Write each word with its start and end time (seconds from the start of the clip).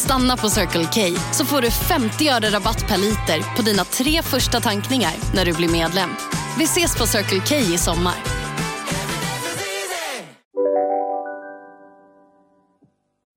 Stanna 0.00 0.36
på 0.36 0.48
Circle 0.48 0.84
K 0.84 1.00
så 1.32 1.44
får 1.44 1.60
du 1.60 1.70
50 1.70 2.28
öre 2.28 2.50
rabatt 2.50 2.88
per 2.88 2.98
liter 2.98 3.56
på 3.56 3.62
dina 3.62 3.84
tre 3.84 4.22
första 4.22 4.60
tankningar 4.60 5.12
när 5.34 5.44
du 5.44 5.52
blir 5.52 5.68
medlem. 5.68 6.10
Vi 6.58 6.64
ses 6.64 6.98
på 6.98 7.06
Circle 7.06 7.40
K 7.48 7.54
i 7.74 7.78
sommar. 7.78 8.14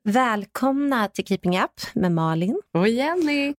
Välkomna 0.04 1.07
till 1.07 1.26
Keeping 1.26 1.59
Up 1.59 1.71
med 1.94 2.12
Malin. 2.12 2.62
Och 2.73 2.88
Jenny. 2.88 3.54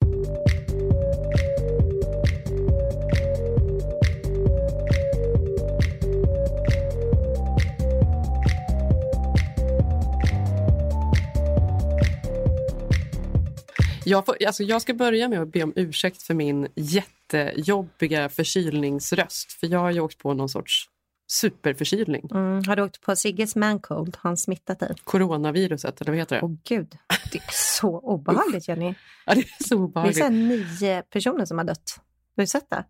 Jag, 14.04 14.26
får, 14.26 14.36
alltså 14.46 14.62
jag 14.62 14.82
ska 14.82 14.94
börja 14.94 15.28
med 15.28 15.42
att 15.42 15.52
be 15.52 15.62
om 15.62 15.72
ursäkt 15.76 16.22
för 16.22 16.34
min 16.34 16.68
jättejobbiga 16.74 18.28
förkylningsröst. 18.28 19.52
För 19.52 19.66
jag 19.66 19.78
har 19.78 19.90
ju 19.90 20.00
åkt 20.00 20.18
på 20.18 20.34
någon 20.34 20.48
sorts 20.48 20.88
superförkylning. 21.26 22.28
Mm, 22.30 22.62
har 22.66 22.76
du 22.76 22.82
åkt 22.82 23.00
på 23.00 23.16
Sigges 23.16 23.56
mancold? 23.56 24.16
Har 24.20 24.30
han 24.30 24.36
smittat 24.36 24.78
dig? 24.78 24.94
Coronaviruset, 25.04 26.00
eller 26.00 26.12
vad 26.12 26.18
heter 26.18 26.36
det? 26.36 26.42
Åh 26.42 26.52
gud, 26.64 26.98
det 27.32 27.38
är 27.38 27.44
så 27.50 27.98
obehagligt 27.98 28.68
Jenny. 28.68 28.94
Ja, 29.26 29.34
det 29.34 29.40
är 29.40 29.64
så 29.68 29.76
obehagligt. 29.76 30.16
Det 30.16 30.24
är 30.24 30.30
nio 30.30 31.02
personer 31.02 31.44
som 31.44 31.58
har 31.58 31.64
dött. 31.64 32.00
Har 32.36 32.42
du 32.42 32.46
sett 32.46 32.70
det? 32.70 32.84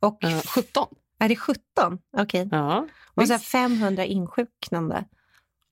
Och, 0.00 0.24
uh, 0.24 0.40
17. 0.40 0.86
Är 1.18 1.28
det 1.28 1.36
17? 1.36 1.62
Okej. 2.16 2.46
Okay. 2.46 2.58
Ja, 2.58 2.88
och 3.14 3.28
så 3.28 3.38
500 3.38 4.04
insjuknande. 4.04 5.04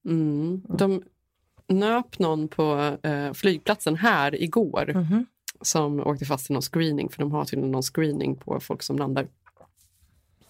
Mm. 0.04 0.62
De 0.78 1.02
nöp 1.72 2.18
någon 2.18 2.48
på 2.48 2.96
eh, 3.02 3.32
flygplatsen 3.32 3.96
här 3.96 4.42
igår 4.42 4.90
mm 4.90 5.04
-hmm. 5.04 5.24
som 5.60 6.00
åkte 6.00 6.24
fast 6.24 6.50
i 6.50 6.52
någon 6.52 6.62
screening, 6.62 7.08
för 7.08 7.18
de 7.18 7.32
har 7.32 7.44
tydligen 7.44 7.72
någon 7.72 7.82
screening 7.82 8.36
på 8.36 8.60
folk 8.60 8.82
som 8.82 8.98
landar. 8.98 9.26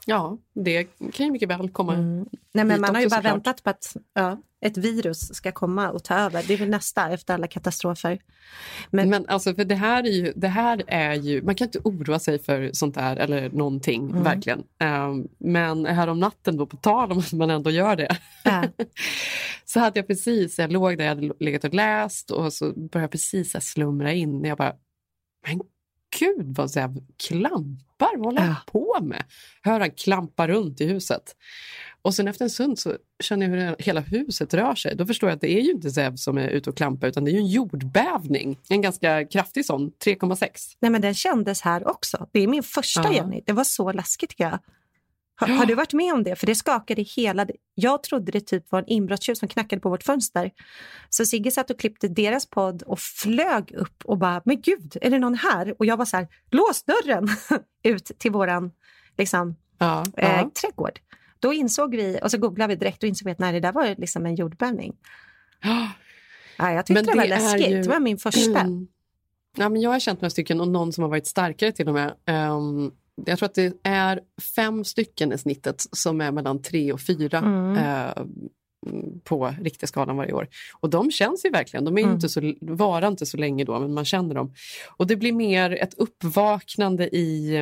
Ja, 0.07 0.39
det 0.53 0.85
kan 1.13 1.27
ju 1.27 1.33
mycket 1.33 1.49
väl 1.49 1.69
komma 1.71 1.95
mm. 1.95 2.27
Nej, 2.53 2.65
men 2.65 2.81
Man 2.81 2.95
har 2.95 3.03
ju 3.03 3.09
bara 3.09 3.17
såklart. 3.17 3.35
väntat 3.35 3.63
på 3.63 3.71
att 3.71 3.97
ja, 4.15 4.39
ett 4.63 4.77
virus 4.77 5.35
ska 5.35 5.53
komma 5.53 5.91
och 5.91 6.05
ta 6.05 6.15
över. 6.15 6.45
Det 6.47 6.55
är 6.55 6.59
väl 6.59 6.69
nästa 6.69 7.11
efter 7.11 7.35
alla 7.35 7.47
katastrofer. 7.47 8.19
Men, 8.91 9.11
men 9.11 9.27
alltså, 9.29 9.55
för 9.55 9.65
det 9.65 9.75
här, 9.75 10.03
är 10.03 10.11
ju, 10.11 10.33
det 10.37 10.49
här 10.49 10.83
är 10.87 11.15
ju... 11.15 11.43
Man 11.43 11.55
kan 11.55 11.67
inte 11.69 11.79
oroa 11.85 12.19
sig 12.19 12.39
för 12.39 12.71
sånt 12.73 12.95
där 12.95 13.17
eller 13.17 13.51
någonting, 13.51 14.11
Mm. 14.11 14.23
verkligen. 14.23 14.59
Um, 14.85 15.29
men 15.39 15.87
här 15.87 16.09
om 16.09 16.21
natten, 16.21 16.57
då, 16.57 16.67
på 16.67 16.77
tal 16.77 17.13
om 17.13 17.19
att 17.19 17.33
man 17.33 17.51
ändå 17.51 17.71
gör 17.71 17.97
det, 17.97 18.17
Ja. 18.45 18.65
så 19.65 19.81
hade 19.81 19.99
jag 19.99 20.07
precis, 20.07 20.59
jag 20.59 20.73
låg 20.73 20.99
där, 20.99 21.05
jag 21.05 21.15
hade 21.15 21.33
legat 21.41 21.65
och 21.65 21.75
läst 21.75 22.31
och 22.31 22.53
så 22.53 22.65
började 22.73 23.01
jag 23.01 23.11
precis 23.11 23.57
slumra 23.61 24.13
in. 24.13 24.45
Jag 24.45 24.59
bara, 24.59 24.73
men 25.47 25.61
gud 26.25 26.57
vad 26.57 26.71
Zev 26.71 26.97
klampar, 27.27 28.17
vad 28.17 28.25
håller 28.25 28.41
han 28.41 28.49
Ja. 28.67 28.73
på 28.73 28.99
med? 29.03 29.25
Hör 29.63 29.81
han 29.81 29.91
klampa 29.91 30.49
runt 30.49 30.81
i 30.81 30.87
huset. 30.87 31.37
Och 32.03 32.15
sen 32.15 32.29
efter 32.29 32.45
en 32.45 32.51
stund 32.51 32.79
så 32.79 32.97
känner 33.23 33.49
jag 33.49 33.57
hur 33.67 33.77
hela 33.79 34.01
huset 34.01 34.55
rör 34.55 34.75
sig. 34.75 34.97
Då 34.97 35.07
förstår 35.07 35.29
jag 35.31 35.35
att 35.35 35.41
det 35.41 35.53
är 35.53 35.61
ju 35.63 35.71
inte 35.71 35.91
Zev 35.91 36.17
som 36.17 36.39
är 36.39 36.49
ute 36.49 36.71
och 36.71 36.77
klampar 36.77 37.09
utan 37.09 37.25
det 37.25 37.31
är 37.31 37.33
ju 37.33 37.39
en 37.39 37.47
jordbävning. 37.47 38.59
En 38.69 38.83
ganska 38.83 39.25
kraftig 39.25 39.67
sån, 39.67 39.93
3,6. 40.05 40.77
Nej, 40.81 40.91
men 40.91 41.01
den 41.01 41.15
kändes 41.15 41.61
här 41.63 41.89
också. 41.89 42.27
Det 42.33 42.41
är 42.41 42.47
min 42.49 42.63
första 42.63 43.03
Ja. 43.03 43.13
Jenny. 43.13 43.41
Det 43.47 43.53
var 43.53 43.65
så 43.65 43.93
läskigt 43.93 44.31
tycker 44.31 44.45
jag. 44.45 44.59
Har, 45.47 45.57
har 45.57 45.67
du 45.67 45.75
varit 45.75 45.93
med 45.93 46.13
om 46.15 46.23
det? 46.23 46.37
För 46.37 46.47
det 46.47 46.55
skakade 46.55 47.03
hela... 47.03 47.47
Jag 47.75 48.03
trodde 48.03 48.33
det 48.33 48.41
typ 48.41 48.73
var 48.73 48.79
en 48.79 48.89
inbrottstjuv 48.89 49.35
som 49.35 49.49
knackade 49.49 49.81
på 49.83 49.89
vårt 49.89 50.03
fönster. 50.03 50.51
Så 51.11 51.27
Sigge 51.27 51.51
satt 51.51 51.71
och 51.71 51.79
klippte 51.81 52.09
deras 52.09 52.47
podd 52.47 52.83
och 52.83 52.99
flög 53.01 53.73
upp 53.73 54.03
och 54.05 54.19
bara, 54.19 54.43
men 54.45 54.61
gud, 54.61 54.97
är 55.01 55.11
det 55.11 55.19
någon 55.19 55.35
här? 55.35 55.75
Och 55.79 55.87
jag 55.87 55.97
var 55.97 56.05
så 56.05 56.17
här, 56.17 56.29
lås 56.51 56.83
dörren 56.85 57.29
ut 57.83 58.05
till 58.19 58.31
våran 58.33 58.71
liksom, 59.19 59.57
Ja, 59.79 60.05
eh, 60.17 60.29
ja. 60.31 60.51
trädgård. 60.61 60.99
Då 61.41 61.53
insåg 61.53 61.97
vi, 61.97 62.19
och 62.23 62.31
så 62.31 62.39
googlade 62.39 62.75
vi 62.75 62.79
direkt 62.79 63.03
och 63.03 63.09
insåg 63.09 63.31
att 63.31 63.39
nej, 63.39 63.53
det 63.53 63.61
där 63.61 63.73
var 63.73 63.95
liksom 63.99 64.27
en 64.27 64.35
jordbävning. 64.35 64.93
Ja, 66.59 66.73
jag 66.73 66.87
tyckte 66.87 67.03
Men 67.03 67.05
det 67.05 67.21
var 67.21 67.29
läskigt. 67.29 67.71
ju- 67.71 67.83
Det 67.83 67.89
var 67.89 68.01
min 68.01 68.19
första. 68.19 68.61
Mm. 68.61 68.87
Ja, 69.57 69.69
men 69.69 69.81
jag 69.83 69.91
har 69.91 70.01
känt 70.01 70.21
några 70.21 70.31
stycken 70.31 70.61
och 70.61 70.69
någon 70.69 70.93
som 70.93 71.03
har 71.03 71.09
varit 71.09 71.27
starkare 71.27 71.73
till 71.73 71.89
och 71.89 71.95
med. 71.95 72.15
Ehm, 72.27 72.91
jag 73.27 73.39
tror 73.39 73.47
att 73.47 73.55
det 73.55 73.75
är 73.83 74.21
fem 74.57 74.85
stycken 74.85 75.33
i 75.33 75.39
snittet 75.39 75.87
som 75.93 76.21
är 76.21 76.33
mellan 76.33 76.63
tre 76.63 76.93
och 76.93 77.01
fyra 77.01 77.39
Mm. 77.39 77.77
eh, 77.77 78.25
på 79.25 79.55
Richterskalan 79.61 80.17
varje 80.17 80.33
år. 80.33 80.49
Och 80.81 80.91
de 80.91 81.11
känns 81.11 81.45
ju 81.45 81.51
verkligen. 81.51 81.85
De 81.85 81.99
är 81.99 82.03
Mm. 82.03 82.15
inte 82.15 82.29
så, 82.29 82.55
varar 82.61 83.09
inte 83.09 83.27
så 83.27 83.37
länge 83.37 83.65
då, 83.65 83.81
men 83.81 83.95
man 83.95 84.05
känner 84.05 84.35
dem. 84.35 84.55
Och 84.97 85.07
det 85.07 85.17
blir 85.17 85.33
mer 85.33 85.71
ett 85.71 85.95
uppvaknande 85.95 87.17
i... 87.17 87.59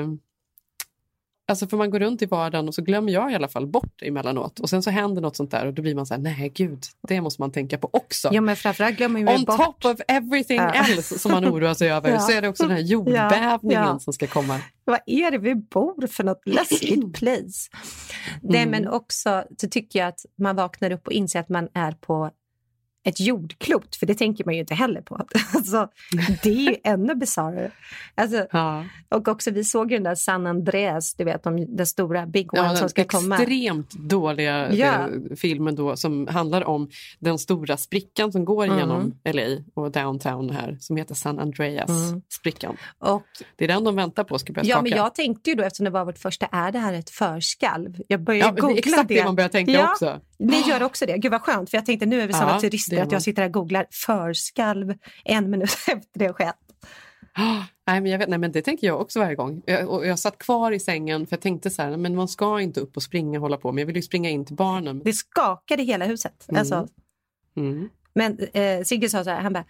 Alltså 1.51 1.67
för 1.69 1.77
man 1.77 1.91
går 1.91 1.99
runt 2.01 2.23
i 2.23 2.27
vardagen 2.27 2.69
och 2.69 2.75
så 2.75 2.83
glömmer 2.83 3.13
jag 3.13 3.33
i 3.33 3.35
alla 3.35 3.49
fall 3.49 3.67
bort 3.67 3.93
det 3.99 4.09
emellanåt. 4.09 4.61
Och 4.61 4.71
sen 4.71 4.83
så 4.83 4.91
händer 4.91 5.23
något 5.23 5.37
sånt 5.37 5.51
där 5.51 5.67
och 5.67 5.75
då 5.75 5.83
blir 5.83 5.95
man 5.95 6.07
så 6.07 6.15
här, 6.15 6.21
nej 6.21 6.53
gud, 6.55 6.85
det 7.09 7.21
måste 7.21 7.43
man 7.43 7.53
tänka 7.53 7.79
på 7.79 7.91
också. 7.93 8.29
Ja, 8.33 8.41
men 8.41 8.57
framförallt 8.57 8.97
glömmer 8.97 9.21
vi 9.21 9.27
On 9.39 9.45
bort... 9.45 9.57
top 9.57 9.85
of 9.85 10.01
everything 10.09 10.57
Ja. 10.57 10.73
else 10.73 11.19
som 11.19 11.33
man 11.33 11.45
oroar 11.49 11.75
sig 11.75 11.91
över 11.91 12.11
Ja. 12.13 12.19
så 12.19 12.33
är 12.33 12.43
det 12.43 12.49
också 12.49 12.63
den 12.63 12.73
här 12.77 12.83
jordbävningen 12.83 13.83
Ja. 13.85 13.99
som 13.99 14.13
ska 14.13 14.27
komma. 14.27 14.61
Vad 14.85 14.99
är 15.07 15.31
det 15.31 15.39
vi 15.39 15.55
bor 15.55 16.07
för 16.07 16.25
något 16.25 16.43
läskigt 16.47 17.13
place? 17.19 17.69
Nej, 18.43 18.63
Mm. 18.63 18.71
men 18.71 18.89
också 18.89 19.45
så 19.61 19.69
tycker 19.69 19.99
jag 19.99 20.09
att 20.09 20.21
man 20.39 20.57
vaknar 20.57 20.91
upp 20.91 21.07
och 21.07 21.13
inser 21.13 21.41
att 21.41 21.49
man 21.49 21.69
är 21.75 21.93
på 21.93 22.31
ett 23.05 23.21
jordklot, 23.21 23.97
för 23.97 24.07
det 24.07 24.15
tänker 24.15 24.45
man 24.45 24.55
ju 24.55 24.61
inte 24.61 24.75
heller 24.75 25.01
på. 25.01 25.21
Alltså, 25.55 25.89
det 26.43 26.49
är 26.51 26.71
ju 26.71 26.77
ännu 26.85 27.15
bisarrare. 27.15 27.71
Alltså, 28.15 28.47
Ja. 28.53 28.85
och 29.09 29.29
också, 29.29 29.51
vi 29.51 29.65
såg 29.65 29.91
ju 29.91 29.97
den 29.97 30.05
där 30.05 30.15
San 30.15 30.47
Andreas, 30.47 31.15
du 31.15 31.25
vet, 31.25 31.47
om 31.47 31.77
den 31.77 31.87
stora 31.87 32.27
big 32.27 32.55
one 32.55 32.63
Ja, 32.63 32.69
som 32.69 32.81
den 32.81 32.89
ska 32.89 33.05
komma. 33.05 33.37
extremt 33.37 33.91
dåliga 33.91 34.73
Ja. 34.73 34.87
eh, 34.87 35.37
filmen 35.37 35.75
då 35.77 35.97
som 35.97 36.27
handlar 36.27 36.65
om 36.65 36.91
den 37.19 37.39
stora 37.39 37.77
sprickan 37.77 38.33
som 38.33 38.45
går 38.45 38.65
Mm. 38.65 38.79
genom 38.79 39.15
LA 39.25 39.63
och 39.75 39.91
downtown 39.91 40.51
här 40.51 40.77
som 40.81 40.97
heter 40.97 41.15
San 41.15 41.31
Mm. 41.39 41.43
Andreas-sprickan. 41.45 42.77
Och, 42.99 43.23
Det 43.57 43.65
är 43.65 43.69
den 43.69 43.85
de 43.85 43.97
väntar 43.97 44.25
på 44.25 44.39
ska 44.39 44.53
börja 44.53 44.69
ja, 44.69 44.75
skaka. 44.77 44.83
men 44.83 44.99
jag 44.99 45.15
tänkte 45.15 45.51
ju 45.51 45.57
då, 45.57 45.63
eftersom 45.63 45.85
det 45.85 45.91
var 45.91 46.05
vårt 46.05 46.19
första, 46.19 46.47
är 46.47 46.73
det 46.73 46.79
här 46.79 46.93
ett 46.93 47.11
förskalv? 47.11 48.03
Jag 48.09 48.21
började 48.23 48.47
Ja, 48.49 48.53
det 48.53 48.61
googla 48.61 48.79
exakt 48.79 49.09
det. 49.09 49.25
man 49.25 49.37
börjar 49.37 49.49
tänka 49.49 49.73
Ja. 49.73 49.91
också. 49.93 50.21
Ni 50.41 50.61
gör 50.69 50.83
också 50.83 51.07
det? 51.07 51.19
Gud 51.19 51.31
vad 51.33 51.43
skönt, 51.43 51.71
för 51.71 51.77
jag 51.79 51.87
tänkte 51.87 52.07
nu 52.07 52.21
är 52.21 52.27
vi 52.27 52.33
sådana 52.33 52.53
Ja, 52.53 52.61
turister 52.61 53.03
att 53.03 53.13
jag 53.13 53.23
sitter 53.23 53.43
här 53.43 53.49
och 53.49 53.53
googlar 53.55 53.87
förskalv 53.91 54.95
en 55.25 55.51
minut 55.51 55.71
efter 55.89 56.19
det 56.19 56.27
har 56.27 56.33
skett. 56.33 56.57
Ah, 57.35 57.63
Nej, 57.87 58.01
men 58.01 58.13
jag 58.13 58.19
vet, 58.19 58.29
nej, 58.29 58.39
men 58.39 58.53
det 58.53 58.63
tänker 58.63 58.87
jag 58.87 59.01
också 59.01 59.19
varje 59.21 59.35
gång. 59.35 59.63
Jag, 59.67 59.89
och 59.89 60.07
jag 60.07 60.19
satt 60.19 60.39
kvar 60.39 60.73
i 60.73 60.81
sängen 60.81 61.27
för 61.27 61.37
jag 61.37 61.41
tänkte 61.41 61.71
så 61.71 61.83
här, 61.83 61.97
men 61.97 62.17
man 62.17 62.29
ska 62.29 62.61
inte 62.61 62.81
upp 62.81 62.97
och 62.97 63.03
springa 63.03 63.39
och 63.39 63.43
hålla 63.43 63.57
på, 63.57 63.73
men 63.73 63.79
jag 63.79 63.87
vill 63.87 63.97
ju 63.97 64.03
springa 64.03 64.31
in 64.31 64.45
till 64.45 64.57
barnen. 64.57 65.03
Det 65.05 65.13
skakade 65.13 65.83
hela 65.83 66.05
huset. 66.05 66.45
Mm. 66.49 66.61
Alltså, 66.61 66.89
Mm. 67.57 67.89
men 68.15 68.39
eh, 68.53 68.83
Sigge 68.85 69.09
sa 69.09 69.25
så 69.25 69.31
här, 69.31 69.41
han 69.41 69.53
bara, 69.53 69.65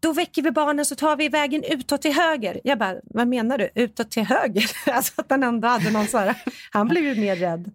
då 0.00 0.12
väcker 0.12 0.42
vi 0.42 0.50
barnen 0.50 0.84
så 0.84 0.94
tar 0.94 1.16
vi 1.16 1.28
vägen 1.28 1.64
utåt 1.64 2.02
till 2.02 2.12
höger. 2.12 2.60
Jag 2.64 2.78
bara, 2.78 2.96
vad 3.04 3.28
menar 3.28 3.58
du? 3.58 3.68
Utåt 3.74 4.10
till 4.10 4.22
höger? 4.24 4.70
alltså 4.86 5.12
att 5.16 5.30
han 5.30 5.42
ändå 5.42 5.68
hade 5.68 5.90
någon 5.90 6.06
så 6.06 6.18
här, 6.18 6.34
han 6.70 6.88
blev 6.88 7.04
ju 7.04 7.20
mer 7.20 7.36
rädd. 7.36 7.70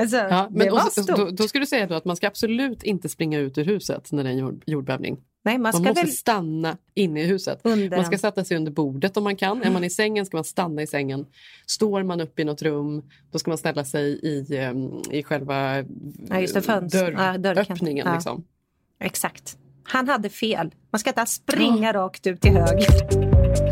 Alltså, 0.00 0.16
Ja, 0.16 0.48
det 0.50 0.58
men 0.58 0.70
var 0.72 0.86
och, 0.86 0.92
så- 0.92 1.02
stort. 1.02 1.16
då, 1.16 1.30
då 1.30 1.48
ska 1.48 1.58
du 1.58 1.66
säga 1.66 1.86
då 1.86 1.94
att 1.94 2.04
man 2.04 2.16
ska 2.16 2.26
absolut 2.26 2.82
inte 2.82 3.08
springa 3.08 3.38
ut 3.38 3.58
ur 3.58 3.64
huset 3.64 4.12
när 4.12 4.22
det 4.24 4.28
är 4.28 4.32
en 4.32 4.38
jord, 4.38 4.62
jordbävning. 4.66 5.16
Nej, 5.44 5.54
man 5.54 5.62
Man 5.62 5.72
ska 5.72 5.82
måste 5.82 6.00
väl 6.02 6.10
stanna 6.12 6.76
inne 6.94 7.22
i 7.22 7.26
huset. 7.26 7.60
under 7.62 7.96
Man 7.96 8.06
ska 8.06 8.18
sätta 8.18 8.44
sig 8.44 8.56
under 8.56 8.72
bordet 8.72 9.16
om 9.16 9.24
man 9.24 9.36
kan. 9.36 9.62
Är 9.62 9.70
man 9.70 9.84
i 9.84 9.90
sängen 9.90 10.26
ska 10.26 10.36
man 10.36 10.44
stanna 10.44 10.82
i 10.82 10.86
sängen. 10.86 11.26
Står 11.66 12.02
man 12.02 12.20
upp 12.20 12.38
i 12.38 12.44
något 12.44 12.62
rum 12.62 13.02
då 13.32 13.38
ska 13.38 13.50
man 13.50 13.58
ställa 13.58 13.84
sig 13.84 14.02
i, 14.12 14.56
ehm, 14.56 14.90
i 15.10 15.22
själva 15.22 15.76
Ja, 16.28 16.40
just 16.40 16.54
det, 16.54 16.60
fönster- 16.62 16.98
ja, 16.98 17.38
dörrkanten. 17.38 17.42
dörröppningen. 17.42 18.06
Ja. 18.06 18.14
Liksom. 18.14 18.44
Exakt. 19.00 19.56
Han 19.84 20.08
hade 20.08 20.28
fel. 20.28 20.70
Man 20.92 20.98
ska 20.98 21.10
inte 21.10 21.26
springa 21.26 21.92
rakt 21.92 22.26
ut 22.26 22.40
till 22.40 22.52
höger. 22.52 23.71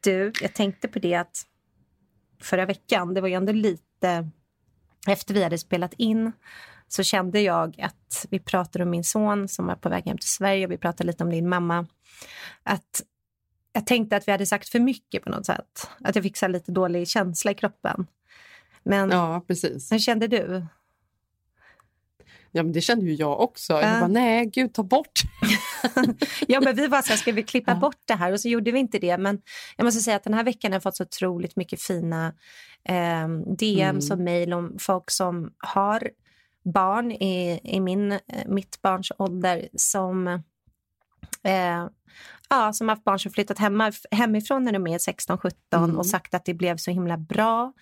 Du, 0.00 0.32
jag 0.40 0.54
tänkte 0.54 0.88
på 0.88 0.98
det 0.98 1.14
att 1.14 1.46
förra 2.42 2.66
veckan, 2.66 3.14
det 3.14 3.20
var 3.20 3.28
ju 3.28 3.34
ändå 3.34 3.52
lite 3.52 4.30
efter 5.06 5.34
vi 5.34 5.42
hade 5.42 5.58
spelat 5.58 5.94
in 5.94 6.32
så 6.88 7.02
kände 7.02 7.40
jag 7.40 7.80
att 7.80 8.26
vi 8.30 8.38
pratade 8.38 8.84
om 8.84 8.90
min 8.90 9.04
son 9.04 9.48
som 9.48 9.66
var 9.66 9.74
på 9.74 9.88
väg 9.88 10.04
hem 10.06 10.18
till 10.18 10.28
Sverige 10.28 10.66
och 10.66 10.72
vi 10.72 10.78
pratade 10.78 11.06
lite 11.06 11.24
om 11.24 11.30
din 11.30 11.48
mamma. 11.48 11.86
Att 12.62 13.02
jag 13.72 13.86
tänkte 13.86 14.16
att 14.16 14.28
vi 14.28 14.32
hade 14.32 14.46
sagt 14.46 14.68
för 14.68 14.80
mycket 14.80 15.22
på 15.22 15.30
något 15.30 15.46
sätt. 15.46 15.90
Att 16.04 16.14
jag 16.14 16.22
fick 16.22 16.36
så 16.36 16.48
lite 16.48 16.72
dålig 16.72 17.08
känsla 17.08 17.50
i 17.50 17.54
kroppen. 17.54 18.06
Men 18.82 19.10
ja, 19.10 19.44
precis. 19.46 19.92
hur 19.92 19.98
kände 19.98 20.26
du? 20.26 20.66
Ja, 22.52 22.62
men 22.62 22.72
det 22.72 22.80
kände 22.80 23.06
ju 23.06 23.14
jag 23.14 23.40
också. 23.40 23.72
Jag 23.72 24.00
bara, 24.00 24.08
nej, 24.08 24.46
gud, 24.46 24.74
ta 24.74 24.82
bort. 24.82 25.20
ja, 26.48 26.60
men 26.60 26.76
vi 26.76 26.86
var 26.86 27.02
så 27.02 27.08
här, 27.08 27.16
ska 27.16 27.32
vi 27.32 27.42
klippa 27.42 27.74
bort 27.74 28.00
det 28.04 28.14
här? 28.14 28.32
Och 28.32 28.40
så 28.40 28.48
gjorde 28.48 28.70
vi 28.70 28.78
inte 28.78 28.98
det. 28.98 29.18
Men 29.18 29.40
jag 29.76 29.84
måste 29.84 30.00
säga 30.00 30.16
att 30.16 30.24
den 30.24 30.34
här 30.34 30.44
veckan 30.44 30.72
har 30.72 30.76
jag 30.76 30.82
fått 30.82 30.96
så 30.96 31.04
otroligt 31.04 31.56
mycket 31.56 31.82
fina 31.82 32.34
eh, 32.84 33.28
DMs 33.58 34.10
mm. 34.10 34.18
och 34.18 34.24
mejl 34.24 34.52
om 34.52 34.76
folk 34.78 35.10
som 35.10 35.52
har 35.58 36.10
barn 36.64 37.12
i, 37.12 37.60
i 37.64 37.80
min, 37.80 38.12
eh, 38.12 38.18
mitt 38.46 38.82
barns 38.82 39.12
ålder 39.18 39.68
som 39.74 40.26
eh, 41.42 41.86
ja, 42.50 42.72
som 42.72 42.88
haft 42.88 43.04
barn 43.04 43.18
som 43.18 43.32
flyttat 43.32 43.58
hemma, 43.58 43.92
hemifrån 44.10 44.64
när 44.64 44.72
de 44.72 44.86
är 44.86 44.98
16-17 44.98 45.52
mm. 45.72 45.98
och 45.98 46.06
sagt 46.06 46.34
att 46.34 46.44
det 46.44 46.54
blev 46.54 46.76
så 46.76 46.90
himla 46.90 47.16
bra. 47.16 47.72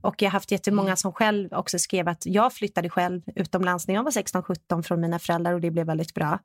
Och 0.00 0.22
jag 0.22 0.28
har 0.28 0.32
haft 0.32 0.50
jättemånga 0.50 0.88
mm. 0.88 0.96
som 0.96 1.12
själv 1.12 1.52
också 1.52 1.78
skrev 1.78 2.08
att 2.08 2.26
jag 2.26 2.52
flyttade 2.52 2.90
själv 2.90 3.22
utomlands 3.36 3.88
när 3.88 3.94
jag 3.94 4.02
var 4.02 4.10
16-17 4.10 4.82
från 4.82 5.00
mina 5.00 5.18
föräldrar 5.18 5.52
och 5.52 5.60
det 5.60 5.70
blev 5.70 5.86
väldigt 5.86 6.14
bra. 6.14 6.38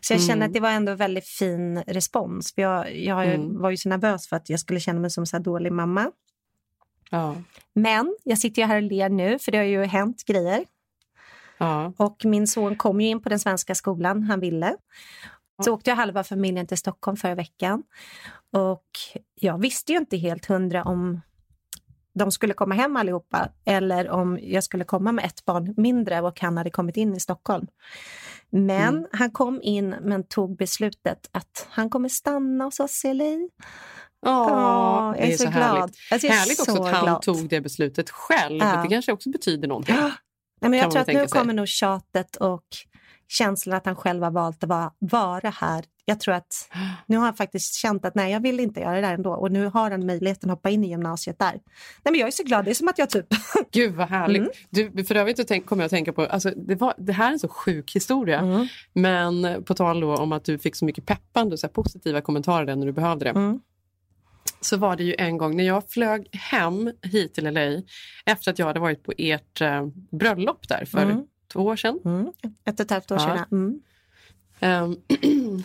Så 0.00 0.12
jag 0.12 0.18
mm. 0.18 0.28
känner 0.28 0.46
att 0.46 0.52
det 0.52 0.60
var 0.60 0.70
ändå 0.70 0.94
väldigt 0.94 1.28
fin 1.28 1.82
respons. 1.86 2.54
För 2.54 2.62
jag, 2.62 2.96
jag 2.96 3.26
mm. 3.26 3.60
var 3.60 3.70
ju 3.70 3.76
så 3.76 3.88
nervös 3.88 4.28
för 4.28 4.36
att 4.36 4.50
jag 4.50 4.60
skulle 4.60 4.80
känna 4.80 5.00
mig 5.00 5.10
som 5.10 5.26
så 5.26 5.38
dålig 5.38 5.72
mamma. 5.72 6.10
Ja. 7.10 7.36
Men 7.74 8.16
jag 8.24 8.38
sitter 8.38 8.62
ju 8.62 8.68
här 8.68 8.76
och 8.76 8.82
ler 8.82 9.08
nu 9.08 9.38
för 9.38 9.52
det 9.52 9.58
har 9.58 9.64
ju 9.64 9.84
hänt 9.84 10.24
grejer. 10.26 10.64
Ja. 11.58 11.92
Och 11.96 12.24
min 12.24 12.46
son 12.46 12.76
kom 12.76 13.00
ju 13.00 13.08
in 13.08 13.22
på 13.22 13.28
den 13.28 13.38
svenska 13.38 13.74
skolan 13.74 14.22
han 14.22 14.40
ville. 14.40 14.76
Så 15.64 15.74
åkte 15.74 15.90
jag 15.90 15.96
halva 15.96 16.24
familjen 16.24 16.66
till 16.66 16.78
Stockholm 16.78 17.16
förra 17.16 17.34
veckan. 17.34 17.82
Och 18.52 18.86
jag 19.34 19.58
visste 19.58 19.92
ju 19.92 19.98
inte 19.98 20.16
helt 20.16 20.46
hundra 20.46 20.84
om 20.84 21.20
de 22.14 22.32
skulle 22.32 22.54
komma 22.54 22.74
hem 22.74 22.96
allihopa 22.96 23.48
eller 23.64 24.10
om 24.10 24.38
jag 24.42 24.64
skulle 24.64 24.84
komma 24.84 25.12
med 25.12 25.24
ett 25.24 25.44
barn 25.44 25.74
mindre 25.76 26.20
och 26.20 26.40
han 26.40 26.56
hade 26.56 26.70
kommit 26.70 26.96
in 26.96 27.14
i 27.14 27.20
Stockholm. 27.20 27.66
Men 28.50 28.96
mm. 28.96 29.06
han 29.12 29.30
kom 29.30 29.60
in 29.62 29.94
men 30.02 30.24
tog 30.24 30.56
beslutet 30.56 31.28
att 31.32 31.66
han 31.70 31.90
kommer 31.90 32.08
stanna 32.08 32.64
hos 32.64 32.80
oss 32.80 33.04
i 33.04 33.14
LA. 33.14 33.24
Åh, 34.26 34.48
jag 34.50 35.18
är, 35.18 35.26
det 35.26 35.32
är 35.32 35.36
så, 35.36 35.44
så 35.44 35.50
glad. 35.50 35.76
glad. 35.76 35.92
Alltså, 36.10 36.28
härligt 36.28 36.60
också 36.60 36.76
så 36.76 36.84
att 36.84 36.94
han 36.94 37.04
glad. 37.04 37.22
tog 37.22 37.48
det 37.48 37.60
beslutet 37.60 38.10
själv. 38.10 38.58
Ja. 38.60 38.82
Det 38.82 38.88
kanske 38.88 39.12
också 39.12 39.30
betyder 39.30 39.68
någonting. 39.68 39.96
Nej, 40.60 40.70
men 40.70 40.78
jag 40.78 40.90
tror 40.90 41.00
att 41.00 41.06
nu 41.06 41.26
kommer 41.26 41.54
nog 41.54 41.68
tjatet 41.68 42.36
och 42.36 42.66
känslan 43.28 43.76
att 43.76 43.86
han 43.86 43.96
själv 43.96 44.22
har 44.22 44.30
valt 44.30 44.64
att 44.64 44.68
vara, 44.68 44.92
vara 44.98 45.50
här. 45.50 45.84
Jag 46.04 46.20
tror 46.20 46.34
att 46.34 46.70
nu 47.06 47.16
har 47.16 47.24
han 47.24 47.34
faktiskt 47.34 47.74
känt 47.74 48.04
att 48.04 48.14
nej, 48.14 48.32
jag 48.32 48.40
vill 48.40 48.60
inte 48.60 48.80
göra 48.80 48.94
det 48.94 49.00
där 49.00 49.14
ändå. 49.14 49.32
Och 49.32 49.52
nu 49.52 49.66
har 49.66 49.90
han 49.90 50.06
möjligheten 50.06 50.50
att 50.50 50.56
hoppa 50.56 50.70
in 50.70 50.84
i 50.84 50.88
gymnasiet 50.88 51.38
där. 51.38 51.52
Nej, 51.52 51.60
men 52.02 52.14
jag 52.14 52.26
är 52.26 52.30
så 52.30 52.42
glad. 52.42 52.64
Det 52.64 52.70
är 52.70 52.74
som 52.74 52.88
att 52.88 52.98
jag 52.98 53.10
typ... 53.10 53.26
Gud 53.72 53.94
vad 53.94 54.08
härligt. 54.08 54.72
Mm. 54.72 54.92
Du, 54.94 55.04
för 55.04 55.14
övrigt 55.14 55.36
så 55.36 55.44
tänk, 55.44 55.66
kommer 55.66 55.82
jag 55.82 55.86
att 55.86 55.90
tänka 55.90 56.12
på, 56.12 56.26
alltså, 56.26 56.50
det, 56.50 56.74
var, 56.74 56.94
det 56.98 57.12
här 57.12 57.28
är 57.28 57.32
en 57.32 57.38
så 57.38 57.48
sjuk 57.48 57.94
historia. 57.94 58.38
Mm. 58.38 58.66
Men 58.92 59.64
på 59.64 59.74
tal 59.74 60.04
om 60.04 60.32
att 60.32 60.44
du 60.44 60.58
fick 60.58 60.76
så 60.76 60.84
mycket 60.84 61.06
peppande, 61.06 61.58
så 61.58 61.66
här, 61.66 61.72
positiva 61.72 62.20
kommentarer 62.20 62.66
där 62.66 62.76
när 62.76 62.86
du 62.86 62.92
behövde 62.92 63.24
det. 63.24 63.30
Mm. 63.30 63.60
Så 64.60 64.76
var 64.76 64.96
det 64.96 65.04
ju 65.04 65.14
en 65.18 65.38
gång 65.38 65.56
när 65.56 65.64
jag 65.64 65.90
flög 65.90 66.28
hem 66.32 66.92
hit 67.02 67.34
till 67.34 67.44
LA 67.44 67.82
efter 68.24 68.50
att 68.50 68.58
jag 68.58 68.66
hade 68.66 68.80
varit 68.80 69.02
på 69.02 69.12
ert 69.18 69.60
eh, 69.60 69.86
bröllop 70.10 70.68
där 70.68 70.84
för 70.84 71.02
Mm. 71.02 71.24
Två 71.52 71.60
år 71.60 71.76
sedan. 71.76 71.98
Mm. 72.04 72.26
Ett 72.64 72.80
och 72.80 72.84
ett 72.86 72.90
halvt 72.90 73.10
år 73.10 73.18
Ja. 73.20 73.24
sedan. 73.26 73.44
Mm. 73.52 73.80
Ehm, 74.60 74.96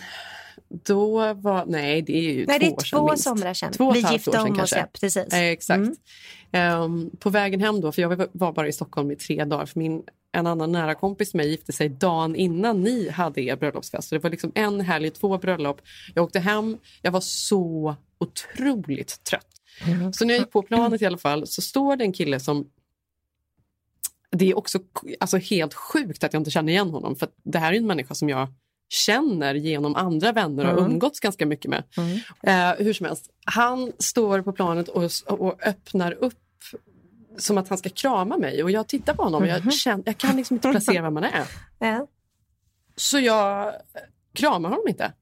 då 0.68 1.34
var, 1.34 1.64
nej 1.66 2.02
det 2.02 2.16
är 2.16 2.32
ju 2.32 2.46
Nej, 2.46 2.58
två 2.58 2.66
det 2.66 2.66
är 2.66 2.72
år 2.72 2.80
sedan 2.80 2.98
två 2.98 3.08
minst. 3.08 3.24
somrar 3.24 3.54
sedan. 3.54 3.72
Två 3.72 3.84
och 3.84 3.90
ett 3.92 3.98
Vi 3.98 4.02
halvt 4.02 4.12
gifte 4.14 4.30
år 4.30 4.34
sedan 4.34 4.52
om 4.52 4.60
oss, 4.60 4.72
ja, 4.72 4.86
precis. 5.00 5.16
Eh, 5.32 5.42
exakt. 5.48 5.76
Mm. 5.78 5.94
Ehm, 6.52 7.10
på 7.18 7.30
vägen 7.30 7.60
hem 7.60 7.80
då, 7.80 7.92
för 7.92 8.02
jag 8.02 8.16
var- 8.32 8.52
bara 8.52 8.68
i 8.68 8.72
Stockholm 8.72 9.10
i 9.10 9.16
tre 9.16 9.44
dagar, 9.44 9.66
för 9.66 9.78
min, 9.78 10.02
en 10.32 10.46
annan 10.46 10.72
nära 10.72 10.94
kompis 10.94 11.34
med 11.34 11.44
mig 11.44 11.50
gifte 11.50 11.72
sig 11.72 11.88
dagen 11.88 12.36
innan 12.36 12.80
ni 12.82 13.08
hade 13.10 13.42
er 13.42 13.56
bröllopsfest. 13.56 14.08
Så 14.08 14.14
det 14.14 14.18
var 14.18 14.30
liksom 14.30 14.52
en 14.54 14.80
helg, 14.80 15.10
två 15.10 15.38
bröllop. 15.38 15.80
Jag 16.14 16.24
åkte 16.24 16.40
hem, 16.40 16.78
jag 17.02 17.12
var 17.12 17.20
så 17.20 17.96
otroligt 18.18 19.24
trött. 19.24 19.46
Mm. 19.86 20.12
Så 20.12 20.24
när 20.24 20.34
jag 20.34 20.40
gick 20.40 20.50
på 20.52 20.62
planet 20.62 21.02
i 21.02 21.06
alla 21.06 21.18
fall 21.18 21.46
så 21.46 21.62
står 21.62 21.96
det 21.96 22.04
en 22.04 22.12
kille 22.12 22.40
som 22.40 22.66
det 24.34 24.50
är 24.50 24.58
också 24.58 24.78
alltså, 25.20 25.36
helt 25.36 25.74
sjukt 25.74 26.24
att 26.24 26.32
jag 26.32 26.40
inte 26.40 26.50
känner 26.50 26.72
igen 26.72 26.90
honom. 26.90 27.16
För 27.16 27.28
det 27.42 27.58
här 27.58 27.72
är 27.72 27.76
en 27.76 27.86
människa 27.86 28.14
som 28.14 28.28
jag 28.28 28.48
känner 28.88 29.54
genom 29.54 29.96
andra 29.96 30.32
vänner 30.32 30.64
och 30.64 30.78
Mm. 30.78 30.92
umgåtts 30.92 31.20
ganska 31.20 31.46
mycket 31.46 31.70
med. 31.70 31.82
Mm. 31.96 32.18
Eh, 32.42 32.84
hur 32.84 32.92
som 32.92 33.06
helst, 33.06 33.30
han 33.44 33.92
står 33.98 34.42
på 34.42 34.52
planet 34.52 34.88
och, 34.88 35.10
och 35.26 35.66
öppnar 35.66 36.12
upp 36.12 36.34
som 37.38 37.58
att 37.58 37.68
han 37.68 37.78
ska 37.78 37.88
krama 37.88 38.36
mig. 38.38 38.62
Och 38.62 38.70
jag 38.70 38.88
tittar 38.88 39.14
på 39.14 39.22
honom 39.22 39.42
och 39.42 39.48
jag, 39.48 39.72
känner, 39.72 40.02
jag 40.06 40.18
kan 40.18 40.36
liksom 40.36 40.54
inte 40.56 40.70
placera 40.70 41.02
vem 41.02 41.14
man 41.14 41.24
är. 41.24 41.44
Ja. 41.78 42.06
Så 42.96 43.18
jag 43.18 43.72
kramar 44.34 44.68
honom 44.68 44.88
inte. 44.88 45.12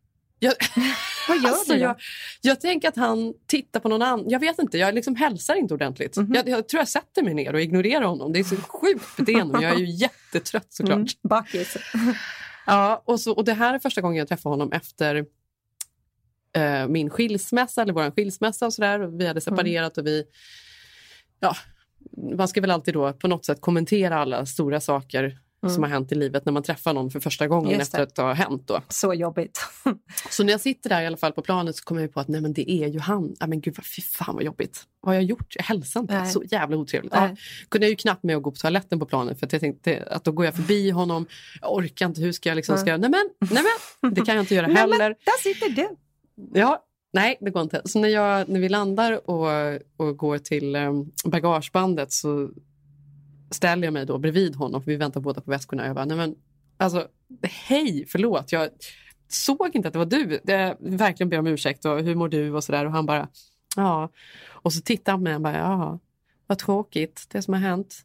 Jag, 0.43 0.55
Vad 1.29 1.43
gör 1.43 1.49
alltså, 1.49 1.73
du 1.73 1.79
då? 1.79 1.85
jag, 1.85 1.97
jag 2.41 2.61
tänker 2.61 2.89
att 2.89 2.97
han 2.97 3.35
tittar 3.47 3.81
på 3.81 3.89
någon 3.89 4.03
annan. 4.03 4.31
Jag 4.31 4.41
vet 4.41 4.59
inte, 4.59 4.79
jag 4.79 4.95
liksom 4.95 5.17
hälsar 5.17 5.55
inte 5.55 5.75
ordentligt. 5.75 6.17
Mhm. 6.17 6.35
Jag, 6.35 6.49
jag 6.49 6.69
tror 6.69 6.81
jag 6.81 6.89
sätter 6.89 7.23
mig 7.23 7.35
ner 7.35 7.55
och 7.55 7.61
ignorerar 7.61 8.05
honom. 8.05 8.33
Det 8.33 8.39
är 8.39 8.45
så 8.45 8.57
sjukt 8.57 9.17
beteende, 9.17 9.63
jag 9.63 9.73
är 9.73 9.77
ju 9.77 9.91
jättetrött 9.91 10.73
såklart. 10.73 10.97
Mm. 10.97 11.07
Bakis. 11.23 11.77
Ja, 12.67 13.03
och, 13.05 13.21
så, 13.21 13.33
och 13.33 13.45
det 13.45 13.53
här 13.53 13.75
är 13.75 13.79
första 13.79 14.01
gången 14.01 14.19
jag 14.19 14.29
träffar 14.29 14.51
honom 14.51 14.73
efter 14.73 15.25
eh, 16.57 16.89
min 16.89 17.11
skilsmässa, 17.11 17.83
eller 17.83 17.93
vår 17.93 18.11
skilsmässa 18.11 18.67
och 18.67 18.75
sådär. 18.75 18.99
Vi 18.99 19.27
hade 19.27 19.41
separerat 19.41 19.99
och 19.99 20.07
vi... 20.07 20.25
Ja, 21.41 21.57
man 22.37 22.49
ska 22.49 22.61
väl 22.61 22.71
alltid 22.71 22.95
då 22.95 23.13
på 23.13 23.29
något 23.29 23.45
sätt 23.45 23.61
kommentera 23.61 24.19
alla 24.19 24.47
stora 24.47 24.81
saker 24.81 25.39
som 25.71 25.83
har 25.83 25.91
hänt 25.91 26.13
i 26.13 26.15
livet 26.15 26.45
när 26.45 26.53
man 26.53 26.63
träffar 26.63 26.93
någon 26.95 27.11
för 27.11 27.21
första 27.21 27.49
gången 27.49 27.71
Just 27.79 27.83
efter 27.83 28.03
att 28.03 28.15
det 28.15 28.23
har 28.23 28.35
hänt. 28.35 28.63
Då. 28.69 28.81
Så 28.89 29.15
jobbigt. 29.15 29.61
Så 30.31 30.45
när 30.45 30.51
jag 30.53 30.61
sitter 30.61 30.89
där 30.89 31.03
i 31.03 31.07
alla 31.07 31.17
fall 31.17 31.33
på 31.33 31.43
planet 31.43 31.77
så 31.77 31.85
kommer 31.85 32.01
jag 32.01 32.13
på 32.13 32.21
att 32.21 32.29
nej 32.29 32.41
men 32.41 32.53
det 32.53 32.71
är 32.71 32.89
ju 32.89 32.99
han. 32.99 33.35
Ja, 33.41 33.47
men 33.47 33.61
gud, 33.61 33.75
vad- 33.77 33.87
fy 33.97 34.03
fan 34.03 34.35
vad 34.35 34.45
jobbigt. 34.45 34.83
Vad 35.01 35.09
har 35.09 35.15
jag 35.15 35.25
gjort? 35.25 35.55
Jag 35.57 35.65
hälsar 35.65 36.01
inte. 36.01 36.15
Nej. 36.19 36.31
Så 36.31 36.43
jävla 36.51 36.77
otrevligt. 36.77 37.13
Ja, 37.15 37.37
kunde 37.69 37.87
jag 37.87 37.91
ju 37.91 37.97
knappt 37.97 38.23
med 38.25 38.37
att 38.37 38.43
gå 38.43 38.51
på 38.51 38.57
toaletten 38.57 38.99
på 38.99 39.07
planet 39.07 39.39
för 39.39 39.47
att 39.47 39.53
jag 39.53 39.61
tänkte 39.61 40.09
att 40.11 40.25
då 40.25 40.33
går 40.33 40.45
jag 40.45 40.55
förbi 40.55 40.91
honom. 40.91 41.27
Jag 41.61 41.73
orkar 41.75 42.07
inte. 42.07 42.21
Hur 42.21 42.33
ska 42.33 42.49
jag 42.49 42.57
liksom... 42.57 42.79
Ska 42.79 42.91
jag, 42.91 43.01
nej 43.01 43.11
men, 43.11 43.51
nej 43.51 43.63
men, 44.01 44.15
det 44.15 44.21
kan 44.21 44.35
jag 44.35 44.43
inte 44.43 44.55
göra 44.55 44.67
Nej, 44.67 44.75
men 44.75 44.93
heller. 44.93 45.09
där 45.25 45.43
sitter 45.43 45.69
du. 45.69 45.89
Ja, 46.61 46.85
nej, 47.13 47.39
det 47.41 47.51
går 47.51 47.63
inte. 47.63 47.83
Så 47.85 47.99
när, 47.99 48.09
jag, 48.09 48.49
när 48.49 48.61
vi 48.61 48.69
landar 48.69 49.31
och, 49.31 49.49
och 49.97 50.17
går 50.17 50.39
till 50.39 50.77
um, 50.77 51.11
bagagebandet 51.25 52.13
så 52.13 52.51
ställer 53.55 53.87
jag 53.87 53.93
mig 53.93 54.07
då 54.07 54.19
bredvid 54.19 54.57
honom, 54.57 54.83
för 54.83 54.91
vi 54.91 54.97
väntar 54.97 55.21
båda 55.21 55.41
på 55.41 55.51
väskorna. 55.51 55.87
Jag 55.87 55.95
bara, 55.95 56.05
nej 56.05 56.17
men, 56.17 56.35
alltså, 56.77 57.07
hej, 57.43 58.05
förlåt, 58.09 58.53
jag 58.53 58.69
såg 59.29 59.77
inte 59.77 59.89
att 59.89 59.93
det 59.93 59.99
var 59.99 60.07
du. 60.07 60.41
Jag 60.45 60.77
verkligen 60.81 61.31
ber 61.31 61.39
om 61.39 61.47
ursäkt 61.47 61.85
och 61.85 62.03
hur 62.03 62.15
mår 62.15 62.29
du 62.29 62.53
och 62.53 62.65
sådär. 62.65 62.87
Och 62.87 62.93
han 62.93 63.07
bara, 63.07 63.29
ja. 63.77 64.09
Och 64.49 64.73
så 64.73 64.81
tittar 64.81 65.13
han 65.13 65.21
på 65.21 65.23
mig 65.23 65.35
och 65.35 65.41
bara, 65.41 65.59
ja. 65.59 65.99
vad 66.47 66.59
tråkigt 66.59 67.27
det 67.29 67.43
som 67.43 67.55
har 67.55 67.61
hänt. 67.61 68.05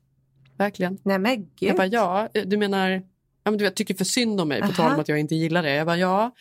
Verkligen. 0.57 0.97
Nej 1.03 1.19
men 1.19 1.35
gud. 1.35 1.69
Jag 1.69 1.75
bara, 1.75 1.87
ja, 1.87 2.29
du 2.45 2.57
menar, 2.57 2.89
ja, 3.43 3.51
men 3.51 3.57
du 3.57 3.69
tycker 3.69 3.93
för 3.93 4.05
synd 4.05 4.41
om 4.41 4.47
mig 4.47 4.61
på 4.61 4.67
tal 4.67 4.93
om 4.93 4.99
att 4.99 5.09
jag 5.09 5.19
inte 5.19 5.35
gillar 5.35 5.63
det. 5.63 5.73
Jag 5.73 5.85
bara, 5.85 5.97
ja, 5.97 6.31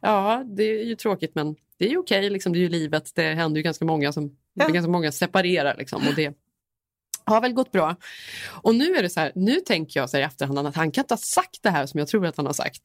ja, 0.00 0.44
det 0.46 0.62
är 0.62 0.84
ju 0.84 0.94
tråkigt 0.94 1.34
men 1.34 1.56
det 1.78 1.86
är 1.86 1.90
ju 1.90 1.98
okej, 1.98 2.30
liksom, 2.30 2.52
det 2.52 2.58
är 2.58 2.60
ju 2.60 2.68
livet. 2.68 3.12
Det 3.14 3.34
händer 3.34 3.58
ju 3.58 3.62
ganska 3.62 3.84
många 3.84 4.12
som 4.12 4.36
ja. 4.54 4.68
ganska 4.68 4.90
många 4.90 5.12
separerar 5.12 5.76
liksom, 5.78 6.02
och 6.08 6.14
det 6.14 6.34
har 7.26 7.40
väl 7.40 7.52
gått 7.52 7.72
bra. 7.72 7.96
Och 8.46 8.74
nu 8.74 8.94
är 8.94 9.02
det 9.02 9.10
så 9.10 9.20
här, 9.20 9.32
nu 9.34 9.60
tänker 9.60 10.00
jag 10.00 10.10
så 10.10 10.16
här 10.16 10.24
i 10.24 10.26
efterhand 10.26 10.58
att 10.58 10.76
han 10.76 10.90
kan 10.90 11.02
inte 11.02 11.14
ha 11.14 11.18
sagt 11.18 11.62
det 11.62 11.70
här 11.70 11.86
som 11.86 11.98
jag 11.98 12.08
tror 12.08 12.26
att 12.26 12.36
han 12.36 12.46
har 12.46 12.52
sagt. 12.52 12.82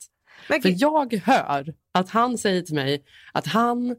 Men, 0.50 0.62
För 0.62 0.74
jag 0.78 1.14
hör 1.14 1.74
att 1.92 2.10
han 2.10 2.38
säger 2.38 2.62
till 2.62 2.76
mig 2.76 3.04
att 3.34 3.48
han 3.48 3.96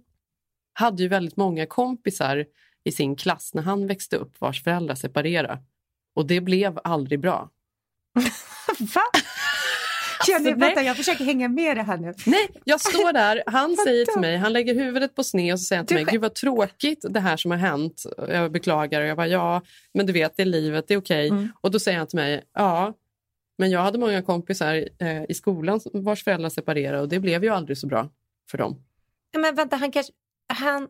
hade 0.72 1.02
ju 1.02 1.08
väldigt 1.08 1.36
många 1.36 1.66
kompisar 1.66 2.44
i 2.84 2.92
sin 2.92 3.16
klass 3.16 3.54
när 3.54 3.62
han 3.62 3.86
växte 3.86 4.16
upp 4.16 4.40
vars 4.40 4.62
föräldrar 4.62 4.94
separerade. 4.94 5.58
Och 6.14 6.26
det 6.26 6.40
blev 6.40 6.78
aldrig 6.84 7.20
bra. 7.20 7.50
Va? 8.94 9.02
Jag, 10.28 10.36
alltså, 10.36 10.54
vänta, 10.54 10.82
jag 10.82 10.96
försöker 10.96 11.24
hänga 11.24 11.48
med 11.48 11.76
det 11.76 11.82
här 11.82 11.96
nu. 11.96 12.14
Nej, 12.26 12.48
jag 12.64 12.80
står 12.80 13.12
där, 13.22 13.42
han 13.46 13.76
säger 13.76 14.06
till 14.06 14.20
mig, 14.20 14.36
han 14.36 14.52
lägger 14.52 14.74
huvudet 14.74 15.14
på 15.14 15.24
sned 15.24 15.52
och 15.52 15.60
så 15.60 15.64
säger 15.64 15.78
han 15.78 15.86
till 15.86 15.96
du 15.96 16.04
mig, 16.04 16.12
gud 16.12 16.20
vad 16.20 16.34
tråkigt 16.34 17.04
det 17.08 17.20
här 17.20 17.36
som 17.36 17.50
har 17.50 17.58
hänt. 17.58 18.02
Jag 18.28 18.52
beklagar 18.52 19.00
och 19.00 19.06
jag 19.06 19.16
bara, 19.16 19.28
ja, 19.28 19.62
men 19.94 20.06
du 20.06 20.12
vet, 20.12 20.36
det 20.36 20.42
är 20.42 20.46
livet, 20.46 20.88
det 20.88 20.94
är 20.94 20.98
okej. 20.98 21.26
Okay. 21.26 21.38
Mm. 21.38 21.52
Och 21.60 21.70
då 21.70 21.78
säger 21.78 21.98
han 21.98 22.06
till 22.06 22.18
mig, 22.18 22.42
ja, 22.54 22.94
men 23.58 23.70
jag 23.70 23.80
hade 23.80 23.98
många 23.98 24.22
kompisar 24.22 24.88
eh, 24.98 25.22
i 25.28 25.34
skolan 25.34 25.80
vars 25.92 26.24
föräldrar 26.24 26.48
separerade 26.48 27.00
och 27.00 27.08
det 27.08 27.20
blev 27.20 27.44
ju 27.44 27.50
aldrig 27.50 27.78
så 27.78 27.86
bra 27.86 28.08
för 28.50 28.58
dem. 28.58 28.84
Men 29.36 29.54
vänta, 29.54 29.76
han 29.76 29.92
kanske... 29.92 30.12
Han, 30.48 30.82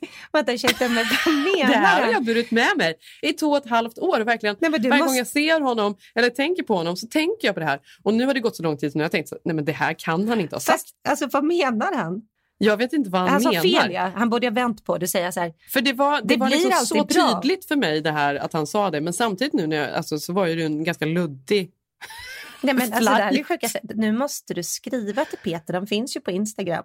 Vänta, 0.32 0.52
ursäkta, 0.52 0.88
men 0.88 1.04
vad 1.24 1.34
menar 1.34 1.72
Det 1.72 1.78
här 1.78 2.02
har 2.04 2.12
jag 2.12 2.24
burit 2.24 2.50
med 2.50 2.72
mig 2.76 2.94
i 3.22 3.32
två 3.32 3.46
och 3.46 3.56
ett 3.56 3.70
halvt 3.70 3.98
år. 3.98 4.20
Verkligen. 4.20 4.56
Nej, 4.60 4.70
Varje 4.70 4.88
måste... 4.88 5.04
gång 5.04 5.16
jag 5.16 5.26
ser 5.26 5.60
honom 5.60 5.96
eller 6.14 6.30
tänker 6.30 6.62
på 6.62 6.74
honom 6.74 6.96
så 6.96 7.06
tänker 7.06 7.48
jag 7.48 7.54
på 7.54 7.60
det 7.60 7.66
här. 7.66 7.80
Och 8.02 8.14
nu 8.14 8.26
har 8.26 8.34
det 8.34 8.40
gått 8.40 8.56
så 8.56 8.62
lång 8.62 8.76
tid 8.76 8.92
så 8.92 8.98
nu 8.98 9.02
har 9.02 9.04
jag 9.04 9.12
tänkt 9.12 9.32
att 9.32 9.66
det 9.66 9.72
här 9.72 9.94
kan 9.98 10.28
han 10.28 10.40
inte 10.40 10.56
ha 10.56 10.60
sagt. 10.60 10.80
Fast, 10.80 10.94
alltså, 11.08 11.28
vad 11.32 11.44
menar 11.44 11.96
han? 11.96 12.22
Jag 12.58 12.76
vet 12.76 12.92
inte 12.92 13.10
vad 13.10 13.20
han, 13.20 13.30
han 13.30 13.42
menar. 13.42 13.62
Fel, 13.62 13.92
ja. 13.92 14.10
Han 14.14 14.30
borde 14.30 14.46
ha 14.46 14.52
vänt 14.52 14.84
på 14.84 14.98
det 14.98 15.04
och 15.04 15.10
säga 15.10 15.32
så 15.32 15.40
här. 15.40 15.52
För 15.72 15.80
det 15.80 15.92
var, 15.92 16.20
det, 16.20 16.26
det 16.26 16.36
var 16.36 16.48
liksom 16.48 16.72
så 16.72 17.04
bra. 17.04 17.40
tydligt 17.42 17.64
för 17.64 17.76
mig 17.76 18.00
det 18.00 18.10
här 18.10 18.34
att 18.34 18.52
han 18.52 18.66
sa 18.66 18.90
det. 18.90 19.00
Men 19.00 19.12
samtidigt 19.12 19.52
nu 19.52 19.66
när 19.66 19.76
jag, 19.76 19.90
alltså, 19.90 20.18
så 20.18 20.32
var 20.32 20.46
det 20.46 20.62
en 20.62 20.84
ganska 20.84 21.04
luddig 21.04 21.70
Nej, 22.62 22.74
men 22.74 22.92
alltså, 22.92 23.10
det 23.10 23.22
här 23.22 23.38
är 23.38 23.44
sjuka. 23.44 23.68
Nu 23.82 24.12
måste 24.12 24.54
du 24.54 24.62
skriva 24.62 25.24
till 25.24 25.38
Peter, 25.38 25.74
han 25.74 25.86
finns 25.86 26.16
ju 26.16 26.20
på 26.20 26.30
Instagram. 26.30 26.84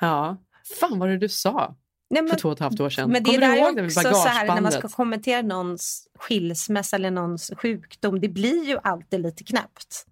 Ja. 0.00 0.36
Fan 0.80 0.98
vad 0.98 1.08
det 1.08 1.18
du 1.18 1.28
sa. 1.28 1.76
Nej, 2.10 2.22
men, 2.22 2.30
för 2.30 2.36
två 2.36 2.48
och 2.48 2.52
ett 2.52 2.60
halvt 2.60 2.80
år 2.80 2.90
sedan. 2.90 3.10
Men 3.10 3.22
det 3.22 3.30
Kommer 3.34 3.48
du 3.48 3.58
ihåg 3.58 3.76
det 3.76 3.82
med 3.82 3.90
också 3.90 4.14
så 4.14 4.28
här, 4.28 4.46
när 4.46 4.60
man 4.60 4.72
ska 4.72 4.88
kommentera 4.88 5.42
någons 5.42 6.08
skilsmässa 6.18 6.96
eller 6.96 7.10
någons 7.10 7.50
sjukdom, 7.56 8.20
det 8.20 8.28
blir 8.28 8.64
ju 8.64 8.78
alltid 8.82 9.20
lite 9.20 9.44
knäppt. 9.44 10.06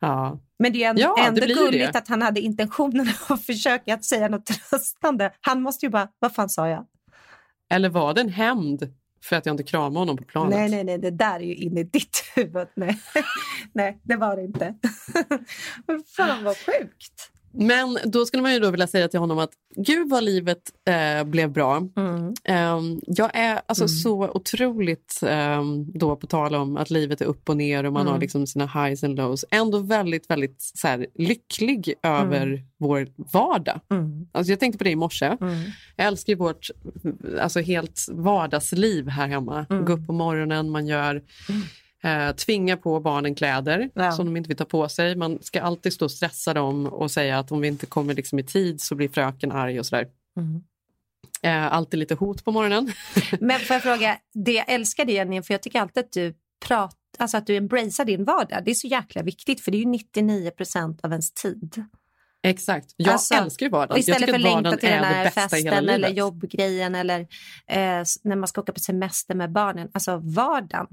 Ja. 0.00 0.38
Men 0.58 0.72
det 0.72 0.84
är 0.84 0.90
ändå, 0.90 1.02
ja, 1.02 1.26
ändå 1.26 1.46
gulligt 1.46 1.92
det. 1.92 1.98
att 1.98 2.08
han 2.08 2.22
hade 2.22 2.40
intentionen 2.40 3.08
att 3.28 3.44
försöka 3.44 3.94
att 3.94 4.04
säga 4.04 4.28
något 4.28 4.46
tröstande. 4.46 5.32
Han 5.40 5.62
måste 5.62 5.86
ju 5.86 5.90
bara, 5.90 6.08
vad 6.18 6.34
fan 6.34 6.48
sa 6.48 6.68
jag? 6.68 6.86
Eller 7.70 7.88
var 7.88 8.14
det 8.14 8.20
en 8.20 8.28
hämnd 8.28 8.94
för 9.22 9.36
att 9.36 9.46
jag 9.46 9.52
inte 9.52 9.62
kramade 9.62 9.98
honom 9.98 10.16
på 10.16 10.24
planet? 10.24 10.50
Nej, 10.50 10.70
nej, 10.70 10.84
nej, 10.84 10.98
det 10.98 11.10
där 11.10 11.34
är 11.34 11.44
ju 11.44 11.54
inne 11.54 11.80
i 11.80 11.84
ditt 11.84 12.22
huvud. 12.34 12.68
Nej, 12.74 13.00
nej 13.72 14.00
det 14.02 14.16
var 14.16 14.36
det 14.36 14.42
inte. 14.42 14.74
fan 16.16 16.44
vad 16.44 16.56
sjukt. 16.56 17.32
Men 17.52 17.98
då 18.04 18.26
skulle 18.26 18.42
man 18.42 18.52
ju 18.52 18.58
då 18.58 18.70
vilja 18.70 18.86
säga 18.86 19.08
till 19.08 19.20
honom 19.20 19.38
att 19.38 19.50
gud 19.76 20.08
vad 20.08 20.24
livet 20.24 20.58
eh, 20.88 21.24
blev 21.24 21.52
bra. 21.52 21.76
Mm. 21.76 22.34
Um, 22.76 23.00
jag 23.06 23.30
är 23.34 23.60
alltså 23.66 23.84
mm. 23.84 23.88
så 23.88 24.28
otroligt, 24.28 25.20
um, 25.58 25.92
då 25.98 26.16
på 26.16 26.26
tal 26.26 26.54
om 26.54 26.76
att 26.76 26.90
livet 26.90 27.20
är 27.20 27.24
upp 27.24 27.48
och 27.48 27.56
ner 27.56 27.84
och 27.84 27.92
man 27.92 28.02
mm. 28.02 28.12
har 28.12 28.20
liksom 28.20 28.46
sina 28.46 28.66
highs 28.66 29.04
and 29.04 29.16
lows, 29.16 29.44
ändå 29.50 29.78
väldigt, 29.78 30.30
väldigt 30.30 30.62
så 30.62 30.88
här, 30.88 31.06
lycklig 31.14 31.94
över 32.02 32.46
mm. 32.46 32.60
vår 32.78 33.08
vardag. 33.32 33.80
Mm. 33.90 34.28
Alltså, 34.32 34.52
jag 34.52 34.60
tänkte 34.60 34.78
på 34.78 34.84
det 34.84 34.90
i 34.90 34.96
morse. 34.96 35.26
Mm. 35.40 35.58
Jag 35.96 36.06
älskar 36.06 36.34
vårt 36.34 36.70
alltså, 37.40 37.60
helt 37.60 38.06
vardagsliv 38.10 39.08
här 39.08 39.28
hemma. 39.28 39.66
Gå 39.68 39.92
upp 39.92 40.06
på 40.06 40.12
morgonen, 40.12 40.70
man 40.70 40.86
gör 40.86 41.22
eh, 42.04 42.34
tvinga 42.34 42.76
på 42.76 43.00
barnen 43.00 43.34
kläder 43.34 43.90
ja. 43.94 44.12
som 44.12 44.26
de 44.26 44.36
inte 44.36 44.48
vill 44.48 44.56
ta 44.56 44.64
på 44.64 44.88
sig. 44.88 45.16
Man 45.16 45.38
ska 45.42 45.62
alltid 45.62 45.92
stå 45.92 46.04
och 46.04 46.10
stressa 46.10 46.54
dem 46.54 46.86
och 46.86 47.10
säga 47.10 47.38
att 47.38 47.52
om 47.52 47.60
vi 47.60 47.68
inte 47.68 47.86
kommer 47.86 48.14
liksom 48.14 48.38
i 48.38 48.42
tid 48.42 48.80
så 48.80 48.94
blir 48.94 49.08
fröken 49.08 49.52
arg 49.52 49.78
och 49.78 49.86
sådär. 49.86 50.06
Mm. 50.36 50.62
Eh, 51.42 51.72
alltid 51.72 52.00
lite 52.00 52.14
hot 52.14 52.44
på 52.44 52.52
morgonen. 52.52 52.92
Men 53.40 53.60
får 53.60 53.74
jag 53.74 53.82
fråga, 53.82 54.18
det 54.34 54.52
jag 54.52 54.68
älskar 54.68 55.04
det 55.04 55.12
Jenny, 55.12 55.42
för 55.42 55.54
jag 55.54 55.62
tycker 55.62 55.80
alltid 55.80 56.04
att 56.04 56.12
du 56.12 56.34
pratar, 56.66 56.96
alltså 57.18 57.36
att 57.36 57.46
du 57.46 57.56
embracear 57.56 58.04
din 58.04 58.24
vardag. 58.24 58.64
Det 58.64 58.70
är 58.70 58.74
så 58.74 58.86
jäkla 58.86 59.22
viktigt 59.22 59.60
för 59.60 59.70
det 59.70 59.76
är 59.76 59.80
ju 59.80 59.86
99 59.86 60.50
procent 60.50 61.00
av 61.04 61.10
ens 61.10 61.32
tid. 61.32 61.84
Exakt. 62.42 62.94
Jag 62.96 63.12
alltså, 63.12 63.34
älskar 63.34 63.66
ju 63.66 63.70
vardagen. 63.70 64.00
Istället 64.00 64.20
jag 64.20 64.28
för 64.28 64.34
att 64.34 64.40
längta 64.40 64.76
till 64.76 64.88
den 64.88 65.04
här 65.04 65.30
festen 65.30 65.88
eller 65.88 66.08
jobbgrejen 66.08 66.94
eller 66.94 67.20
eh, 67.66 68.04
när 68.22 68.36
man 68.36 68.48
ska 68.48 68.60
åka 68.60 68.72
på 68.72 68.80
semester 68.80 69.34
med 69.34 69.52
barnen. 69.52 69.88
Alltså 69.92 70.16
vardagen 70.16 70.86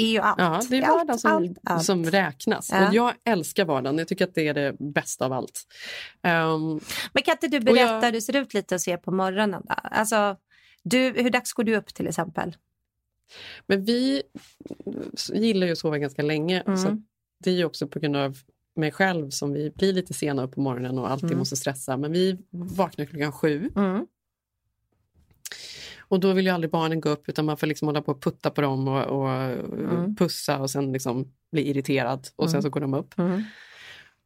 är 0.00 0.12
ju 0.12 0.18
allt. 0.18 0.38
Ja, 0.38 0.62
det 0.70 0.76
är 0.76 0.88
vardagen 0.88 1.18
som, 1.18 1.32
allt, 1.32 1.58
allt. 1.64 1.84
som 1.84 2.04
räknas. 2.04 2.70
Ja. 2.72 2.88
Och 2.88 2.94
jag 2.94 3.14
älskar 3.24 3.64
vardagen. 3.64 3.98
Jag 3.98 4.08
tycker 4.08 4.24
att 4.24 4.34
det 4.34 4.48
är 4.48 4.54
det 4.54 4.76
bästa 4.78 5.24
av 5.24 5.32
allt. 5.32 5.66
Um, 6.22 6.80
Men 7.12 7.22
kan 7.22 7.32
inte 7.32 7.48
du 7.48 7.60
berätta 7.60 7.82
jag... 7.82 8.02
hur 8.02 8.12
det 8.12 8.20
ser 8.20 8.36
ut 8.36 8.54
lite 8.54 8.74
och 8.74 8.80
se 8.80 8.96
på 8.96 9.10
morgonen? 9.10 9.62
Då? 9.68 9.74
Alltså, 9.74 10.36
du, 10.82 10.98
hur 10.98 11.30
dags 11.30 11.52
går 11.52 11.64
du 11.64 11.76
upp 11.76 11.94
till 11.94 12.08
exempel? 12.08 12.56
Men 13.66 13.84
vi 13.84 14.22
gillar 15.32 15.66
ju 15.66 15.72
att 15.72 15.78
sova 15.78 15.98
ganska 15.98 16.22
länge. 16.22 16.60
Mm. 16.60 16.76
Så 16.76 17.02
det 17.44 17.50
är 17.50 17.54
ju 17.54 17.64
också 17.64 17.88
på 17.88 17.98
grund 17.98 18.16
av 18.16 18.38
mig 18.76 18.90
själv 18.92 19.30
som 19.30 19.52
vi 19.52 19.70
blir 19.70 19.92
lite 19.92 20.14
sena 20.14 20.42
upp 20.42 20.54
på 20.54 20.60
morgonen 20.60 20.98
och 20.98 21.10
alltid 21.10 21.30
mm. 21.30 21.38
måste 21.38 21.56
stressa. 21.56 21.96
Men 21.96 22.12
vi 22.12 22.38
vaknar 22.50 23.04
klockan 23.04 23.32
sju. 23.32 23.70
Mm. 23.76 24.06
Och 26.10 26.20
då 26.20 26.32
vill 26.32 26.46
ju 26.46 26.52
aldrig 26.52 26.70
barnen 26.70 27.00
gå 27.00 27.08
upp 27.08 27.28
utan 27.28 27.44
man 27.44 27.56
får 27.56 27.66
liksom 27.66 27.88
hålla 27.88 28.02
på 28.02 28.12
och 28.12 28.22
putta 28.22 28.50
på 28.50 28.60
dem 28.60 28.88
och, 28.88 29.02
och 29.02 29.30
mm. 29.30 30.16
pussa 30.16 30.58
och 30.58 30.70
sen 30.70 30.92
liksom 30.92 31.32
bli 31.52 31.70
irriterad 31.70 32.28
och 32.36 32.44
mm. 32.44 32.52
sen 32.52 32.62
så 32.62 32.70
går 32.70 32.80
de 32.80 32.94
upp. 32.94 33.18
Mm. 33.18 33.42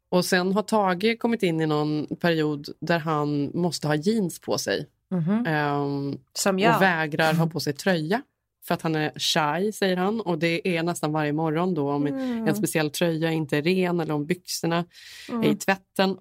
Och 0.09 0.25
sen 0.25 0.53
har 0.53 0.63
Tage 0.63 1.19
kommit 1.19 1.43
in 1.43 1.61
i 1.61 1.67
någon 1.67 2.07
period 2.21 2.69
där 2.81 2.99
han 2.99 3.51
måste 3.55 3.87
ha 3.87 3.95
jeans 3.95 4.41
på 4.41 4.59
sig. 4.59 4.87
Um, 5.11 6.19
Som 6.33 6.59
jag. 6.59 6.77
Och 6.77 6.83
vägrar 6.83 7.35
ha 7.35 7.47
på 7.51 7.61
sig 7.61 7.73
tröja. 7.73 8.23
För 8.67 8.75
att 8.75 8.83
han 8.83 8.95
är 8.95 9.13
shy, 9.19 9.73
säger 9.73 9.97
han. 9.97 10.21
Och 10.21 10.39
det 10.39 10.77
är 10.77 10.83
nästan 10.83 11.13
varje 11.13 11.33
morgon 11.33 11.75
då 11.75 11.91
om 11.93 12.07
mm. 12.07 12.49
en 12.49 12.55
speciell 12.55 12.91
tröja 12.91 13.31
inte 13.31 13.57
är 13.57 13.63
ren 13.63 14.01
eller 14.01 14.15
om 14.15 14.27
byxorna 14.27 14.85
är 15.29 15.33
i 15.33 15.47
mm. 15.47 15.57
tvätten. 15.57 16.17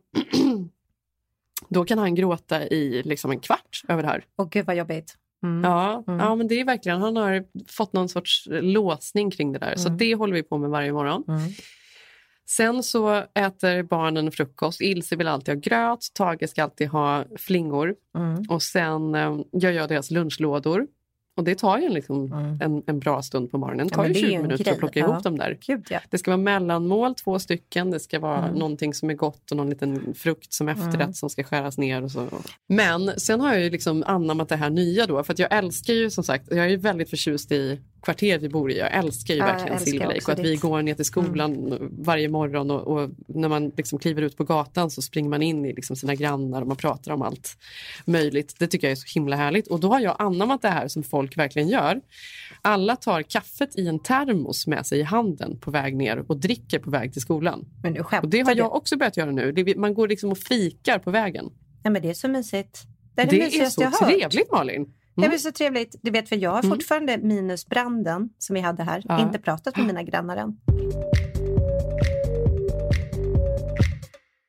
då 1.70 1.86
kan 1.86 1.98
han 1.98 2.16
gråta 2.16 2.68
i 2.68 3.04
liksom 3.04 3.32
en 3.32 3.40
kvart 3.40 3.82
över 3.88 4.04
det 4.04 4.10
här. 4.10 4.26
Åh 4.38 4.48
gud 4.50 4.66
vad 4.66 4.76
jobbigt. 4.76 5.18
Mm. 5.44 5.64
Ja, 5.64 6.04
mm. 6.08 6.20
ja, 6.20 6.36
men 6.36 6.48
det 6.48 6.60
är 6.60 6.66
verkligen, 6.66 7.02
han 7.02 7.16
har 7.16 7.44
fått 7.68 7.94
någon 7.94 8.10
sorts 8.10 8.48
låsning 8.52 9.32
kring 9.32 9.52
det 9.52 9.60
där. 9.60 9.68
Mm. 9.68 9.78
Så 9.78 9.90
det 9.90 10.16
håller 10.16 10.34
vi 10.34 10.44
på 10.44 10.58
med 10.58 10.70
varje 10.70 10.94
morgon. 10.94 11.24
Mm. 11.28 11.52
Sen 12.50 12.84
så 12.84 13.24
äter 13.34 13.84
barnen 13.84 14.32
frukost. 14.32 14.82
Ilse 14.82 15.16
vill 15.16 15.28
alltid 15.28 15.56
ha 15.56 15.62
gröt, 15.62 16.00
Tage 16.14 16.50
ska 16.50 16.64
alltid 16.64 16.88
ha 16.88 17.26
flingor. 17.38 17.96
Mm. 18.18 18.44
Och 18.50 18.64
sen 18.64 19.16
eh, 19.16 19.40
gör 19.54 19.72
jag 19.72 19.90
deras 19.90 20.12
lunchlådor. 20.12 20.88
Och 21.36 21.44
det 21.44 21.56
tar 21.56 21.78
ju 21.78 21.90
liksom 21.90 22.34
mm. 22.34 22.58
en, 22.62 22.84
en 22.88 23.00
bra 23.00 23.22
stund 23.22 23.52
på 23.52 23.58
morgonen. 23.58 23.88
Det 23.88 23.94
tar 23.94 24.04
ja, 24.04 24.10
ju 24.10 24.16
20 24.16 24.42
minuter 24.42 24.72
att 24.72 24.78
plocka 24.78 25.00
ja. 25.00 25.10
ihop 25.10 25.24
dem 25.24 25.38
där. 25.38 25.58
Gud, 25.62 25.88
ja. 25.90 26.00
Det 26.10 26.18
ska 26.18 26.32
vara 26.32 26.42
mellanmål, 26.42 27.16
två 27.16 27.40
stycken. 27.40 27.92
Det 27.92 28.00
ska 28.00 28.20
vara 28.20 28.38
mm. 28.38 28.60
någonting 28.60 28.94
som 28.94 29.10
är 29.10 29.14
gott 29.14 29.52
och 29.52 29.58
någon 29.58 29.70
liten 29.70 30.14
frukt 30.14 30.54
som 30.54 30.70
efterrätt 30.70 30.94
mm. 30.94 31.14
som 31.14 31.30
ska 31.30 31.44
skäras 31.44 31.78
ner. 31.78 32.04
Och 32.04 32.12
så. 32.12 32.28
Men 32.68 33.20
sen 33.20 33.42
har 33.42 33.54
jag 33.54 33.64
ju 33.64 33.70
liksom 33.70 34.04
anammat 34.08 34.50
det 34.50 34.56
här 34.56 34.70
nya 34.70 35.06
då. 35.06 35.24
För 35.24 35.34
att 35.34 35.40
jag 35.40 35.54
älskar 35.54 35.94
ju 35.94 36.10
som 36.10 36.24
sagt, 36.24 36.48
jag 36.52 36.72
är 36.72 36.78
väldigt 36.78 37.10
förtjust 37.10 37.52
i 37.52 37.80
kvarteret 38.04 38.42
vi 38.42 38.50
bor 38.50 38.72
i. 38.72 38.78
Jag 38.78 38.94
älskar 38.94 39.34
ju 39.34 39.40
ja, 39.40 39.46
verkligen 39.46 39.80
Silver 39.80 40.06
Lake 40.06 40.22
och 40.26 40.30
att 40.30 40.40
vi 40.40 40.56
går 40.56 40.82
ner 40.82 40.94
till 40.94 41.06
skolan 41.06 41.54
mm. 41.54 41.90
varje 42.00 42.30
morgon 42.30 42.72
och, 42.72 42.88
och, 42.88 43.10
när 43.28 43.50
man 43.50 43.72
liksom 43.78 44.00
kliver 44.00 44.22
ut 44.22 44.38
på 44.38 44.44
gatan 44.44 44.92
så 44.92 45.02
springer 45.02 45.30
man 45.30 45.42
in 45.42 45.66
i 45.66 45.74
liksom 45.74 45.96
sina 45.96 46.16
grannar 46.16 46.62
och 46.62 46.68
man 46.68 46.78
pratar 46.78 47.12
om 47.12 47.22
allt 47.22 47.58
möjligt. 48.06 48.56
Det 48.60 48.68
tycker 48.68 48.88
jag 48.88 48.92
är 48.92 48.96
så 48.96 49.20
himla 49.20 49.36
härligt 49.36 49.68
och 49.68 49.80
då 49.80 49.88
har 49.88 50.00
jag 50.00 50.16
anammat 50.20 50.62
det 50.62 50.70
här 50.70 50.88
som 50.88 51.04
folk 51.04 51.38
verkligen 51.38 51.68
gör. 51.68 52.02
Alla 52.62 52.96
tar 52.96 53.22
kaffet 53.22 53.80
i 53.80 53.88
en 53.88 54.00
termos 54.00 54.68
med 54.68 54.86
sig 54.86 55.00
i 55.00 55.04
handen 55.04 55.60
på 55.60 55.72
väg 55.72 55.96
ner 55.96 56.32
och 56.32 56.38
dricker 56.38 56.80
på 56.80 56.90
väg 56.90 57.14
till 57.14 57.22
skolan. 57.22 57.66
Men 57.84 57.94
du 57.94 58.00
och 58.00 58.30
det 58.30 58.42
har 58.42 58.56
jag 58.56 58.76
också 58.76 58.98
börjat 58.98 59.18
göra 59.18 59.32
nu. 59.32 59.74
man 59.78 59.94
går 59.94 60.08
liksom 60.08 60.32
och 60.32 60.38
fikar 60.38 61.00
på 61.00 61.12
vägen. 61.12 61.50
Ja, 61.84 61.90
men 61.90 62.02
det 62.02 62.10
är 62.10 62.14
så 62.14 62.28
mysigt. 62.28 62.84
Det 63.16 63.22
är, 63.22 63.26
det, 63.26 63.38
det 63.38 63.60
är 63.60 63.70
så 63.70 63.92
trevligt 64.06 64.52
Malin. 64.52 64.94
Mm. 65.18 65.30
Det 65.30 65.36
är 65.36 65.38
så 65.38 65.52
trevligt. 65.52 65.96
Du 66.02 66.12
vet, 66.12 66.30
för 66.30 66.36
jag 66.36 66.52
har 66.52 66.64
mm. 66.64 66.72
fortfarande 66.72 67.18
minus 67.18 67.68
branden 67.68 68.30
som 68.38 68.54
vi 68.54 68.60
hade 68.60 68.84
här. 68.84 69.04
Ja. 69.06 69.22
Inte 69.22 69.40
pratat 69.40 69.78
med 69.78 69.86
mina 69.86 70.04
grannar 70.04 70.38
än. 70.38 70.58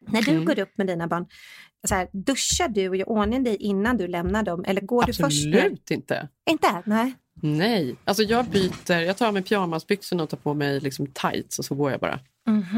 När 0.09 0.23
du 0.23 0.31
mm. 0.31 0.45
går 0.45 0.59
upp 0.59 0.79
med 0.79 0.87
dina 0.87 1.07
barn, 1.07 1.27
så 1.87 1.95
här, 1.95 2.09
duschar 2.13 2.69
du 2.69 2.89
och 2.89 2.97
gör 2.97 3.09
ordning 3.09 3.45
dig 3.45 3.57
innan 3.57 3.97
du 3.97 4.07
lämnar 4.07 4.43
dem? 4.43 4.65
Eller 4.67 4.81
går 4.81 5.03
Absolut 5.03 5.17
du 5.17 5.23
först? 5.23 5.47
Absolut 5.47 5.91
inte. 5.91 6.29
Inte? 6.51 6.83
Nej. 6.85 7.15
Nej, 7.43 7.97
alltså 8.05 8.23
jag 8.23 8.45
byter, 8.45 9.01
jag 9.01 9.17
tar 9.17 9.27
av 9.27 9.35
mig 9.35 9.43
pyjamasbyxorna 9.43 10.23
och 10.23 10.31
tar 10.31 10.37
på 10.37 10.55
mig 10.55 10.81
liksom 10.81 11.07
tights 11.07 11.59
och 11.59 11.65
så 11.65 11.75
går 11.75 11.91
jag 11.91 12.01
bara. 12.01 12.21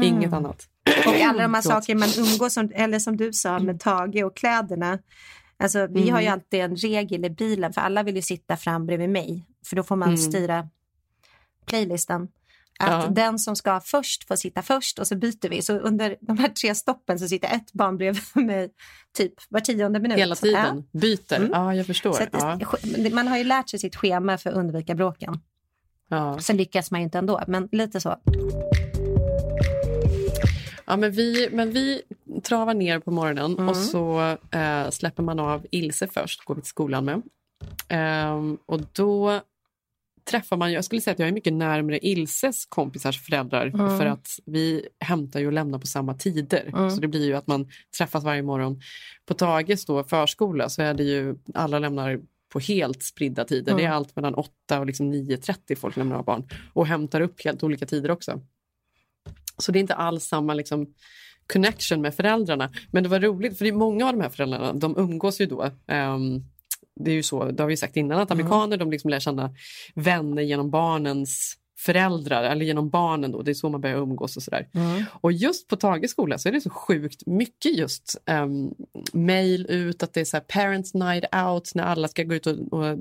Inget 0.03 0.33
annat. 0.33 0.67
Och 1.07 1.13
alla 1.13 1.41
de 1.41 1.53
här 1.53 1.61
sakerna 1.61 1.99
man 1.99 2.09
umgås 2.17 2.53
som, 2.53 2.71
eller 2.75 2.99
som 2.99 3.17
du 3.17 3.33
sa 3.33 3.59
med 3.59 3.79
Tage 3.79 4.23
och 4.25 4.37
kläderna. 4.37 4.99
Alltså, 5.59 5.87
vi 5.87 6.09
har 6.09 6.21
ju 6.21 6.27
alltid 6.27 6.59
en 6.59 6.75
regel 6.75 7.25
i 7.25 7.29
bilen 7.29 7.73
för 7.73 7.81
alla 7.81 8.03
vill 8.03 8.15
ju 8.15 8.21
sitta 8.21 8.57
fram 8.57 8.85
bredvid 8.85 9.09
mig. 9.09 9.45
För 9.65 9.75
då 9.75 9.83
får 9.83 9.95
man 9.95 10.17
styra 10.17 10.69
playlisten. 11.65 12.27
Att 12.79 13.03
Ja. 13.03 13.09
den 13.09 13.39
som 13.39 13.55
ska 13.55 13.79
först 13.79 14.27
får 14.27 14.35
sitta 14.35 14.61
först 14.61 14.99
och 14.99 15.07
så 15.07 15.15
byter 15.15 15.49
vi. 15.49 15.61
Så 15.61 15.73
under 15.79 16.15
de 16.21 16.37
här 16.37 16.47
tre 16.49 16.75
stoppen 16.75 17.19
så 17.19 17.27
sitter 17.27 17.55
ett 17.55 17.73
barn 17.73 17.97
bredvid 17.97 18.23
mig 18.45 18.69
typ 19.13 19.33
var 19.49 19.59
tionde 19.59 19.99
minut. 19.99 20.17
Hela 20.17 20.35
tiden. 20.35 20.83
Byter. 20.93 21.35
Mm. 21.35 21.49
Ja, 21.53 21.75
jag 21.75 21.85
förstår. 21.85 22.21
Att, 22.21 22.29
ja. 22.31 22.59
Man 23.11 23.27
har 23.27 23.37
ju 23.37 23.43
lärt 23.43 23.69
sig 23.69 23.79
sitt 23.79 23.95
schema 23.95 24.37
för 24.37 24.49
att 24.49 24.55
undvika 24.55 24.95
bråken. 24.95 25.39
Ja. 26.09 26.39
Sen 26.39 26.57
lyckas 26.57 26.91
man 26.91 26.99
ju 26.99 27.03
inte 27.03 27.17
ändå, 27.17 27.43
men 27.47 27.69
lite 27.71 28.01
så. 28.01 28.15
Ja, 30.85 30.97
men, 30.97 31.11
vi, 31.11 31.49
men 31.51 31.71
vi 31.71 32.01
travar 32.43 32.73
ner 32.73 32.99
på 32.99 33.11
morgonen 33.11 33.53
Mm. 33.53 33.69
och 33.69 33.77
så 33.77 34.19
eh, 34.51 34.89
släpper 34.89 35.23
man 35.23 35.39
av 35.39 35.65
Ilse 35.71 36.07
först, 36.07 36.43
går 36.45 36.55
vi 36.55 36.61
till 36.61 36.69
skolan 36.69 37.05
med. 37.05 37.21
Ehm, 37.87 38.57
och 38.65 38.81
då 38.93 39.41
träffar 40.29 40.57
man, 40.57 40.71
jag 40.71 40.85
skulle 40.85 41.01
säga 41.01 41.11
att 41.11 41.19
jag 41.19 41.27
är 41.27 41.31
mycket 41.33 41.53
närmare 41.53 41.99
Ilses 42.07 42.65
kompisars 42.65 43.21
föräldrar 43.25 43.65
Mm. 43.67 43.97
för 43.97 44.05
att 44.05 44.29
vi 44.45 44.87
hämtar 44.99 45.39
ju 45.39 45.47
och 45.47 45.53
lämnar 45.53 45.79
på 45.79 45.87
samma 45.87 46.13
tider. 46.13 46.71
Mm. 46.73 46.91
Så 46.91 47.01
det 47.01 47.07
blir 47.07 47.25
ju 47.25 47.33
att 47.33 47.47
man 47.47 47.69
träffas 47.97 48.23
varje 48.23 48.41
morgon. 48.41 48.81
På 49.25 49.33
Tages 49.33 49.85
då, 49.85 50.03
förskola 50.03 50.69
så 50.69 50.81
är 50.81 50.93
det 50.93 51.03
ju, 51.03 51.35
alla 51.53 51.79
lämnar 51.79 52.19
på 52.49 52.59
helt 52.59 53.03
spridda 53.03 53.45
tider. 53.45 53.75
Det 53.77 53.83
är 53.85 53.89
allt 53.91 54.15
mellan 54.15 54.35
8 54.35 54.79
och 54.79 54.85
liksom 54.85 55.13
9.30 55.13 55.75
folk 55.75 55.95
lämnar 55.95 56.15
av 56.15 56.25
barn 56.25 56.49
och 56.73 56.87
hämtar 56.87 57.21
upp 57.21 57.43
helt 57.45 57.63
olika 57.63 57.85
tider 57.85 58.11
också. 58.11 58.41
Så 59.57 59.71
det 59.71 59.79
är 59.79 59.81
inte 59.81 59.95
alls 59.95 60.25
samma 60.25 60.53
liksom, 60.53 60.93
connection 61.53 62.01
med 62.01 62.15
föräldrarna. 62.15 62.71
Men 62.91 63.03
det 63.03 63.09
var 63.09 63.19
roligt, 63.19 63.57
för 63.57 63.71
många 63.71 64.07
av 64.07 64.13
de 64.13 64.21
här 64.21 64.29
föräldrarna, 64.29 64.73
de 64.73 64.97
umgås 64.97 65.41
ju 65.41 65.45
då. 65.45 65.71
ehm, 65.87 66.43
det 66.99 67.11
är 67.11 67.15
ju 67.15 67.23
så, 67.23 67.51
det 67.51 67.63
har 67.63 67.67
vi 67.67 67.77
sagt 67.77 67.97
innan, 67.97 68.19
att 68.19 68.31
amerikaner 68.31 68.77
de 68.77 68.91
liksom 68.91 69.09
lär 69.09 69.19
känna 69.19 69.53
vänner 69.95 70.41
genom 70.41 70.69
barnens 70.69 71.57
föräldrar, 71.79 72.43
eller 72.43 72.65
genom 72.65 72.89
barnen 72.89 73.31
då, 73.31 73.41
det 73.41 73.51
är 73.51 73.53
så 73.53 73.69
man 73.69 73.81
börjar 73.81 73.97
umgås 73.97 74.37
och 74.37 74.43
sådär. 74.43 74.67
Och 75.21 75.31
just 75.31 75.67
på 75.67 75.75
Tages 75.75 76.11
skola 76.11 76.37
så 76.37 76.49
är 76.49 76.53
det 76.53 76.61
så 76.61 76.69
sjukt 76.69 77.25
mycket 77.25 77.77
just 77.77 78.15
um, 78.43 78.73
mail 79.13 79.65
ut, 79.69 80.03
att 80.03 80.13
det 80.13 80.21
är 80.21 80.25
så 80.25 80.37
här 80.37 80.43
parents 80.43 80.93
night 80.93 81.23
out 81.35 81.71
när 81.75 81.83
alla 81.83 82.07
ska 82.07 82.23
gå 82.23 82.35
ut 82.35 82.47
och, 82.47 82.73
och 82.73 82.87
eh, 82.87 82.97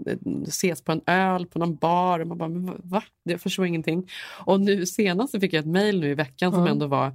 ses 0.47 0.85
på 0.85 0.93
en 0.93 1.01
öl 1.07 1.47
på 1.47 1.59
någon 1.59 1.77
bar. 1.77 2.21
Och 2.21 2.27
man 2.27 2.39
bara, 2.39 2.77
va? 2.83 3.03
Jag 3.23 3.41
förstår 3.41 3.67
ingenting. 3.67 4.09
Och 4.45 4.61
nu 4.61 4.87
senast 4.87 5.41
fick 5.41 5.53
jag 5.53 5.61
ett 5.61 5.67
mail 5.67 6.01
nu 6.01 6.11
i 6.11 6.15
veckan 6.15 6.53
som 6.53 6.67
ändå 6.67 6.87
var 6.87 7.13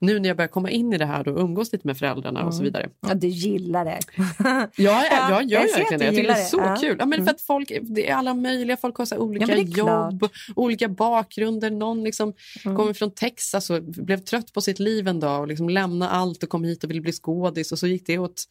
nu 0.00 0.18
när 0.20 0.28
jag 0.28 0.36
börjar 0.36 0.48
komma 0.48 0.70
in 0.70 0.92
i 0.92 0.98
det 0.98 1.06
här 1.06 1.28
och 1.28 1.40
umgås 1.40 1.72
lite 1.72 1.86
med 1.86 1.98
föräldrarna 1.98 2.44
och 2.46 2.54
så 2.54 2.62
vidare. 2.62 2.88
Ja, 3.08 3.14
du 3.14 3.28
gillar 3.28 3.84
det. 3.84 3.98
Ja, 4.38 4.68
Ja, 4.76 5.04
jag, 5.10 5.30
jag 5.30 5.42
gör 5.44 5.60
jag 5.60 5.78
verkligen 5.78 5.98
det. 5.98 6.04
Jag 6.04 6.14
tycker 6.14 6.28
det 6.34 6.40
är 6.40 6.44
så 6.44 6.60
det. 6.60 6.76
Kul. 6.80 6.96
Ja, 6.98 7.06
men 7.06 7.24
för 7.24 7.30
att 7.30 7.40
folk, 7.40 7.72
det 7.82 8.08
är 8.10 8.14
alla 8.14 8.34
möjliga, 8.34 8.76
folk 8.76 8.96
har 8.96 9.18
olika 9.18 9.46
Ja, 9.52 9.54
är 9.60 9.72
klart. 9.74 10.12
jobb, 10.12 10.30
olika 10.56 10.88
bakgrunder. 10.88 11.70
Någon 11.70 12.04
liksom 12.04 12.32
kommer 12.64 12.92
från 12.92 13.10
Texas 13.10 13.70
och 13.70 13.82
blev 13.82 14.18
trött 14.18 14.52
på 14.52 14.60
sitt 14.60 14.78
liv 14.78 15.08
en 15.08 15.20
dag 15.20 15.40
och 15.40 15.48
liksom 15.48 15.68
lämnade 15.68 16.10
allt 16.10 16.42
och 16.42 16.48
kom 16.48 16.64
hit 16.64 16.84
och 16.84 16.90
ville 16.90 17.00
bli 17.00 17.12
skådis 17.12 17.72
och 17.72 17.78
så 17.78 17.86
gick 17.86 18.06
det 18.06 18.18
åt 18.18 18.44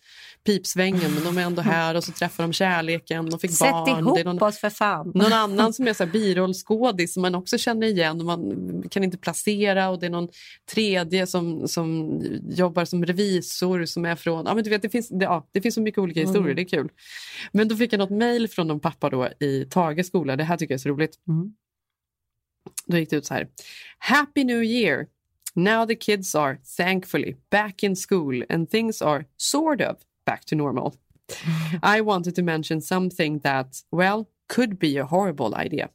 pipsvängen 0.45 1.11
men 1.13 1.23
de 1.23 1.37
är 1.37 1.41
ändå 1.41 1.61
här 1.61 1.95
och 1.95 2.03
så 2.03 2.11
träffar 2.11 2.43
de 2.43 2.53
kärleken 2.53 3.33
och 3.33 3.41
fick 3.41 3.51
Sätt 3.51 3.69
barn. 3.71 3.99
ihop 3.99 4.15
Det 4.15 4.21
är 4.21 4.25
någon, 4.25 4.43
oss 4.43 4.57
för 4.59 4.69
fan. 4.69 5.11
någon 5.15 5.33
annan 5.33 5.73
som 5.73 5.87
är 5.87 5.93
så 5.93 6.03
här 6.05 6.11
birollskådis 6.11 7.13
som 7.13 7.21
man 7.21 7.35
också 7.35 7.57
känner 7.57 7.87
igen 7.87 8.19
och 8.19 8.25
man 8.25 8.83
kan 8.89 9.03
inte 9.03 9.17
placera 9.17 9.89
och 9.89 9.99
det 9.99 10.05
är 10.05 10.09
någon 10.09 10.27
tredje 10.71 11.27
som, 11.35 11.67
som 11.67 12.19
jobbar 12.49 12.85
som 12.85 13.05
revisor 13.05 13.85
som 13.85 14.05
är 14.05 14.15
från... 14.15 14.45
Ja, 14.45 14.55
men 14.55 14.63
du 14.63 14.69
vet, 14.69 14.81
det, 14.81 14.89
finns, 14.89 15.09
det, 15.09 15.25
ja, 15.25 15.47
det 15.51 15.61
finns 15.61 15.75
så 15.75 15.81
mycket 15.81 15.97
olika 15.97 16.19
historier, 16.19 16.55
det 16.55 16.61
är 16.61 16.67
kul. 16.67 16.91
Men 17.51 17.67
då 17.67 17.75
fick 17.75 17.93
jag 17.93 17.99
något 17.99 18.09
mejl 18.09 18.47
från 18.47 18.67
någon 18.67 18.79
pappa 18.79 19.09
då 19.09 19.29
i 19.39 19.65
Tages 19.69 20.07
skola, 20.07 20.35
det 20.35 20.43
här 20.43 20.57
tycker 20.57 20.73
jag 20.73 20.77
är 20.77 20.81
så 20.81 20.89
roligt. 20.89 21.19
Då 22.85 22.97
gick 22.97 23.09
det 23.09 23.15
ut 23.15 23.25
så 23.25 23.33
här. 23.33 23.47
Happy 23.97 24.43
New 24.43 24.63
Year! 24.63 25.07
Now 25.55 25.85
the 25.85 25.95
kids 25.95 26.35
are, 26.35 26.57
thankfully, 26.77 27.35
back 27.49 27.83
in 27.83 27.95
school 27.95 28.43
and 28.49 28.69
things 28.69 29.01
are 29.01 29.25
sort 29.37 29.81
of 29.81 29.97
back 30.25 30.45
to 30.45 30.55
normal. 30.55 30.93
I 31.83 32.01
wanted 32.01 32.35
to 32.35 32.43
mention 32.43 32.81
something 32.81 33.39
that, 33.39 33.81
well, 33.91 34.27
could 34.47 34.79
be 34.79 34.97
a 34.97 35.05
horrible 35.05 35.55
idea. 35.55 35.89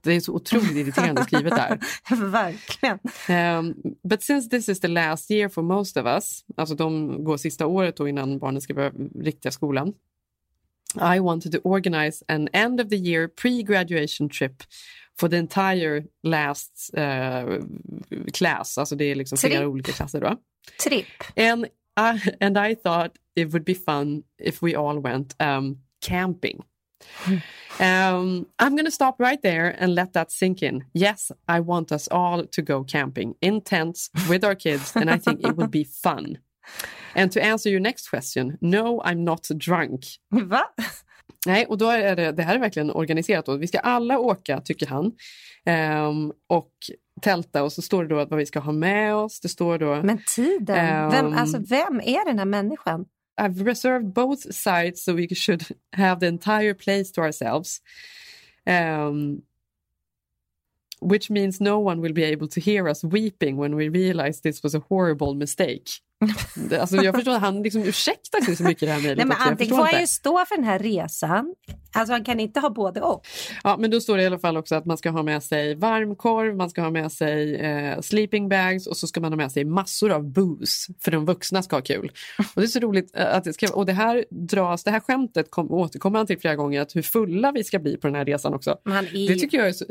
Det 0.00 0.12
är 0.12 0.20
så 0.20 0.32
otroligt 0.32 0.76
irriterande 0.76 1.24
skrivet 1.24 1.56
där. 1.56 1.78
Verkligen. 2.30 2.98
Um, 3.58 3.74
but 4.08 4.22
since 4.22 4.48
this 4.48 4.68
is 4.68 4.80
the 4.80 4.88
last 4.88 5.30
year 5.30 5.48
for 5.48 5.62
most 5.62 5.96
of 5.96 6.06
us, 6.06 6.44
alltså 6.56 6.74
de 6.74 7.24
går 7.24 7.36
sista 7.36 7.66
året 7.66 7.96
då 7.96 8.08
innan 8.08 8.38
barnen 8.38 8.60
ska 8.60 8.74
börja 8.74 8.92
riktiga 9.20 9.52
skolan. 9.52 9.92
I 11.16 11.20
wanted 11.20 11.52
to 11.52 11.58
organize 11.64 12.24
an 12.28 12.48
end 12.52 12.80
of 12.80 12.88
the 12.88 12.96
year 12.96 13.28
pre-graduation 13.28 14.28
trip 14.28 14.62
for 15.20 15.28
the 15.28 15.36
entire 15.36 16.04
last 16.22 16.90
uh, 16.96 17.60
class, 18.32 18.78
alltså 18.78 18.96
det 18.96 19.04
är 19.04 19.14
liksom 19.14 19.38
flera 19.38 19.58
Trip. 19.58 19.68
olika 19.68 19.92
klasser 19.92 20.20
då. 20.20 20.36
Tripp. 20.84 21.06
And 21.36 21.66
I, 21.96 22.34
and 22.40 22.58
I 22.58 22.74
thought 22.74 23.12
it 23.34 23.52
would 23.52 23.64
be 23.64 23.74
fun 23.74 24.22
if 24.38 24.62
we 24.62 24.76
all 24.76 25.02
went 25.02 25.36
um, 25.40 25.78
camping. 26.00 26.62
Um, 27.80 28.46
I'm 28.58 28.76
going 28.76 28.84
to 28.84 28.90
stop 28.90 29.18
right 29.18 29.40
there 29.42 29.74
and 29.78 29.94
let 29.94 30.12
that 30.12 30.30
sink 30.30 30.62
in. 30.62 30.84
Yes, 30.92 31.32
I 31.48 31.60
want 31.60 31.90
us 31.90 32.06
all 32.06 32.44
to 32.44 32.62
go 32.62 32.84
camping 32.84 33.34
in 33.40 33.62
tents 33.62 34.10
with 34.28 34.44
our 34.44 34.54
kids, 34.54 34.92
and 34.94 35.08
I 35.08 35.16
think 35.16 35.40
it 35.40 35.56
would 35.56 35.70
be 35.70 35.84
fun. 36.02 36.38
And 37.14 37.32
to 37.32 37.42
answer 37.42 37.70
your 37.70 37.80
next 37.80 38.10
question, 38.10 38.58
no, 38.60 39.00
I'm 39.04 39.24
not 39.24 39.48
drunk. 39.58 40.04
Va? 40.30 40.64
Nej, 41.46 41.66
och 41.66 41.78
då 41.78 41.88
är 41.88 42.16
det, 42.16 42.32
det 42.32 42.42
här 42.42 42.54
är 42.54 42.58
verkligen 42.58 42.90
organiserat. 42.90 43.46
Då. 43.46 43.56
Vi 43.56 43.66
ska 43.66 43.78
alla 43.78 44.18
åka, 44.18 44.60
tycker 44.60 44.86
han, 44.86 45.12
Ehm, 45.64 46.32
och 46.48 46.72
tälta 47.20 47.62
och 47.62 47.72
så 47.72 47.82
står 47.82 48.02
det 48.02 48.08
då 48.08 48.16
vad 48.16 48.38
vi 48.38 48.46
ska 48.46 48.60
ha 48.60 48.72
med 48.72 49.14
oss. 49.14 49.40
Det 49.40 49.48
står 49.48 49.78
då 49.78 50.02
Men 50.02 50.18
tiden. 50.34 51.10
Vem, 51.10 51.26
Um, 51.26 51.34
alltså, 51.34 51.58
vem 51.58 52.00
är 52.00 52.24
den 52.24 52.38
här 52.38 52.44
människan? 52.44 53.04
I've 53.42 53.60
reserved 53.60 54.14
both 54.14 54.54
sides 54.54 55.02
so 55.02 55.14
we 55.14 55.26
should 55.28 55.66
have 55.94 56.20
the 56.20 56.26
entire 56.26 56.74
place 56.74 57.10
to 57.12 57.22
ourselves. 57.22 57.80
Um, 58.66 59.42
which 61.10 61.30
means 61.30 61.60
no 61.60 61.86
one 61.86 62.02
will 62.02 62.14
be 62.14 62.32
able 62.32 62.48
to 62.48 62.60
hear 62.60 62.88
us 62.88 63.04
weeping 63.04 63.56
when 63.56 63.76
we 63.76 63.88
realize 63.88 64.40
this 64.40 64.62
was 64.62 64.74
a 64.74 64.82
horrible 64.88 65.34
mistake. 65.34 65.84
Alltså 66.80 66.96
jag 66.96 67.14
förstår 67.14 67.32
att 67.32 67.40
han 67.40 67.62
liksom 67.62 67.82
ursäktar 67.82 68.40
sig 68.40 68.56
så 68.56 68.62
mycket 68.62 68.82
i 68.82 68.86
det 68.86 68.92
här 68.92 69.02
mejlet. 69.02 69.26
Antingen 69.38 69.76
får 69.76 69.84
han 69.84 70.00
ju 70.00 70.06
stå 70.06 70.44
för 70.48 70.56
den 70.56 70.64
här 70.64 70.78
resan. 70.78 71.54
Alltså 71.94 72.12
han 72.12 72.24
kan 72.24 72.40
inte 72.40 72.60
ha 72.60 72.70
både 72.70 73.00
och. 73.00 73.26
Ja, 73.64 73.76
men 73.78 73.90
då 73.90 74.00
står 74.00 74.16
det 74.16 74.22
i 74.22 74.26
alla 74.26 74.38
fall 74.38 74.56
också 74.56 74.74
att 74.74 74.84
man 74.84 74.98
ska 74.98 75.10
ha 75.10 75.22
med 75.22 75.42
sig 75.42 75.74
varmkorv, 75.74 76.56
man 76.56 76.70
ska 76.70 76.82
ha 76.82 76.90
med 76.90 77.12
sig 77.12 77.56
eh, 77.56 78.00
sleeping 78.00 78.48
bags 78.48 78.86
och 78.86 78.96
så 78.96 79.06
ska 79.06 79.20
man 79.20 79.32
ha 79.32 79.36
med 79.36 79.52
sig 79.52 79.64
massor 79.64 80.10
av 80.12 80.32
booze 80.32 80.92
för 81.04 81.10
de 81.10 81.24
vuxna 81.24 81.62
ska 81.62 81.76
ha 81.76 81.82
kul. 81.82 82.12
Och 82.54 82.60
det 82.60 82.62
är 82.62 82.66
så 82.66 82.80
roligt 82.80 83.16
eh, 83.16 83.36
att 83.36 83.44
det 83.44 83.52
ska, 83.52 83.74
och 83.74 83.86
det 83.86 83.92
här 83.92 84.24
dras, 84.30 84.84
det 84.84 84.90
här 84.90 85.00
skämtet 85.00 85.50
kom, 85.50 85.70
återkommer 85.70 86.18
han 86.18 86.26
till 86.26 86.38
flera 86.38 86.56
gånger, 86.56 86.80
att 86.80 86.96
hur 86.96 87.02
fulla 87.02 87.52
vi 87.52 87.64
ska 87.64 87.78
bli 87.78 87.96
på 87.96 88.06
den 88.06 88.16
här 88.16 88.24
resan 88.24 88.54
också. 88.54 88.70
Är, 88.70 89.28
Det 89.28 89.34
tycker 89.34 89.58
jag 89.58 89.68
är 89.68 89.72
så, 89.72 89.84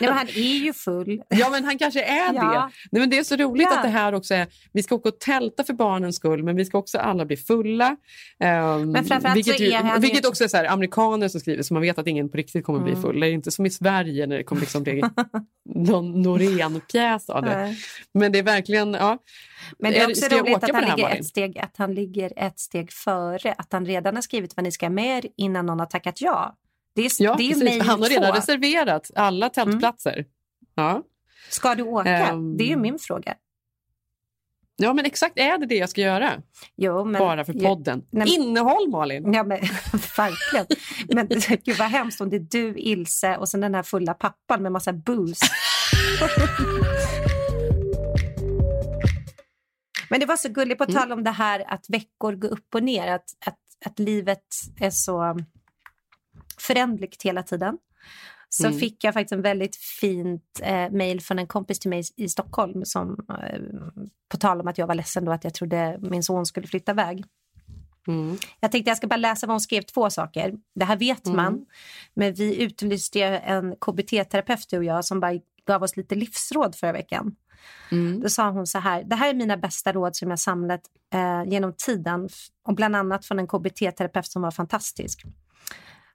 nej, 0.00 0.08
men 0.10 0.18
han 0.18 0.28
är 0.28 0.64
ju 0.64 0.72
full. 0.72 1.22
ja 1.28 1.50
men 1.50 1.64
han 1.64 1.78
kanske 1.78 2.02
är 2.02 2.32
Ja. 2.34 2.42
det. 2.42 2.72
Nej, 2.90 3.00
men 3.00 3.10
det 3.10 3.18
är 3.18 3.24
så 3.24 3.36
roligt 3.36 3.66
Ja. 3.70 3.76
att 3.76 3.82
det 3.82 3.88
här 3.88 4.12
också 4.14 4.34
är, 4.34 4.46
vi 4.72 4.82
ska 4.82 4.94
åka 4.94 5.08
och 5.08 5.18
tälta 5.20 5.64
för 5.64 5.72
barnens 5.72 6.16
skull 6.16 6.42
men 6.42 6.56
vi 6.56 6.64
ska 6.64 6.78
också 6.78 6.98
alla 6.98 7.24
bli 7.24 7.36
fulla. 7.36 7.96
Ehm, 8.40 8.92
Men 8.92 9.04
framförallt 9.04 9.36
vilket, 9.36 9.56
så 9.56 9.62
ju, 9.62 9.70
är 9.70 9.82
han 9.82 10.00
vilket 10.00 10.26
också 10.26 10.44
är 10.44 10.48
så 10.48 10.56
här, 10.56 10.64
amerikaner 10.64 11.28
som 11.28 11.40
skriver 11.40 11.62
så 11.62 11.74
man 11.74 11.80
vet 11.82 11.98
att 11.98 12.06
ingen 12.06 12.28
på 12.28 12.36
riktigt 12.36 12.64
kommer 12.64 12.80
bli 12.80 12.92
Mm. 12.92 13.02
full. 13.02 13.20
Det 13.20 13.26
är 13.28 13.32
inte 13.32 13.50
som 13.50 13.66
i 13.66 13.70
Sverige 13.70 14.26
när 14.26 14.36
det 14.36 14.44
kommer 14.44 14.60
liksom 14.60 14.82
bli 14.82 15.02
någon 15.74 16.22
Norén-pjäs 16.22 17.30
av 17.30 17.42
det. 17.42 17.56
Nej. 17.58 17.76
Men 18.14 18.32
det 18.32 18.38
är 18.38 18.42
verkligen, 18.42 18.94
ja. 18.94 19.18
Men 19.78 19.92
det 19.92 19.98
är 19.98 20.10
också 20.10 20.26
roligt 20.36 20.56
att 20.64 20.70
han, 20.72 20.84
ligger 20.96 21.08
ett 21.08 21.26
steg, 21.26 21.58
att 21.58 21.74
han 21.76 21.94
ligger 21.94 22.32
ett 22.36 22.58
steg 22.58 22.92
före. 22.92 23.52
Att 23.58 23.72
han 23.72 23.86
redan 23.86 24.14
har 24.14 24.22
skrivit 24.22 24.56
vad 24.56 24.64
ni 24.64 24.72
ska 24.72 24.90
med 24.90 25.24
er 25.24 25.30
innan 25.36 25.66
någon 25.66 25.78
har 25.78 25.86
tackat 25.86 26.20
ja. 26.20 26.54
Det 26.94 27.02
är, 27.02 27.22
ja 27.22 27.34
det 27.38 27.50
är 27.50 27.54
precis. 27.60 27.82
Han 27.82 28.02
har 28.02 28.08
redan 28.08 28.22
två. 28.22 28.28
Mm. 28.28 28.36
reserverat 28.36 29.10
alla 29.14 29.48
tältplatser. 29.48 30.24
Ja. 30.74 31.02
Ska 31.50 31.74
du 31.74 31.82
åka? 31.82 32.10
Ehm. 32.10 32.56
Det 32.56 32.72
är 32.72 32.76
min 32.76 32.98
fråga. 32.98 33.34
ja, 34.76 34.92
men 34.92 35.04
exakt 35.04 35.38
är 35.38 35.58
det 35.58 35.66
det 35.66 35.74
jag 35.76 35.88
ska 35.90 36.00
göra? 36.00 36.42
Jo, 36.76 37.04
men, 37.04 37.18
Bara 37.18 37.44
för 37.44 37.52
podden. 37.52 37.98
Nej, 38.10 38.26
men- 38.26 38.28
Innehåll 38.28 38.88
Malin! 38.88 39.32
Ja, 39.32 39.42
men, 39.44 39.58
verkligen. 40.16 40.66
Men 41.08 41.28
gud 41.64 41.76
vad 41.78 41.88
hemskt 41.88 42.20
om 42.20 42.30
det 42.30 42.36
är 42.36 42.46
du, 42.50 42.74
Ilse 42.78 43.36
och 43.36 43.48
sen 43.48 43.60
den 43.60 43.74
här 43.74 43.82
fulla 43.82 44.14
pappan 44.14 44.62
med 44.62 44.72
massa 44.72 44.92
booze. 44.92 45.46
Men 50.10 50.20
det 50.20 50.26
var 50.26 50.36
så 50.36 50.48
gulligt, 50.48 50.78
på 50.78 50.84
Mm. 50.84 50.96
tal 50.96 51.12
om 51.12 51.24
det 51.24 51.30
här 51.30 51.64
att 51.72 51.84
veckor 51.90 52.32
går 52.32 52.48
upp 52.52 52.74
och 52.74 52.82
ner, 52.82 53.12
att, 53.14 53.24
att, 53.46 53.58
att 53.86 53.98
livet 53.98 54.44
är 54.80 54.90
så 54.90 55.38
förändligt 56.60 57.22
hela 57.22 57.42
tiden. 57.42 57.78
Så 58.48 58.66
Mm. 58.66 58.78
fick 58.78 59.04
jag 59.04 59.14
faktiskt 59.14 59.32
en 59.32 59.42
väldigt 59.42 59.76
fint 59.76 60.60
eh, 60.62 60.90
mejl 60.90 61.20
från 61.20 61.38
en 61.38 61.46
kompis 61.46 61.78
till 61.78 61.90
mig 61.90 62.02
i 62.16 62.28
Stockholm 62.28 62.84
som 62.84 63.26
eh, 63.28 63.60
på 64.28 64.36
tal 64.36 64.60
om 64.60 64.68
att 64.68 64.78
jag 64.78 64.86
var 64.86 64.94
ledsen 64.94 65.24
då 65.24 65.32
att 65.32 65.44
jag 65.44 65.54
trodde 65.54 65.98
min 66.00 66.22
son 66.22 66.46
skulle 66.46 66.66
flytta 66.66 66.92
iväg. 66.92 67.24
Mm. 68.08 68.36
Jag 68.60 68.72
tänkte 68.72 68.90
jag 68.90 68.96
ska 68.96 69.06
bara 69.06 69.16
läsa 69.16 69.46
vad 69.46 69.54
hon 69.54 69.60
skrev, 69.60 69.82
två 69.82 70.10
saker. 70.10 70.54
Det 70.74 70.84
här 70.84 70.96
vet 70.96 71.26
Mm. 71.26 71.36
man, 71.36 71.66
men 72.14 72.34
vi 72.34 72.62
utlyste 72.62 73.20
en 73.24 73.76
KBT-terapeut 73.76 74.72
och 74.72 74.84
jag 74.84 75.04
som 75.04 75.20
bara 75.20 75.32
gav 75.66 75.82
oss 75.82 75.96
lite 75.96 76.14
livsråd 76.14 76.74
förra 76.74 76.92
veckan. 76.92 77.36
Mm. 77.92 78.20
Då 78.20 78.28
sa 78.28 78.50
hon 78.50 78.66
så 78.66 78.78
här, 78.78 79.02
det 79.04 79.16
här 79.16 79.28
är 79.30 79.34
mina 79.34 79.56
bästa 79.56 79.92
råd 79.92 80.16
som 80.16 80.30
jag 80.30 80.38
samlat 80.38 80.80
eh, 81.14 81.44
genom 81.46 81.72
tiden 81.72 82.28
och 82.64 82.74
bland 82.74 82.96
annat 82.96 83.24
från 83.26 83.38
en 83.38 83.46
KBT-terapeut 83.46 84.26
som 84.26 84.42
var 84.42 84.50
fantastisk. 84.50 85.22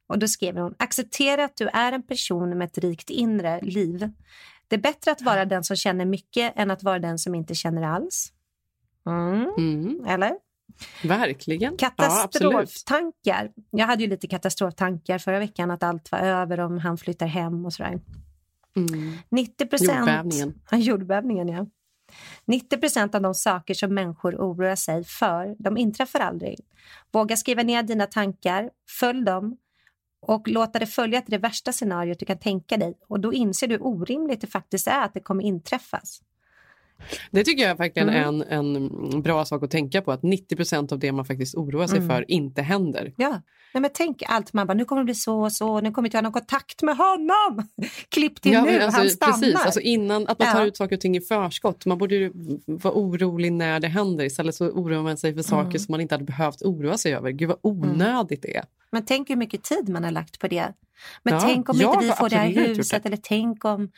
Och 0.07 0.19
då 0.19 0.27
skrev 0.27 0.57
hon, 0.57 0.75
acceptera 0.79 1.45
att 1.45 1.55
du 1.55 1.67
är 1.67 1.91
en 1.91 2.03
person 2.03 2.57
med 2.57 2.65
ett 2.65 2.77
rikt 2.77 3.09
inre 3.09 3.61
liv. 3.61 4.11
Det 4.67 4.75
är 4.75 4.79
bättre 4.79 5.11
att 5.11 5.21
vara 5.21 5.45
den 5.45 5.63
som 5.63 5.75
känner 5.75 6.05
mycket 6.05 6.53
än 6.55 6.71
att 6.71 6.83
vara 6.83 6.99
den 6.99 7.19
som 7.19 7.35
inte 7.35 7.55
känner 7.55 7.83
alls. 7.83 8.33
Mm. 9.05 9.53
Mm. 9.57 10.05
Eller? 10.07 10.31
Verkligen. 11.03 11.71
Ja. 11.71 11.77
Katastroftankar. 11.77 13.51
jag 13.71 13.85
hade 13.85 14.03
ju 14.03 14.09
lite 14.09 14.27
katastroftankar 14.27 15.17
förra 15.17 15.39
veckan 15.39 15.71
att 15.71 15.83
allt 15.83 16.11
var 16.11 16.19
över 16.19 16.59
om 16.59 16.77
han 16.77 16.97
flyttar 16.97 17.27
hem 17.27 17.65
och 17.65 17.73
sådär. 17.73 17.99
Mm. 18.75 19.17
90 19.29 19.65
procent... 19.65 19.97
Jordbävningen. 19.97 20.53
Ja, 20.71 20.77
jordbävningen, 20.77 21.47
ja. 21.47 21.67
90 22.45 22.77
procent 22.77 23.15
av 23.15 23.21
de 23.21 23.33
saker 23.33 23.73
som 23.73 23.93
människor 23.93 24.35
oroar 24.35 24.75
sig 24.75 25.03
för, 25.03 25.55
de 25.59 25.77
inträffar 25.77 26.19
aldrig. 26.19 26.59
Våga 27.11 27.37
skriva 27.37 27.63
ner 27.63 27.83
dina 27.83 28.05
tankar, 28.05 28.69
följ 28.99 29.25
dem 29.25 29.57
och 30.23 30.47
låta 30.47 30.79
det 30.79 30.85
följa 30.85 31.21
till 31.21 31.31
det 31.31 31.37
värsta 31.37 31.71
scenariot 31.71 32.19
du 32.19 32.25
kan 32.25 32.39
tänka 32.39 32.77
dig. 32.77 32.97
Och 33.07 33.19
då 33.19 33.33
inser 33.33 33.67
du 33.67 33.75
hur 33.75 33.83
orimligt 33.83 34.41
det 34.41 34.47
faktiskt 34.47 34.87
är 34.87 35.03
att 35.05 35.13
det 35.13 35.19
kommer 35.19 35.43
inträffas. 35.43 36.21
Det 37.31 37.43
tycker 37.43 37.67
jag 37.67 37.75
verkligen 37.77 38.09
är 38.09 38.23
Mm. 38.27 38.41
en, 38.49 38.75
en 39.13 39.21
bra 39.21 39.45
sak 39.45 39.63
att 39.63 39.71
tänka 39.71 40.01
på. 40.01 40.11
Att 40.11 40.21
90% 40.21 40.93
av 40.93 40.99
det 40.99 41.11
man 41.11 41.25
faktiskt 41.25 41.55
oroar 41.55 41.87
sig 41.87 41.97
Mm. 41.97 42.09
för 42.09 42.31
inte 42.31 42.61
händer. 42.61 43.13
Ja, 43.17 43.41
Nej, 43.75 43.81
men 43.81 43.91
tänk 43.93 44.23
allt. 44.27 44.53
Man 44.53 44.67
bara, 44.67 44.73
nu 44.73 44.85
kommer 44.85 45.01
det 45.01 45.05
bli 45.05 45.15
så 45.15 45.41
och 45.43 45.51
så, 45.51 45.81
nu 45.81 45.91
kommer 45.91 46.07
inte 46.07 46.17
jag 46.17 46.21
ha 46.21 46.23
någon 46.23 46.33
kontakt 46.33 46.81
med 46.83 46.97
honom. 46.97 47.67
Klipp 48.09 48.41
till 48.41 48.51
Ja, 48.53 48.63
nu, 48.63 48.81
alltså, 48.81 48.99
han 48.99 49.09
stannar. 49.09 49.33
precis, 49.33 49.55
alltså 49.55 49.79
innan 49.79 50.27
att 50.27 50.39
man 50.39 50.51
tar 50.51 50.59
Ja. 50.61 50.65
ut 50.65 50.77
saker 50.77 50.95
och 50.95 51.01
ting 51.01 51.17
i 51.17 51.21
förskott. 51.21 51.85
Man 51.85 51.97
borde 51.97 52.15
ju 52.15 52.31
vara 52.65 52.93
orolig 52.93 53.53
när 53.53 53.79
det 53.79 53.87
händer. 53.87 54.25
Istället 54.25 54.55
så 54.55 54.65
oroar 54.69 55.01
man 55.03 55.17
sig 55.17 55.33
för 55.33 55.41
saker 55.41 55.67
Mm. 55.69 55.79
som 55.79 55.91
man 55.93 56.01
inte 56.01 56.13
hade 56.15 56.25
behövt 56.25 56.61
oroa 56.61 56.97
sig 56.97 57.13
över. 57.15 57.31
Gud 57.31 57.47
vad 57.49 57.57
onödigt 57.61 58.41
det 58.41 58.55
är. 58.57 58.65
Men 58.91 59.05
tänk 59.05 59.29
hur 59.29 59.35
mycket 59.35 59.63
tid 59.63 59.89
man 59.89 60.03
har 60.03 60.11
lagt 60.11 60.39
på 60.39 60.47
det. 60.47 60.73
Men 61.23 61.33
Ja, 61.33 61.39
tänk 61.39 61.69
om 61.69 61.81
inte 61.81 61.97
vi 62.01 62.11
får 62.11 62.29
det 62.29 62.35
här 62.35 62.47
huset 62.49 63.03
det. 63.03 63.09
eller 63.09 63.19
tänk 63.23 63.65
om... 63.65 63.91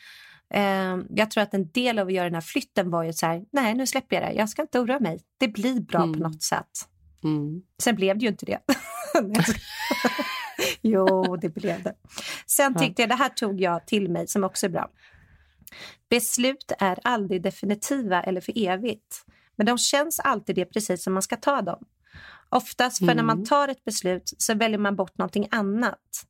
Eh, 0.53 0.97
jag 1.10 1.31
tror 1.31 1.43
att 1.43 1.53
en 1.53 1.69
del 1.71 1.99
av 1.99 2.08
att 2.08 2.13
göra 2.13 2.23
den 2.25 2.34
här 2.34 2.41
flytten 2.41 2.89
var 2.91 3.03
ju 3.03 3.13
så 3.13 3.25
här, 3.25 3.45
nej 3.51 3.73
nu 3.73 3.88
släpper 3.88 4.15
jag 4.21 4.25
det, 4.25 4.34
jag 4.34 4.49
ska 4.49 4.62
inte 4.62 4.79
oroa 4.79 4.99
mig. 4.99 5.19
Det 5.39 5.47
blir 5.47 5.79
bra 5.79 6.03
Mm. 6.03 6.13
på 6.13 6.19
något 6.19 6.43
sätt. 6.43 6.69
Mm. 7.23 7.62
Sen 7.84 7.95
blev 7.95 8.17
det 8.17 8.21
ju 8.23 8.29
inte 8.29 8.45
det. 8.45 8.60
Jo, 10.81 11.36
det 11.36 11.49
blev 11.49 11.84
det. 11.84 11.95
Sen 12.47 12.75
tyckte 12.75 13.01
jag, 13.01 13.10
det 13.10 13.15
här 13.15 13.29
tog 13.29 13.62
jag 13.62 13.88
till 13.88 14.10
mig 14.12 14.27
som 14.27 14.43
också 14.43 14.65
är 14.65 14.69
bra. 14.69 14.89
Beslut 16.10 16.71
är 16.79 16.99
aldrig 17.03 17.41
definitiva 17.43 18.23
eller 18.23 18.41
för 18.41 18.53
evigt. 18.67 19.25
Men 19.55 19.65
de 19.65 19.77
känns 19.77 20.19
alltid 20.19 20.55
det 20.55 20.65
precis 20.65 21.03
som 21.03 21.13
man 21.13 21.21
ska 21.23 21.36
ta 21.36 21.62
dem. 21.62 21.84
Oftast 22.49 22.97
för 22.99 23.05
när 23.05 23.23
man 23.23 23.36
Mm. 23.38 23.45
tar 23.45 23.67
ett 23.67 23.84
beslut 23.86 24.34
så 24.38 24.53
väljer 24.53 24.77
man 24.77 24.95
bort 24.95 25.17
någonting 25.17 25.47
annat. 25.51 26.25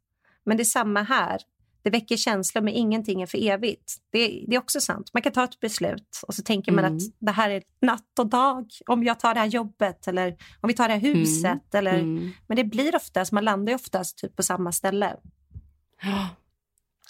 Men 0.46 0.58
det 0.58 0.64
är 0.64 0.66
samma 0.66 1.04
här. 1.04 1.42
Det 1.86 1.92
väcker 1.92 2.18
känslor 2.18 2.62
men 2.62 2.74
ingenting 2.74 3.22
är 3.22 3.26
för 3.26 3.38
evigt. 3.38 3.96
Det, 4.12 4.44
det 4.48 4.56
är 4.56 4.60
också 4.60 4.80
sant. 4.82 5.10
Man 5.14 5.22
kan 5.24 5.32
ta 5.32 5.44
ett 5.44 5.60
beslut 5.60 6.20
och 6.28 6.34
så 6.36 6.42
tänker 6.44 6.72
man 6.72 6.86
Mm. 6.86 6.98
att 6.98 7.04
det 7.20 7.32
här 7.32 7.50
är 7.50 7.64
natt 7.82 8.20
och 8.20 8.28
dag. 8.28 8.66
Om 8.88 9.04
jag 9.04 9.20
tar 9.20 9.34
det 9.34 9.40
här 9.40 9.48
jobbet 9.48 10.08
eller 10.08 10.30
om 10.62 10.68
vi 10.68 10.74
tar 10.74 10.88
det 10.88 10.94
här 10.94 11.02
huset. 11.02 11.76
Eller, 11.76 11.94
Mm. 12.00 12.32
Men 12.48 12.58
det 12.58 12.64
blir 12.64 12.96
oftast, 12.96 13.32
man 13.32 13.44
landar 13.46 13.72
ju 13.72 13.76
oftast 13.76 14.18
typ 14.18 14.36
på 14.36 14.44
samma 14.44 14.72
ställe. 14.72 15.16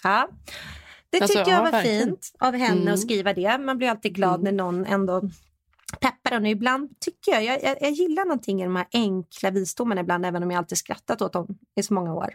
Ja. 0.03 0.29
Det 1.09 1.21
Alltså, 1.21 1.37
tycker 1.39 1.51
jag 1.51 1.59
ja, 1.59 1.63
var 1.63 1.71
verkligen. 1.71 2.03
fint 2.03 2.31
av 2.39 2.53
henne 2.55 2.81
Mm. 2.81 2.93
att 2.93 2.99
skriva 2.99 3.33
det. 3.33 3.57
Man 3.57 3.77
blir 3.77 3.89
alltid 3.89 4.13
glad 4.15 4.43
när 4.43 4.51
någon 4.51 4.85
ändå 4.85 5.21
peppar. 5.99 6.41
Och 6.41 6.47
ibland 6.47 6.99
tycker 6.99 7.31
jag, 7.31 7.43
jag, 7.43 7.63
jag, 7.63 7.77
jag 7.81 7.91
gillar 7.91 8.25
någonting 8.25 8.61
i 8.61 8.63
de 8.63 8.75
här 8.75 8.87
enkla 8.93 9.51
visdomarna 9.51 10.01
ibland, 10.01 10.25
även 10.25 10.43
om 10.43 10.51
jag 10.51 10.57
alltid 10.57 10.77
skrattat 10.77 11.21
åt 11.21 11.33
dem 11.33 11.47
i 11.75 11.83
så 11.83 11.93
många 11.93 12.13
år. 12.13 12.33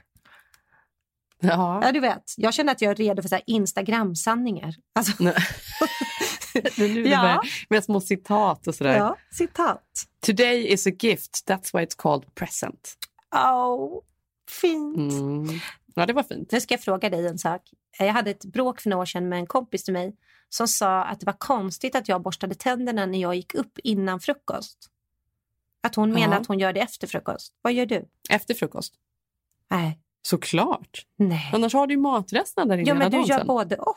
Ja. 1.41 1.81
Ja, 1.83 1.93
du 1.93 2.01
vet, 2.01 2.35
jag 2.37 2.55
känner 2.55 2.73
att 2.73 2.81
jag 2.81 2.91
är 2.91 2.95
redo 2.95 3.23
för 3.23 3.29
så 3.29 3.39
Instagram-sanningar. 3.47 4.75
Alltså, 4.95 5.23
nu 6.79 7.09
Ja. 7.09 7.23
bara 7.23 7.43
med 7.69 7.85
små 7.85 8.01
citat 8.01 8.67
och 8.67 8.75
sådär. 8.75 8.97
ja, 8.97 9.17
citat. 9.33 9.83
Today 10.27 10.73
is 10.73 10.87
a 10.87 10.91
gift, 11.01 11.45
that's 11.47 11.71
why 11.79 11.85
it's 11.85 11.97
called 11.97 12.35
present. 12.35 12.95
Oh, 13.35 14.01
fint. 14.61 15.13
Mm. 15.13 15.61
Ja, 15.95 16.07
det 16.07 16.13
var 16.13 16.23
fint. 16.23 16.53
Nu 16.53 16.61
ska 16.61 16.75
jag 16.75 16.81
fråga 16.83 17.11
dig 17.11 17.27
en 17.27 17.39
sak. 17.39 17.63
Jag 17.99 18.13
hade 18.13 18.31
ett 18.31 18.45
bråk 18.45 18.81
för 18.81 18.91
några 18.91 19.03
år 19.03 19.07
sedan 19.07 19.29
med 19.29 19.39
en 19.39 19.47
kompis 19.47 19.85
till 19.85 19.93
mig 19.95 20.17
som 20.49 20.69
sa 20.69 21.05
att 21.05 21.21
det 21.21 21.27
var 21.27 21.37
konstigt 21.39 21.95
att 21.95 22.09
jag 22.09 22.23
borstade 22.23 22.55
tänderna 22.55 23.07
när 23.07 23.19
jag 23.19 23.35
gick 23.35 23.55
upp 23.55 23.79
innan 23.79 24.21
frukost. 24.21 24.79
Att 25.83 25.95
hon 25.95 26.13
menar 26.13 26.35
Ja. 26.35 26.41
att 26.41 26.47
hon 26.47 26.59
gör 26.59 26.73
det 26.73 26.81
efter 26.81 27.07
frukost. 27.07 27.53
Vad 27.63 27.73
gör 27.73 27.87
du? 27.87 28.09
Efter 28.31 28.55
frukost. 28.55 28.95
Nej. 29.71 29.99
Såklart. 30.23 31.07
Nej. 31.17 31.51
Annars 31.53 31.75
har 31.75 31.87
du 31.87 31.95
ju 31.95 32.01
matresterna 32.01 32.67
där 32.67 32.79
inne 32.79 32.89
Ja, 32.89 32.95
men 32.95 33.11
du 33.11 33.17
gör 33.17 33.39
sen. 33.39 33.47
både 33.47 33.77
och. 33.77 33.97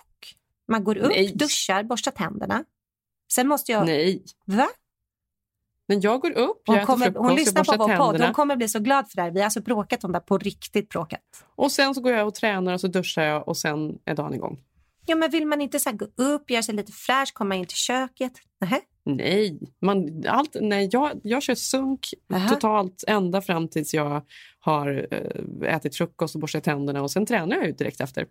Man 0.67 0.83
går 0.83 0.97
upp, 0.97 1.09
Nej. 1.09 1.31
duschar, 1.35 1.83
borstar 1.83 2.11
tänderna. 2.11 2.63
Sen 3.33 3.47
måste 3.47 3.71
jag... 3.71 3.85
Nej. 3.85 4.23
Va? 4.45 4.67
Men 5.87 6.01
jag 6.01 6.21
går 6.21 6.31
upp, 6.31 6.61
Hon, 6.65 6.75
jag 6.75 6.87
kommer, 6.87 7.05
frukost, 7.05 7.27
hon 7.27 7.35
lyssnar 7.35 7.63
på 7.63 7.77
vår 7.77 7.97
podd. 7.97 8.21
Hon 8.21 8.33
kommer 8.33 8.55
bli 8.55 8.69
så 8.69 8.79
glad 8.79 9.09
för 9.09 9.15
det 9.15 9.21
här. 9.21 9.31
Vi 9.31 9.39
har 9.39 9.45
alltså 9.45 9.61
bråkat 9.61 10.03
om 10.03 10.11
det 10.11 10.19
på 10.19 10.37
riktigt 10.37 10.89
bråkat. 10.89 11.21
Och 11.55 11.71
sen 11.71 11.95
så 11.95 12.01
går 12.01 12.11
jag 12.11 12.27
och 12.27 12.35
tränar 12.35 12.73
och 12.73 12.81
så 12.81 12.87
duschar 12.87 13.23
jag 13.23 13.47
och 13.47 13.57
sen 13.57 13.97
är 14.05 14.15
dagen 14.15 14.33
igång. 14.33 14.59
Ja, 15.05 15.15
men 15.15 15.31
vill 15.31 15.47
man 15.47 15.61
inte 15.61 15.79
så 15.79 15.91
gå 15.91 16.05
upp, 16.15 16.49
göra 16.51 16.63
sig 16.63 16.75
lite 16.75 16.91
fräsch, 16.91 17.33
komma 17.33 17.55
in 17.55 17.65
till 17.65 17.77
köket? 17.77 18.33
Nähä. 18.61 18.81
Nej, 19.05 19.59
man, 19.81 20.23
allt, 20.27 20.55
nej 20.61 20.89
jag, 20.91 21.19
jag 21.23 21.43
kör 21.43 21.55
sunk 21.55 22.13
Aha. 22.33 22.49
totalt 22.49 23.03
ända 23.07 23.41
fram 23.41 23.67
tills 23.67 23.93
jag 23.93 24.21
har 24.65 25.07
eh, 25.11 25.75
ätit 25.75 25.95
frukost 25.95 26.35
och 26.35 26.41
borstat 26.41 26.63
tänderna 26.63 27.01
och 27.01 27.11
sen 27.11 27.25
tränar 27.25 27.55
jag 27.55 27.65
ut 27.65 27.77
direkt 27.77 28.01
efter. 28.01 28.25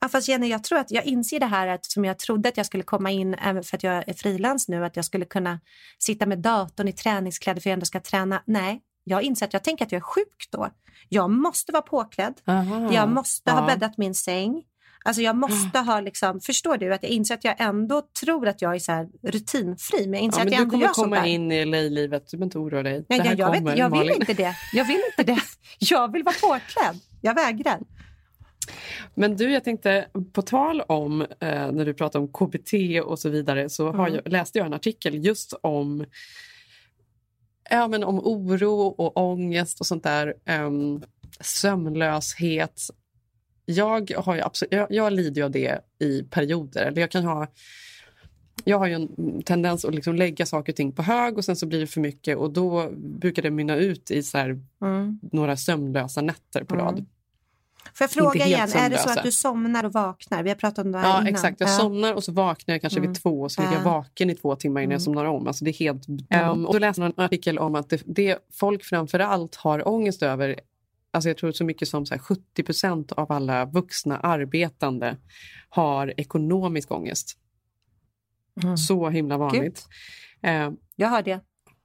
Ja, 0.00 0.08
fast 0.08 0.28
Jenny, 0.28 0.46
jag 0.48 0.64
tror 0.64 0.78
att 0.78 0.90
jag 0.90 1.04
inser 1.04 1.40
det 1.40 1.46
här 1.46 1.66
att 1.66 1.84
som 1.84 2.04
jag 2.04 2.18
trodde 2.18 2.48
att 2.48 2.56
jag 2.56 2.66
skulle 2.66 2.82
komma 2.82 3.10
in, 3.10 3.34
även 3.34 3.62
för 3.62 3.76
att 3.76 3.82
jag 3.82 4.08
är 4.08 4.14
frilans 4.14 4.68
nu, 4.68 4.84
att 4.84 4.96
jag 4.96 5.04
skulle 5.04 5.24
kunna 5.24 5.60
sitta 5.98 6.26
med 6.26 6.38
datorn 6.38 6.88
i 6.88 6.92
träningskläder 6.92 7.60
för 7.60 7.70
jag 7.70 7.74
ändå 7.74 7.86
ska 7.86 8.00
träna. 8.00 8.42
Nej, 8.46 8.80
jag 9.04 9.22
inser 9.22 9.46
att 9.46 9.52
jag 9.52 9.64
tänker 9.64 9.84
att 9.84 9.92
jag 9.92 9.98
är 9.98 10.02
sjuk 10.04 10.48
då. 10.50 10.68
Jag 11.08 11.30
måste 11.30 11.72
vara 11.72 11.82
påklädd. 11.82 12.34
Aha. 12.46 12.92
Jag 12.92 13.08
måste 13.08 13.50
ha 13.52 13.60
Ja. 13.60 13.66
bäddat 13.66 13.98
min 13.98 14.14
säng. 14.14 14.62
Alltså 15.08 15.22
jag 15.22 15.36
måste 15.36 15.78
ha 15.78 16.00
liksom, 16.00 16.40
förstår 16.40 16.76
du 16.76 16.94
att 16.94 17.02
jag 17.02 17.12
inser 17.12 17.34
att 17.34 17.44
jag 17.44 17.54
ändå 17.58 18.02
tror 18.20 18.48
att 18.48 18.62
jag 18.62 18.74
är 18.74 18.78
så 18.78 19.08
rutinfri, 19.22 20.06
men 20.06 20.12
jag 20.12 20.22
inser 20.22 20.40
Ja, 20.40 20.44
men 20.44 20.54
att 20.54 20.58
jag 20.58 20.60
du 20.60 20.62
ändå 20.62 20.70
kommer 20.70 20.84
gör 20.86 20.92
sånt 20.92 21.04
komma 21.04 21.16
där. 21.16 21.26
in 21.26 21.52
i 21.52 21.64
LA-livet, 21.64 22.26
du 22.30 22.36
behöver 22.36 22.44
inte 22.46 22.58
oroa 22.58 22.82
dig. 22.82 23.04
Nej, 23.08 23.20
det 23.20 23.34
jag, 23.34 23.54
kommer, 23.54 23.70
vet, 23.70 23.78
jag 23.78 23.98
vill 23.98 24.10
inte 24.10 24.34
det. 24.34 24.54
Jag 24.72 24.84
vill 24.84 25.00
inte 25.18 25.32
det. 25.32 25.40
Jag 25.78 26.12
vill 26.12 26.22
vara 26.22 26.34
påklädd. 26.40 27.00
Jag 27.20 27.34
vägrar. 27.34 27.78
Men 29.14 29.36
du, 29.36 29.50
jag 29.52 29.64
tänkte 29.64 30.08
på 30.32 30.42
tal 30.42 30.80
om 30.80 31.20
eh, 31.20 31.26
när 31.72 31.84
du 31.84 31.94
pratar 31.94 32.18
om 32.18 32.28
KBT 32.28 32.72
och 33.04 33.18
så 33.18 33.28
vidare 33.28 33.68
så 33.68 33.92
har 33.92 34.06
Mm. 34.08 34.20
jag, 34.24 34.32
läste 34.32 34.58
jag 34.58 34.66
en 34.66 34.74
artikel 34.74 35.24
just 35.24 35.52
om 35.62 36.04
ja, 37.70 37.88
men 37.88 38.04
om 38.04 38.18
oro 38.18 38.86
och 38.86 39.16
ångest 39.16 39.80
och 39.80 39.86
sånt 39.86 40.02
där. 40.04 40.34
Um, 40.50 41.02
sömnlöshet. 41.40 42.80
Jag, 43.70 44.10
har 44.16 44.34
ju 44.34 44.40
absolut, 44.40 44.72
jag, 44.72 44.86
jag 44.90 45.12
lider 45.12 45.42
av 45.42 45.50
det 45.50 45.78
i 45.98 46.22
perioder. 46.22 46.86
Eller 46.86 47.00
jag 47.00 47.10
kan 47.10 47.24
ha 47.24 47.46
jag 48.64 48.78
har 48.78 48.86
ju 48.86 48.94
en 48.94 49.42
tendens 49.42 49.84
att 49.84 49.94
liksom 49.94 50.14
lägga 50.16 50.46
saker 50.46 50.72
och 50.72 50.76
ting 50.76 50.92
på 50.92 51.02
hög 51.02 51.38
och 51.38 51.44
sen 51.44 51.56
så 51.56 51.66
blir 51.66 51.80
det 51.80 51.86
för 51.86 52.00
mycket 52.00 52.36
och 52.36 52.50
då 52.52 52.90
brukar 52.96 53.42
det 53.42 53.50
mynna 53.50 53.76
ut 53.76 54.10
i 54.10 54.22
så 54.22 54.38
här 54.38 54.60
Mm. 54.82 55.20
några 55.32 55.56
sömnlösa 55.56 56.20
nätter 56.22 56.64
på 56.64 56.74
Mm. 56.74 56.86
rad. 56.86 57.06
Får 57.94 58.04
jag 58.04 58.10
fråga 58.10 58.46
igen, 58.46 58.60
är 58.60 58.64
det 58.66 58.70
så 58.72 58.78
sömnlösa. 58.78 59.10
att 59.10 59.22
du 59.22 59.32
somnar 59.32 59.84
och 59.84 59.92
vaknar? 59.92 60.42
Vi 60.42 60.48
har 60.48 60.56
pratat 60.56 60.84
om 60.84 60.92
det 60.92 60.98
här 60.98 61.08
Ja, 61.08 61.14
innan. 61.20 61.26
exakt. 61.26 61.60
Jag 61.60 61.68
Ja. 61.68 61.72
somnar 61.78 62.14
och 62.14 62.24
så 62.24 62.32
vaknar 62.32 62.74
jag 62.74 62.80
kanske 62.80 62.98
Mm. 62.98 63.12
vid 63.12 63.22
två 63.22 63.40
och 63.42 63.52
så 63.52 63.60
ligger 63.60 63.74
jag 63.74 63.80
Ja. 63.84 63.90
vaken 63.90 64.30
i 64.30 64.34
två 64.34 64.56
timmar 64.56 64.80
innan 64.80 64.84
Mm. 64.84 64.92
jag 64.92 65.02
somnar 65.02 65.24
om. 65.24 65.46
Alltså 65.46 65.64
det 65.64 65.70
är 65.70 65.74
helt... 65.78 66.08
Um, 66.08 66.66
och 66.66 66.72
då 66.72 66.78
läste 66.78 67.00
jag 67.02 67.12
en 67.18 67.24
artikel 67.24 67.58
om 67.58 67.74
att 67.74 67.88
det, 67.90 68.02
det 68.06 68.38
folk 68.52 68.84
framför 68.84 69.18
allt 69.18 69.54
har 69.54 69.88
ångest 69.88 70.22
över 70.22 70.60
Alltså 71.10 71.28
jag 71.30 71.36
tror 71.36 71.52
så 71.52 71.64
mycket 71.64 71.88
som 71.88 72.06
så 72.06 72.14
här 72.14 72.18
70 72.20 72.62
procent 72.62 73.12
av 73.12 73.32
alla 73.32 73.64
vuxna 73.64 74.18
arbetande 74.18 75.16
har 75.68 76.14
ekonomisk 76.20 76.90
ångest. 76.90 77.38
Mm. 78.62 78.76
Så 78.76 79.08
himla 79.08 79.36
vanligt. 79.38 79.86
Eh, 80.42 80.70
Jag 80.96 81.08
har 81.08 81.22
det. 81.22 81.40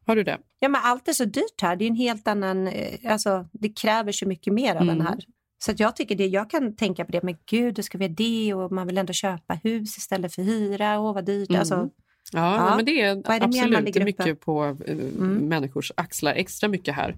har 0.05 0.15
du 0.15 0.23
det? 0.23 0.37
Ja, 0.59 0.69
men 0.69 0.81
allt 0.83 1.07
är 1.07 1.13
så 1.13 1.25
dyrt 1.25 1.61
här. 1.61 1.75
Det 1.75 1.85
är 1.85 1.89
en 1.89 1.95
helt 1.95 2.27
annan... 2.27 2.67
eh, 2.67 3.11
Alltså, 3.11 3.47
det 3.51 3.69
kräver 3.69 4.11
så 4.11 4.27
mycket 4.27 4.53
mer 4.53 4.75
av 4.75 4.81
Mm. 4.81 5.01
en 5.01 5.07
här. 5.07 5.17
Så 5.65 5.71
att 5.71 5.79
jag 5.79 5.95
tycker 5.95 6.15
det, 6.15 6.25
jag 6.27 6.49
kan 6.49 6.75
tänka 6.75 7.05
på 7.05 7.11
det, 7.11 7.23
men 7.23 7.37
gud, 7.45 7.75
då 7.75 7.81
ska 7.81 7.97
vi 7.97 8.07
ha 8.07 8.13
det 8.13 8.53
och 8.53 8.71
man 8.71 8.87
vill 8.87 8.97
ändå 8.97 9.13
köpa 9.13 9.53
hus 9.53 9.97
istället 9.97 10.35
för 10.35 10.41
hyra. 10.41 10.99
Åh, 10.99 11.13
vad 11.13 11.25
dyrt. 11.25 11.49
Mm. 11.49 11.59
Alltså, 11.59 11.89
Ja, 12.33 12.55
Ja. 12.69 12.75
men 12.75 12.85
det 12.85 13.01
är, 13.01 13.15
Vad 13.15 13.25
är 13.35 13.39
det 13.39 13.47
mer 13.47 13.61
man 13.63 13.75
absolut 13.75 13.93
det 13.93 13.99
är 13.99 14.05
mycket 14.05 14.39
på 14.41 14.77
eh, 14.87 14.95
människors 15.25 15.91
axlar, 15.97 16.33
extra 16.33 16.69
mycket 16.69 16.95
här. 16.95 17.15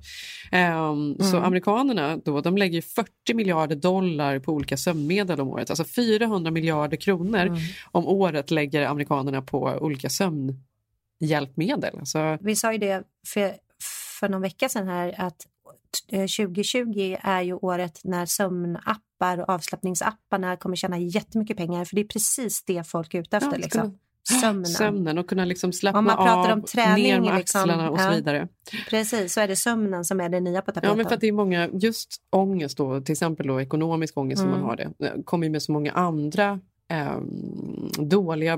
Så 1.24 1.36
Mm. 1.38 1.44
amerikanerna 1.44 2.18
då, 2.18 2.42
de 2.42 2.58
lägger 2.58 2.76
ju 2.76 2.82
40 2.82 3.34
miljarder 3.34 3.76
dollar 3.76 4.40
på 4.40 4.54
olika 4.54 4.78
sömnmedel 4.78 5.40
om 5.40 5.48
året. 5.48 5.70
Alltså 5.70 5.84
400 5.84 6.52
miljarder 6.52 6.98
kronor 6.98 7.40
Mm. 7.46 7.58
om 7.92 8.08
året 8.08 8.52
lägger 8.52 8.86
amerikanerna 8.88 9.42
på 9.42 9.60
olika 9.82 10.10
sömnhjälpmedel. 10.10 12.00
Alltså, 12.00 12.38
vi 12.42 12.56
sa 12.56 12.72
ju 12.74 12.78
det 12.78 13.04
för, 13.28 13.54
för 14.20 14.30
någon 14.30 14.42
vecka 14.42 14.70
sedan 14.70 14.88
här 14.88 15.14
att 15.18 15.48
eh, 16.12 16.20
2020 16.28 17.16
är 17.22 17.42
ju 17.42 17.54
året 17.54 18.02
när 18.04 18.26
sömnappar 18.26 19.38
och 19.38 19.50
avslappningsapparna 19.50 20.58
kommer 20.58 20.76
tjäna 20.76 20.98
jättemycket 21.00 21.58
pengar 21.58 21.86
för 21.86 21.96
det 21.96 22.02
är 22.02 22.08
precis 22.08 22.64
det 22.64 22.88
folk 22.88 23.14
är 23.14 23.20
ute 23.20 23.38
efter. 23.38 23.52
Ja, 23.52 23.58
liksom. 23.58 24.00
Sömnen. 24.42 24.66
sömnen 24.66 25.18
och 25.18 25.30
kunna 25.30 25.46
liksom 25.46 25.74
slappna 25.74 26.00
Om 26.00 26.06
man 26.06 26.16
pratar 26.18 26.52
av, 26.52 26.58
om 26.58 26.64
träning, 26.64 27.04
ner 27.04 27.20
med 27.22 27.36
liksom, 27.36 27.62
axlarna 27.62 27.90
och 27.90 28.00
så 28.00 28.06
ja. 28.06 28.12
vidare. 28.12 28.48
Precis, 28.90 29.34
så 29.34 29.42
är 29.42 29.48
det 29.48 29.56
sömnen 29.56 30.06
som 30.06 30.22
är 30.22 30.30
det 30.30 30.40
nya 30.40 30.62
på 30.62 30.72
tapeten. 30.72 30.90
Ja, 30.90 30.96
men 30.96 31.06
för 31.06 31.16
att 31.16 31.22
det 31.22 31.28
är 31.28 31.32
många, 31.32 31.70
just 31.74 32.16
ångest 32.30 32.78
då, 32.78 33.02
till 33.02 33.12
exempel 33.14 33.48
då 33.48 33.62
ekonomisk 33.62 34.18
ångest 34.18 34.42
som 34.42 34.50
Mm. 34.50 34.62
man 34.62 34.70
har 34.70 34.76
det, 34.78 35.06
eh, 35.06 35.12
kommer 35.26 35.48
ju 35.48 35.52
med 35.52 35.62
så 35.62 35.72
många 35.72 35.92
andra 35.92 36.60
eh, 36.92 37.20
dåliga 38.06 38.58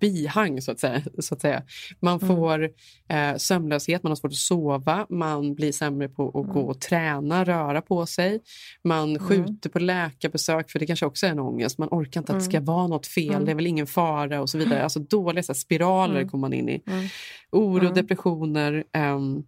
bihang 0.00 0.62
så 0.62 0.70
att 0.72 0.80
säga. 0.80 1.02
Så 1.18 1.34
att 1.34 1.40
säga. 1.40 1.62
Man 2.00 2.18
Mm. 2.22 2.36
får 2.36 2.64
eh, 3.08 3.36
sömnlöshet, 3.36 4.02
man 4.02 4.10
har 4.10 4.16
svårt 4.16 4.30
att 4.32 4.36
sova, 4.36 5.06
man 5.10 5.54
blir 5.54 5.72
sämre 5.72 6.08
på 6.08 6.26
att 6.28 6.32
gå 6.32 6.58
Mm. 6.58 6.64
och 6.64 6.80
träna, 6.80 7.44
röra 7.44 7.82
på 7.82 8.06
sig. 8.06 8.40
Man 8.84 9.18
skjuter 9.18 9.70
på 9.70 9.78
läkarbesök 9.78 10.70
för 10.70 10.78
det 10.78 10.86
kanske 10.86 11.06
också 11.06 11.26
är 11.26 11.30
en 11.30 11.38
ångest. 11.38 11.78
Man 11.78 11.88
orkar 11.90 12.20
inte 12.20 12.32
att 12.32 12.38
det 12.38 12.44
ska 12.44 12.60
vara 12.60 12.86
något 12.86 13.06
fel, 13.06 13.28
Mm. 13.34 13.44
det 13.44 13.50
är 13.50 13.54
väl 13.56 13.66
ingen 13.66 13.86
fara 13.86 14.40
och 14.40 14.50
så 14.50 14.58
vidare. 14.58 14.82
Alltså 14.88 15.00
dåliga 15.00 15.42
så 15.42 15.52
här, 15.52 15.58
spiraler 15.58 16.16
Mm. 16.16 16.28
kommer 16.28 16.40
man 16.40 16.52
in 16.52 16.68
i. 16.68 16.82
Mm. 16.86 17.06
Oro, 17.52 17.80
Mm. 17.82 17.94
depressioner, 17.94 18.84
ehm, 18.92 19.42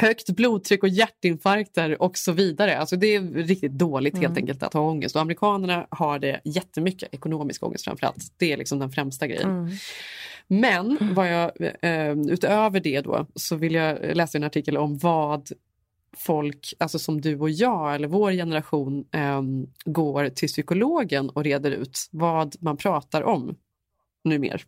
högt 0.00 0.30
blodtryck 0.30 0.82
och 0.82 0.88
hjärtinfarkter 0.88 2.02
och 2.02 2.18
så 2.18 2.32
vidare. 2.32 2.78
Alltså 2.78 2.96
det 2.96 3.14
är 3.14 3.20
riktigt 3.22 3.72
dåligt 3.72 4.14
helt 4.14 4.26
Mm. 4.26 4.36
enkelt 4.36 4.62
att 4.62 4.74
ha 4.74 4.80
ångest. 4.80 5.16
Och 5.16 5.22
amerikanerna 5.22 5.86
har 5.90 6.18
det 6.18 6.40
jättemycket, 6.44 7.14
ekonomisk 7.14 7.62
ångest 7.62 7.84
framförallt. 7.84 8.32
Det 8.36 8.52
är 8.52 8.56
liksom 8.56 8.78
den 8.78 8.90
främsta 8.90 9.26
grejen. 9.26 9.50
Mm. 9.50 9.70
Men 10.46 10.98
vad 11.14 11.32
jag, 11.32 11.52
eh, 11.82 12.12
utöver 12.12 12.80
det 12.80 13.00
då 13.00 13.26
så 13.34 13.56
vill 13.56 13.74
jag 13.74 14.16
läsa 14.16 14.38
en 14.38 14.44
artikel 14.44 14.76
om 14.76 14.98
vad 14.98 15.48
folk, 16.16 16.74
alltså 16.78 16.98
som 16.98 17.20
du 17.20 17.38
och 17.38 17.50
jag 17.50 17.94
eller 17.94 18.08
vår 18.08 18.32
generation 18.32 19.04
eh, 19.12 19.42
går 19.84 20.28
till 20.28 20.48
psykologen 20.48 21.30
och 21.30 21.44
reder 21.44 21.70
ut 21.70 22.08
vad 22.10 22.56
man 22.60 22.76
pratar 22.76 23.22
om 23.22 23.56
numera. 24.24 24.58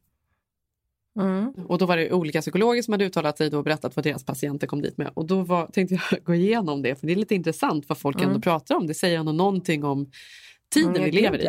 Mm. 1.20 1.53
Och 1.68 1.79
då 1.79 1.87
var 1.87 1.96
det 1.96 2.12
olika 2.12 2.40
psykologer 2.40 2.83
som 2.83 2.92
hade 2.92 3.05
uttalat 3.05 3.38
sig 3.38 3.57
och 3.57 3.64
berättat 3.64 3.96
vad 3.96 4.05
deras 4.05 4.25
patienter 4.25 4.66
kom 4.66 4.83
dit 4.83 4.96
med. 4.99 5.11
Och 5.14 5.27
då 5.27 5.42
var, 5.42 5.66
tänkte 5.66 5.94
jag 6.11 6.25
gå 6.25 6.35
igenom 6.35 6.83
det, 6.83 6.96
för 7.01 7.07
det 7.07 7.12
är 7.12 7.16
lite 7.16 7.35
intressant 7.35 7.88
vad 7.88 7.99
folk 7.99 8.16
Mm. 8.16 8.29
ändå 8.29 8.40
pratar 8.40 8.75
om. 8.75 8.87
Det 8.87 8.94
säger 8.94 9.18
ändå 9.18 9.33
någonting 9.33 9.85
om 9.85 10.11
tiden 10.75 10.90
Mm, 10.96 11.05
vi 11.05 11.11
lever 11.12 11.38
i. 11.38 11.49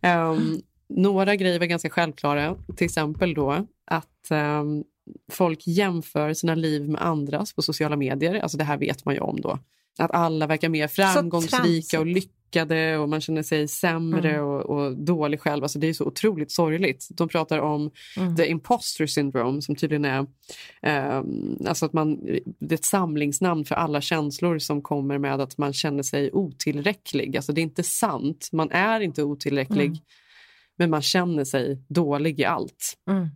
Ehm, 0.00 0.60
några 0.88 1.36
grejer 1.36 1.58
var 1.58 1.66
ganska 1.66 1.90
självklara, 1.90 2.56
till 2.76 2.84
exempel 2.84 3.34
då 3.34 3.66
att 3.86 4.30
ehm, 4.30 4.84
folk 5.32 5.66
jämför 5.66 6.34
sina 6.34 6.54
liv 6.54 6.88
med 6.88 7.02
andras 7.02 7.52
på 7.52 7.62
sociala 7.62 7.96
medier. 7.96 8.34
Alltså 8.40 8.58
det 8.58 8.64
här 8.64 8.76
vet 8.78 9.04
man 9.04 9.14
ju 9.14 9.20
om 9.20 9.40
då. 9.40 9.58
Att 9.98 10.10
alla 10.10 10.46
verkar 10.46 10.68
mer 10.68 10.88
framgångsrika 10.88 12.00
och 12.00 12.04
tramsigt. 12.06 12.32
Lyckade 12.52 12.98
och 12.98 13.08
man 13.08 13.20
känner 13.20 13.42
sig 13.42 13.68
sämre 13.68 14.30
Mm. 14.30 14.44
och, 14.44 14.60
och 14.60 14.96
dålig 14.96 15.40
själv. 15.40 15.62
Alltså 15.62 15.78
det 15.78 15.86
är 15.86 15.92
så 15.92 16.04
otroligt 16.04 16.50
sorgligt. 16.52 17.08
De 17.10 17.28
pratar 17.28 17.58
om 17.58 17.90
Mm. 18.16 18.36
the 18.36 18.46
imposter 18.46 19.06
syndrome 19.06 19.62
som 19.62 19.76
tydligen 19.76 20.04
är, 20.04 20.26
ehm, 20.82 21.56
alltså 21.66 21.86
att 21.86 21.92
man, 21.92 22.24
det 22.60 22.74
är 22.74 22.78
ett 22.78 22.84
samlingsnamn 22.84 23.64
för 23.64 23.74
alla 23.74 24.00
känslor 24.00 24.58
som 24.58 24.82
kommer 24.82 25.18
med 25.18 25.40
att 25.40 25.58
man 25.58 25.72
känner 25.72 26.02
sig 26.02 26.30
otillräcklig. 26.32 27.36
Alltså 27.36 27.52
det 27.52 27.60
är 27.60 27.62
inte 27.62 27.82
sant, 27.82 28.48
man 28.52 28.70
är 28.70 29.00
inte 29.00 29.22
otillräcklig 29.22 29.86
Mm. 29.86 29.98
men 30.78 30.90
man 30.90 31.02
känner 31.02 31.44
sig 31.44 31.82
dålig 31.88 32.40
i 32.40 32.44
allt. 32.44 32.94
Mm. 33.10 33.28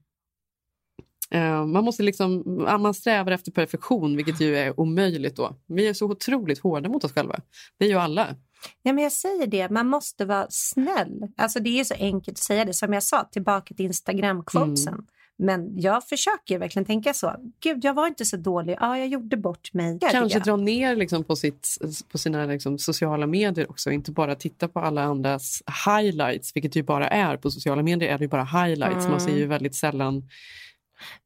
Eh, 1.31 1.67
man, 1.67 1.85
måste 1.85 2.03
liksom, 2.03 2.43
man 2.81 2.95
strävar 2.95 3.33
efter 3.33 3.53
perfektion 3.53 4.17
vilket 4.17 4.41
ju 4.41 4.57
är 4.57 4.81
omöjligt 4.81 5.37
då. 5.37 5.57
Vi 5.67 5.89
är 5.89 5.95
så 5.95 6.07
otroligt 6.07 6.59
hårda 6.59 6.89
mot 6.89 7.05
oss 7.05 7.13
själva. 7.13 7.41
Det 7.79 7.85
är 7.85 7.89
ju 7.89 7.99
alla. 7.99 8.37
Ja, 8.83 8.93
men 8.93 9.05
jag 9.05 9.13
säger 9.13 9.47
det, 9.47 9.71
man 9.71 9.87
måste 9.87 10.25
vara 10.25 10.47
snäll. 10.51 11.29
Alltså 11.37 11.61
det 11.61 11.81
är 11.81 11.85
så 11.85 11.95
enkelt 11.95 12.39
att 12.39 12.45
säga 12.45 12.65
det. 12.65 12.75
Som 12.75 12.93
jag 12.93 13.03
sa, 13.03 13.25
tillbaka 13.25 13.75
till 13.75 13.87
Instagram-quotesen. 13.87 14.89
Mm. 14.89 15.07
Men 15.39 15.81
jag 15.81 16.05
försöker 16.09 16.59
verkligen 16.59 16.87
tänka 16.87 17.15
så. 17.15 17.37
Gud, 17.61 17.85
jag 17.85 17.95
var 17.95 18.07
inte 18.07 18.25
så 18.25 18.37
dålig. 18.37 18.77
Ja, 18.81 18.99
jag 18.99 19.09
gjorde 19.09 19.37
bort 19.37 19.73
mig. 19.73 19.99
Kanske 20.11 20.39
dra 20.39 20.57
ner 20.57 20.97
liksom 20.97 21.25
på, 21.25 21.37
sitt, 21.37 21.69
på 22.13 22.19
sina 22.19 22.47
liksom 22.47 22.79
sociala 22.79 23.27
medier 23.27 23.71
också. 23.71 23.91
Inte 23.91 24.13
bara 24.13 24.35
titta 24.35 24.69
på 24.69 24.81
alla 24.81 25.03
andras 25.03 25.63
highlights, 25.87 26.57
vilket 26.57 26.77
ju 26.77 26.83
bara 26.83 27.09
är. 27.09 27.37
På 27.37 27.51
sociala 27.51 27.83
medier 27.83 28.11
är 28.11 28.19
det 28.19 28.25
ju 28.25 28.29
bara 28.29 28.45
highlights. 28.45 29.09
Man 29.09 29.21
ser 29.21 29.37
ju 29.37 29.47
väldigt 29.47 29.75
sällan... 29.75 30.29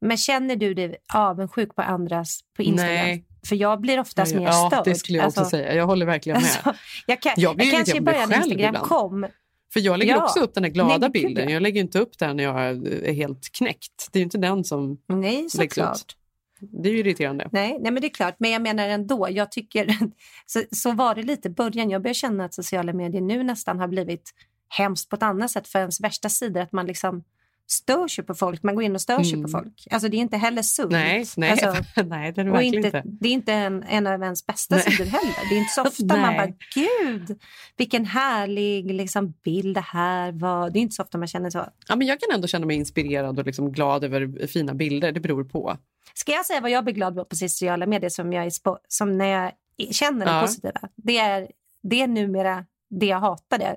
Men 0.01 0.17
känner 0.17 0.57
du 0.57 0.75
dig 0.75 0.97
avundsjuk 1.15 1.75
på 1.75 1.83
andras 1.83 2.41
på 2.57 2.63
Instagram? 2.63 2.95
Nej. 2.95 3.25
För 3.49 3.57
jag 3.57 3.81
blir 3.81 4.01
oftast 4.01 4.35
mer 4.35 4.43
ja, 4.43 4.71
störd. 4.73 4.85
det 4.85 4.95
skulle 4.95 5.19
jag 5.19 5.27
också 5.27 5.41
Alltså- 5.41 5.57
säga. 5.57 5.75
Jag 5.75 5.87
håller 5.87 6.07
verkligen 6.07 6.41
med. 6.43 6.51
Alltså, 6.65 6.83
jag, 7.07 7.23
kan, 7.23 7.33
Jag 7.37 7.63
jag, 7.63 7.71
kanske 7.73 7.97
i 7.97 8.01
början 8.01 8.29
när 8.29 8.37
Instagram 8.37 8.69
ibland. 8.69 8.87
kom. 8.89 9.27
För 9.73 9.81
jag 9.81 9.99
lägger 9.99 10.13
Ja. 10.13 10.25
också 10.25 10.41
upp 10.41 10.55
den 10.55 10.65
här 10.65 10.71
glada 10.71 10.99
Nej, 10.99 11.11
bilden. 11.11 11.49
Jag 11.49 11.63
lägger 11.63 11.81
inte 11.81 11.99
upp 11.99 12.19
den 12.19 12.37
när 12.37 12.45
jag 12.45 12.61
är 12.61 13.13
helt 13.13 13.53
knäckt. 13.53 14.09
Det 14.13 14.19
är 14.19 14.21
ju 14.21 14.25
inte 14.25 14.39
den 14.39 14.65
som 14.65 14.99
Nej, 15.07 15.37
läggs 15.37 15.53
såklart. 15.53 15.97
ut. 15.97 16.17
Det 16.61 16.89
är 16.89 16.93
ju 16.93 16.99
irriterande. 16.99 17.49
Nej, 17.53 17.79
nej, 17.81 17.93
men 17.93 18.01
det 18.01 18.07
är 18.07 18.15
klart. 18.15 18.35
Men 18.39 18.51
jag 18.51 18.63
menar 18.63 18.89
ändå, 18.89 19.29
jag 19.31 19.53
tycker... 19.53 19.97
Så, 20.47 20.63
så 20.71 20.93
var 20.93 21.15
det 21.15 21.23
lite 21.23 21.49
i 21.49 21.51
början. 21.51 21.91
Jag 21.91 22.03
börjar 22.03 22.15
känna 22.15 22.45
att 22.45 22.55
sociala 22.55 22.93
medier 22.93 23.21
nu 23.23 23.43
nästan 23.43 23.79
har 23.79 23.89
blivit 23.89 24.31
hemskt 24.69 25.09
på 25.11 25.17
ett 25.17 25.23
annat 25.23 25.51
sätt 25.51 25.69
för 25.69 25.79
ens 25.79 26.01
värsta 26.01 26.29
sidor. 26.29 26.61
Att 26.61 26.73
man 26.73 26.87
liksom 26.87 27.25
stör 27.67 28.09
sig 28.09 28.25
på 28.25 28.35
folk. 28.35 28.63
Man 28.63 28.75
går 28.75 28.85
in 28.85 28.95
och 28.95 29.01
stör 29.01 29.23
sig 29.23 29.33
Mm. 29.35 29.45
på 29.45 29.49
folk. 29.59 29.87
Alltså 29.91 30.09
det 30.09 30.17
är 30.17 30.19
inte 30.19 30.37
heller 30.37 30.63
sunt. 30.63 30.91
Nej, 30.93 31.25
nej, 31.37 31.51
Alltså, 31.51 31.67
nej 32.03 32.33
det 32.33 32.41
är 32.41 32.45
det 32.45 32.51
verkligen 32.51 32.75
inte, 32.85 32.99
inte. 32.99 33.03
det 33.21 33.29
är 33.29 33.33
inte 33.33 33.53
en, 33.53 33.83
en 33.83 34.07
av 34.07 34.23
ens 34.23 34.47
bästa 34.47 34.75
Nej. 34.75 34.85
sidor 34.85 35.05
heller. 35.05 35.49
Det 35.51 35.55
är 35.55 35.59
inte 35.59 35.73
så 35.73 35.83
ofta 35.89 36.17
man 36.17 36.37
bara, 36.37 36.53
gud, 36.75 37.39
vilken 37.77 38.05
härlig 38.07 38.91
liksom, 38.95 39.35
bild 39.45 39.75
det 39.77 39.81
här 39.81 40.33
var. 40.33 40.71
Det 40.71 40.79
är 40.79 40.81
inte 40.81 40.95
så 40.95 41.03
ofta 41.03 41.19
man 41.19 41.29
känner 41.29 41.51
så. 41.51 41.67
Ja, 41.89 41.97
men 41.97 42.07
jag 42.07 42.21
kan 42.21 42.35
ändå 42.35 42.49
känna 42.49 42.67
mig 42.67 42.77
inspirerad 42.77 43.39
och 43.39 43.47
liksom 43.47 43.73
glad 43.73 44.05
över 44.05 44.47
fina 44.47 44.75
bilder. 44.75 45.13
Det 45.13 45.21
beror 45.21 45.45
på. 45.45 45.77
Ska 46.15 46.33
jag 46.33 46.47
säga 46.47 46.61
vad 46.61 46.71
jag 46.71 46.85
blir 46.85 46.95
glad 46.95 47.29
på 47.29 47.37
sociala 47.37 47.87
medier 47.87 48.11
som, 48.11 48.33
jag 48.33 48.53
som 48.89 49.19
när 49.19 49.27
jag 49.27 49.53
känner 49.95 50.27
det 50.27 50.33
Ja. 50.33 50.41
positiva? 50.41 50.81
Det 50.97 51.19
är, 51.19 51.49
det 51.83 52.03
är 52.03 52.07
numera 52.07 52.65
det 52.91 53.07
jag 53.07 53.21
hatade. 53.21 53.77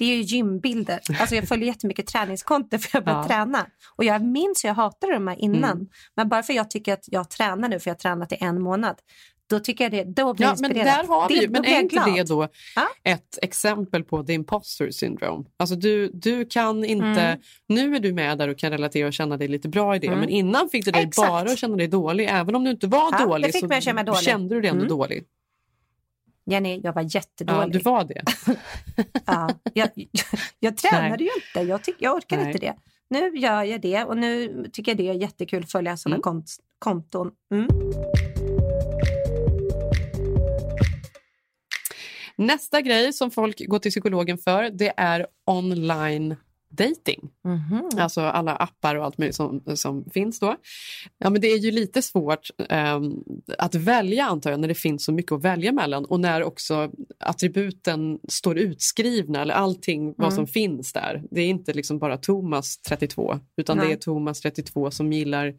Det 0.00 0.04
är 0.12 0.16
ju 0.16 0.22
gymbilder. 0.22 1.00
Alltså 1.20 1.34
jag 1.34 1.48
följer 1.48 1.66
jättemycket 1.66 2.06
träningskonton 2.06 2.78
för 2.80 2.90
jag 2.96 3.04
börjar 3.04 3.18
Ja. 3.18 3.26
träna. 3.26 3.66
Och 3.96 4.04
jag 4.04 4.22
minns 4.24 4.64
hur 4.64 4.68
jag 4.68 4.74
hatade 4.74 5.12
de 5.12 5.26
här 5.28 5.36
innan. 5.40 5.70
Mm. 5.72 5.86
Men 6.16 6.28
bara 6.28 6.42
för 6.42 6.52
jag 6.52 6.70
tycker 6.70 6.92
att 6.92 7.04
jag 7.06 7.30
tränar 7.30 7.68
nu, 7.68 7.80
för 7.80 7.90
jag 7.90 7.94
har 7.94 7.98
tränat 7.98 8.32
i 8.32 8.36
en 8.40 8.62
månad. 8.62 8.96
Då 9.50 9.60
tycker 9.60 9.84
jag 9.84 9.92
det, 9.92 10.04
då 10.04 10.34
blir 10.34 10.46
jag 10.46 10.52
Ja, 10.52 10.56
men 10.60 10.70
inspirerad. 10.70 10.98
där 11.06 11.08
har 11.08 11.28
vi 11.28 11.38
Det- 11.38 11.48
men 11.48 11.64
är 11.64 11.80
inte 11.80 12.04
det 12.16 12.22
då 12.28 12.48
Ja. 12.76 12.82
ett 13.04 13.38
exempel 13.42 14.04
på 14.04 14.22
the 14.24 14.32
imposter 14.32 14.90
syndrome? 14.90 15.44
Alltså 15.58 15.74
du, 15.76 16.10
du 16.14 16.44
kan 16.46 16.84
inte, 16.84 17.20
Mm. 17.20 17.40
nu 17.68 17.96
är 17.96 18.00
du 18.00 18.12
med 18.12 18.38
där 18.38 18.48
och 18.48 18.58
kan 18.58 18.70
relatera 18.70 19.06
och 19.06 19.12
känna 19.12 19.36
dig 19.36 19.48
lite 19.48 19.68
bra 19.68 19.96
i 19.96 19.98
det, 19.98 20.06
Mm. 20.06 20.18
men 20.20 20.28
innan 20.28 20.68
fick 20.68 20.84
du 20.84 20.90
dig 20.90 21.02
Exakt. 21.02 21.28
bara 21.28 21.40
att 21.40 21.58
känna 21.58 21.76
dig 21.76 21.88
dålig. 21.88 22.28
Även 22.30 22.54
om 22.54 22.64
du 22.64 22.70
inte 22.70 22.86
var 22.86 23.08
Ja, 23.12 23.24
dålig 23.26 23.54
så 23.54 23.64
att 23.66 24.06
dålig. 24.06 24.18
kände 24.22 24.54
du 24.54 24.60
dig 24.60 24.70
ändå 24.70 24.82
Mm. 24.84 24.88
dålig. 24.98 25.24
Jenny, 26.46 26.80
jag 26.84 26.92
var 26.92 27.02
Ja, 27.02 27.08
jättedålig. 27.08 27.72
du 27.72 27.78
var 27.78 28.04
det. 28.04 28.22
Ja, 29.26 29.48
jag, 29.74 29.88
jag 30.60 30.76
tränade 30.76 31.24
ju 31.24 31.30
inte. 31.34 31.70
Jag, 31.70 31.84
tyck, 31.84 31.96
jag 31.98 32.14
orkar 32.16 32.36
Nej. 32.36 32.46
inte 32.46 32.58
det. 32.58 32.74
Nu 33.10 33.30
gör 33.38 33.62
jag 33.62 33.80
det 33.80 34.04
och 34.04 34.16
nu 34.16 34.64
tycker 34.72 34.92
jag 34.92 34.96
det 34.98 35.08
är 35.08 35.14
jättekul 35.14 35.62
att 35.62 35.72
följa 35.72 35.96
sådana 35.96 36.16
Mm. 36.16 36.22
kont 36.22 36.56
konton. 36.78 37.30
Mm. 37.54 37.68
Nästa 42.36 42.80
grej 42.80 43.12
som 43.12 43.30
folk 43.30 43.66
går 43.66 43.78
till 43.78 43.90
psykologen 43.90 44.38
för 44.38 44.70
det 44.70 44.92
är 44.96 45.26
online 45.46 46.36
dating. 46.70 47.30
Mhm. 47.44 47.88
Alltså 47.98 48.20
alla 48.20 48.56
appar 48.56 48.94
och 48.94 49.04
allt 49.04 49.18
möjligt 49.18 49.36
som, 49.36 49.62
som 49.74 50.04
finns 50.10 50.40
då. 50.40 50.56
Ja, 51.18 51.30
men 51.30 51.40
det 51.40 51.48
är 51.48 51.58
ju 51.58 51.70
lite 51.70 52.02
svårt 52.02 52.48
ehm, 52.68 53.12
att 53.58 53.74
välja 53.74 54.24
antar 54.24 54.50
jag 54.50 54.60
när 54.60 54.68
det 54.68 54.74
finns 54.74 55.04
så 55.04 55.12
mycket 55.12 55.32
att 55.32 55.44
välja 55.44 55.72
mellan 55.72 56.04
och 56.04 56.20
när 56.20 56.42
också 56.44 56.90
attributen 57.20 58.18
står 58.28 58.58
utskrivna 58.58 59.42
eller 59.42 59.54
allting 59.54 60.06
vad 60.16 60.26
Mm. 60.32 60.36
som 60.36 60.46
finns 60.46 60.92
där. 60.92 61.22
Det 61.30 61.40
är 61.40 61.48
inte 61.48 61.72
liksom 61.72 61.98
bara 61.98 62.16
Thomas 62.16 62.78
32 62.78 63.38
utan 63.56 63.76
det 63.76 63.84
Nej. 63.84 63.92
är 63.92 63.96
Thomas 63.96 64.40
32 64.40 64.90
som 64.90 65.12
gillar 65.12 65.54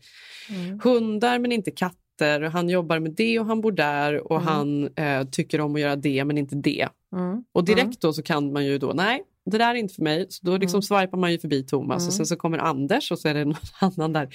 Mm. 0.49 0.79
hundar 0.83 1.39
men 1.39 1.51
inte 1.51 1.71
katter 1.71 1.97
heter, 2.25 2.41
han 2.41 2.69
jobbar 2.69 2.99
med 2.99 3.11
det 3.11 3.39
och 3.39 3.45
han 3.45 3.61
bor 3.61 3.71
där 3.71 4.31
och 4.31 4.41
Mm. 4.41 4.47
han 4.47 4.89
eh, 4.95 5.23
tycker 5.31 5.61
om 5.61 5.75
att 5.75 5.81
göra 5.81 5.95
det 5.95 6.25
men 6.25 6.37
inte 6.37 6.55
det. 6.55 6.87
Mm. 7.15 7.43
Och 7.53 7.65
direkt 7.65 8.01
då 8.01 8.13
så 8.13 8.21
kan 8.23 8.53
man 8.53 8.65
ju 8.65 8.77
då, 8.77 8.91
nej, 8.95 9.23
det 9.45 9.57
där 9.57 9.69
är 9.69 9.75
inte 9.75 9.93
för 9.93 10.01
mig. 10.03 10.25
Så 10.29 10.45
då 10.45 10.57
liksom 10.57 10.77
Mm. 10.77 10.81
swipar 10.81 11.17
man 11.17 11.31
ju 11.31 11.39
förbi 11.39 11.63
Thomas 11.63 12.07
och 12.07 12.13
sen 12.13 12.25
så 12.25 12.35
kommer 12.35 12.57
Anders 12.57 13.11
och 13.11 13.19
så 13.19 13.27
är 13.27 13.33
det 13.33 13.45
någon 13.45 13.55
annan 13.79 14.13
där. 14.13 14.29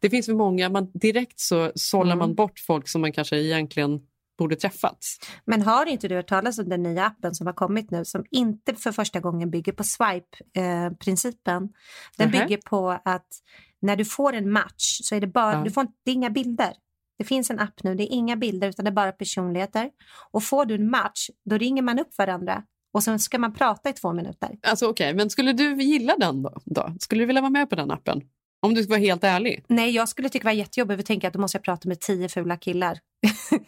Det 0.00 0.10
finns 0.10 0.26
för 0.26 0.34
många, 0.34 0.68
man, 0.68 0.90
direkt 0.94 1.40
så 1.40 1.72
sållar 1.74 2.12
Mm. 2.12 2.18
man 2.18 2.34
bort 2.34 2.58
folk 2.66 2.88
som 2.88 3.00
man 3.00 3.12
kanske 3.12 3.36
egentligen 3.38 4.00
borde 4.38 4.56
träffat. 4.56 4.98
Men 5.44 5.62
har 5.62 5.86
inte 5.86 6.08
du 6.08 6.14
hört 6.14 6.28
talas 6.28 6.58
om 6.58 6.68
den 6.68 6.82
nya 6.82 7.04
appen 7.06 7.34
som 7.34 7.46
har 7.46 7.54
kommit 7.54 7.90
nu 7.90 8.04
som 8.04 8.24
inte 8.30 8.74
för 8.74 8.92
första 8.92 9.20
gången 9.20 9.50
bygger 9.50 9.72
på 9.72 9.84
swipe-principen? 9.84 11.68
den 12.16 12.30
Nähä. 12.30 12.44
bygger 12.46 12.60
på 12.62 12.90
att 13.04 13.26
när 13.82 13.96
du 13.96 14.04
får 14.04 14.32
en 14.32 14.52
match 14.52 15.00
så 15.02 15.14
är 15.14 15.20
det 15.20 15.26
bara, 15.26 15.52
Ja. 15.54 15.62
du 15.64 15.70
får, 15.70 15.80
inte- 15.80 15.94
det 16.04 16.10
är 16.10 16.14
inga 16.14 16.30
bilder. 16.30 16.72
Det 17.20 17.24
finns 17.24 17.50
en 17.50 17.58
app 17.58 17.82
nu, 17.82 17.94
det 17.94 18.02
är 18.02 18.12
inga 18.12 18.36
bilder 18.36 18.68
utan 18.68 18.84
det 18.84 18.88
är 18.88 18.92
bara 18.92 19.12
personligheter. 19.12 19.90
Och 20.30 20.42
får 20.44 20.64
du 20.64 20.74
en 20.74 20.90
match, 20.90 21.28
då 21.50 21.58
ringer 21.58 21.82
man 21.82 21.98
upp 21.98 22.18
varandra 22.18 22.62
och 22.94 23.02
sen 23.02 23.18
ska 23.18 23.38
man 23.38 23.54
prata 23.54 23.90
i 23.90 23.92
två 23.92 24.12
minuter. 24.12 24.50
Alltså 24.62 24.86
okej, 24.86 25.14
men 25.14 25.30
skulle 25.30 25.52
du 25.52 25.82
gilla 25.82 26.16
den 26.16 26.42
då, 26.42 26.60
då? 26.64 26.94
Skulle 27.00 27.22
du 27.22 27.26
vilja 27.26 27.42
vara 27.42 27.50
med 27.50 27.70
på 27.70 27.76
den 27.76 27.90
appen? 27.90 28.22
Om 28.62 28.74
du 28.74 28.82
ska 28.82 28.90
vara 28.90 29.00
helt 29.00 29.24
ärlig. 29.24 29.64
Nej, 29.68 29.90
jag 29.90 30.08
skulle 30.08 30.28
tycka 30.28 30.42
det 30.42 30.48
var 30.48 30.58
jättejobbigt 30.58 31.00
att 31.00 31.06
tänka 31.06 31.28
att 31.28 31.34
då 31.34 31.40
måste 31.40 31.56
jag 31.56 31.64
prata 31.64 31.88
med 31.88 32.00
tio 32.00 32.28
fula 32.28 32.56
killar. 32.56 32.98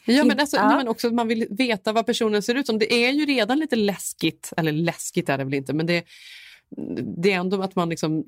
Ja, 0.05 0.25
men, 0.25 0.41
alltså, 0.41 0.57
Ja. 0.57 0.69
nej, 0.69 0.77
men 0.77 0.89
också 0.89 1.11
man 1.11 1.29
vill 1.29 1.47
veta 1.51 1.93
vad 1.93 2.07
personen 2.07 2.43
ser 2.43 2.55
ut 2.55 2.67
som. 2.67 2.79
Det 2.79 2.93
är 2.95 3.11
ju 3.11 3.27
redan 3.27 3.59
lite 3.59 3.77
läskigt, 3.77 4.53
eller 4.57 4.73
läskigt 4.73 5.29
är 5.29 5.39
det 5.39 5.45
väl 5.45 5.55
inte, 5.55 5.73
men 5.73 5.87
det, 5.87 6.05
det 7.23 7.33
är 7.33 7.37
ändå 7.39 7.63
att 7.63 7.77
man 7.77 7.89
liksom 7.89 8.25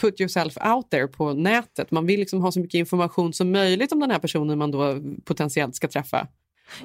put 0.00 0.20
yourself 0.20 0.56
out 0.76 0.90
there 0.90 1.06
på 1.08 1.32
nätet. 1.32 1.90
Man 1.90 2.06
vill 2.06 2.20
liksom 2.20 2.40
ha 2.42 2.52
så 2.52 2.60
mycket 2.60 2.78
information 2.78 3.32
som 3.32 3.52
möjligt 3.52 3.92
om 3.92 4.00
den 4.00 4.10
här 4.10 4.18
personen 4.18 4.58
man 4.58 4.70
då 4.70 4.96
potentiellt 5.24 5.74
ska 5.76 5.88
träffa. 5.88 6.26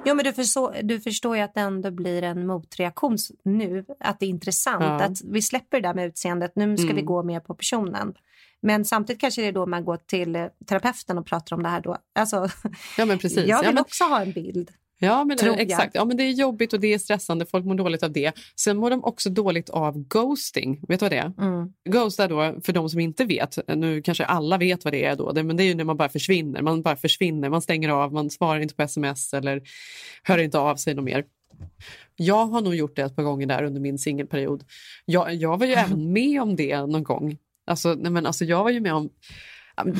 Jo, 0.05 0.15
men 0.15 0.25
du 0.25 0.33
förstår, 0.33 0.75
du 0.83 0.99
förstår 0.99 1.35
ju 1.35 1.41
att 1.41 1.53
det 1.53 1.61
ändå 1.61 1.91
blir 1.91 2.21
en 2.23 2.47
motreaktion 2.47 3.17
nu. 3.43 3.85
Att 3.99 4.19
det 4.19 4.25
är 4.25 4.29
intressant. 4.29 4.83
Ja. 4.83 5.03
Att 5.03 5.21
vi 5.23 5.41
släpper 5.41 5.81
det 5.81 5.87
där 5.87 5.93
med 5.93 6.07
utseendet. 6.07 6.51
Nu 6.55 6.77
ska 6.77 6.83
Mm. 6.85 6.95
vi 6.95 7.01
gå 7.01 7.23
mer 7.23 7.39
på 7.39 7.53
personen. 7.55 8.13
Men 8.61 8.85
samtidigt 8.85 9.21
kanske 9.21 9.41
det 9.41 9.47
är 9.47 9.51
då 9.51 9.65
man 9.65 9.85
går 9.85 9.97
till 9.97 10.49
terapeuten 10.69 11.17
och 11.17 11.25
pratar 11.25 11.55
om 11.55 11.63
det 11.63 11.69
här 11.69 11.81
då. 11.81 11.97
Alltså, 12.15 12.49
Ja, 12.97 13.05
men 13.05 13.17
precis. 13.19 13.37
jag 13.37 13.47
Ja, 13.47 13.61
vill 13.61 13.73
men, 13.73 13.81
också 13.81 14.03
ha 14.03 14.21
en 14.21 14.31
bild. 14.31 14.71
Ja, 14.99 15.23
men, 15.23 15.37
jag. 15.41 15.59
exakt. 15.59 15.95
Ja, 15.95 16.05
men 16.05 16.17
det 16.17 16.23
är 16.23 16.31
jobbigt 16.31 16.73
och 16.73 16.79
det 16.79 16.93
är 16.93 16.97
stressande. 16.97 17.45
Folk 17.45 17.65
mår 17.65 17.75
dåligt 17.75 18.03
av 18.03 18.11
det. 18.11 18.31
Sen 18.55 18.77
mår 18.77 18.89
de 18.89 19.03
också 19.03 19.29
dåligt 19.29 19.69
av 19.69 20.07
ghosting. 20.07 20.79
Vet 20.87 20.99
du 20.99 21.03
vad 21.03 21.11
det 21.11 21.17
är? 21.17 21.33
Mm. 21.37 21.73
Ghosta 21.89 22.27
då, 22.27 22.55
för 22.63 22.73
de 22.73 22.89
som 22.89 22.99
inte 22.99 23.25
vet, 23.25 23.57
nu 23.67 24.01
kanske 24.01 24.25
alla 24.25 24.57
vet 24.57 24.83
vad 24.83 24.93
det 24.93 25.05
är 25.05 25.15
då, 25.15 25.31
det, 25.31 25.43
men 25.43 25.57
det 25.57 25.63
är 25.63 25.65
ju 25.65 25.75
när 25.75 25.83
man 25.83 25.97
bara 25.97 26.09
försvinner. 26.09 26.61
Man 26.61 26.81
bara 26.81 26.95
försvinner, 26.95 27.49
man 27.49 27.61
stänger 27.61 27.89
av, 27.89 28.13
man 28.13 28.29
svarar 28.29 28.59
inte 28.59 28.75
på 28.75 28.83
sms 28.83 29.33
eller 29.33 29.61
hör 30.23 30.37
inte 30.37 30.59
av 30.59 30.75
sig 30.75 30.95
något 30.95 31.05
mer. 31.05 31.25
Jag 32.15 32.45
har 32.45 32.61
nog 32.61 32.75
gjort 32.75 32.95
det 32.95 33.01
ett 33.01 33.15
par 33.15 33.23
gånger 33.23 33.47
där 33.47 33.63
under 33.63 33.81
min 33.81 33.97
singelperiod. 33.97 34.63
Jag, 35.05 35.35
jag 35.35 35.57
var 35.57 35.65
ju 35.65 35.73
även 35.73 36.13
med 36.13 36.41
om 36.41 36.55
det 36.55 36.85
någon 36.85 37.03
gång. 37.03 37.37
Alltså, 37.67 37.93
nej 37.93 38.11
men 38.11 38.25
alltså 38.25 38.45
jag 38.45 38.63
var 38.63 38.71
ju 38.71 38.79
med 38.79 38.93
om... 38.93 39.09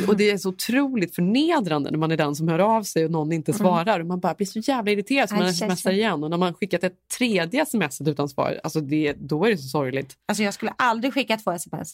Och 0.08 0.18
det 0.18 0.32
är 0.32 0.38
så 0.38 0.50
otroligt 0.50 1.16
förnedrande 1.16 1.92
när 1.92 1.98
man 1.98 2.12
är 2.12 2.18
den 2.18 2.36
som 2.36 2.48
hör 2.48 2.60
av 2.60 2.84
sig 2.84 3.06
och 3.06 3.12
någon 3.12 3.32
inte 3.32 3.54
svarar. 3.54 4.00
Och 4.00 4.06
man 4.06 4.20
bara 4.20 4.34
blir 4.34 4.48
så 4.48 4.60
jävla 4.60 4.92
irriterad 4.92 5.30
så 5.30 5.36
man 5.36 5.54
smsar 5.54 5.92
igen. 5.92 6.24
Och 6.24 6.30
när 6.30 6.38
man 6.38 6.54
skickat 6.54 6.84
ett 6.84 7.08
tredje 7.18 7.62
sms 7.62 8.02
utan 8.02 8.30
svar, 8.30 8.60
alltså 8.64 8.82
det, 8.82 9.14
då 9.14 9.46
är 9.46 9.50
det 9.50 9.58
så 9.58 9.68
sorgligt. 9.68 10.14
Alltså, 10.26 10.44
jag 10.44 10.54
skulle 10.54 10.74
aldrig 10.78 11.14
skicka 11.14 11.38
två 11.38 11.52
sms. 11.52 11.94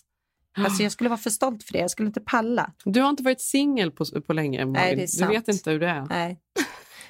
Alltså, 0.58 0.84
jag 0.84 0.92
skulle 0.92 1.10
vara 1.10 1.20
för 1.20 1.30
stolt 1.30 1.64
för 1.64 1.74
det. 1.74 1.80
Jag 1.80 1.92
skulle 1.92 2.08
inte 2.08 2.22
palla. 2.22 2.72
Du 2.86 3.02
har 3.02 3.10
inte 3.10 3.24
varit 3.24 3.42
singel 3.42 3.92
på, 3.92 4.06
på 4.28 4.34
länge, 4.34 4.66
Malin. 4.66 4.74
Nej, 4.74 4.96
det 4.96 5.02
är 5.02 5.06
du 5.06 5.08
sant. 5.08 5.32
vet 5.32 5.48
inte 5.48 5.72
hur 5.72 5.80
det 5.80 5.88
är. 5.88 6.06
Nej. 6.10 6.40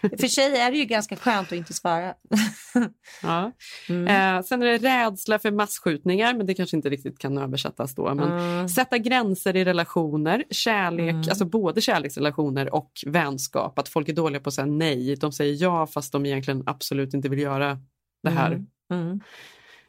För 0.01 0.27
sig 0.27 0.57
är 0.57 0.71
det 0.71 0.77
ju 0.77 0.85
ganska 0.85 1.15
skönt 1.15 1.47
att 1.47 1.57
inte 1.57 1.73
svara. 1.73 2.13
Ja. 3.23 3.51
Mm. 3.89 4.37
Eh, 4.37 4.43
sen 4.43 4.61
är 4.61 4.65
det 4.65 4.77
rädsla 4.77 5.39
för 5.39 5.51
massskjutningar, 5.51 6.33
men 6.33 6.45
det 6.45 6.53
kanske 6.53 6.77
inte 6.77 6.89
riktigt 6.89 7.19
kan 7.19 7.37
översättas 7.37 7.95
då. 7.95 8.15
Men 8.15 8.31
Mm. 8.31 8.69
Sätta 8.69 8.97
gränser 8.97 9.55
i 9.55 9.65
relationer, 9.65 10.43
kärlek, 10.49 11.09
Mm. 11.09 11.17
alltså 11.29 11.45
både 11.45 11.81
kärleksrelationer 11.81 12.73
och 12.75 12.91
vänskap. 13.05 13.79
Att 13.79 13.89
folk 13.89 14.09
är 14.09 14.13
dåliga 14.13 14.41
på 14.41 14.47
att 14.47 14.53
säga 14.53 14.65
nej. 14.65 15.15
De 15.15 15.31
säger 15.31 15.61
ja 15.63 15.87
fast 15.87 16.11
de 16.11 16.25
egentligen 16.25 16.63
absolut 16.65 17.13
inte 17.13 17.29
vill 17.29 17.39
göra 17.39 17.79
det 18.23 18.29
här. 18.29 18.63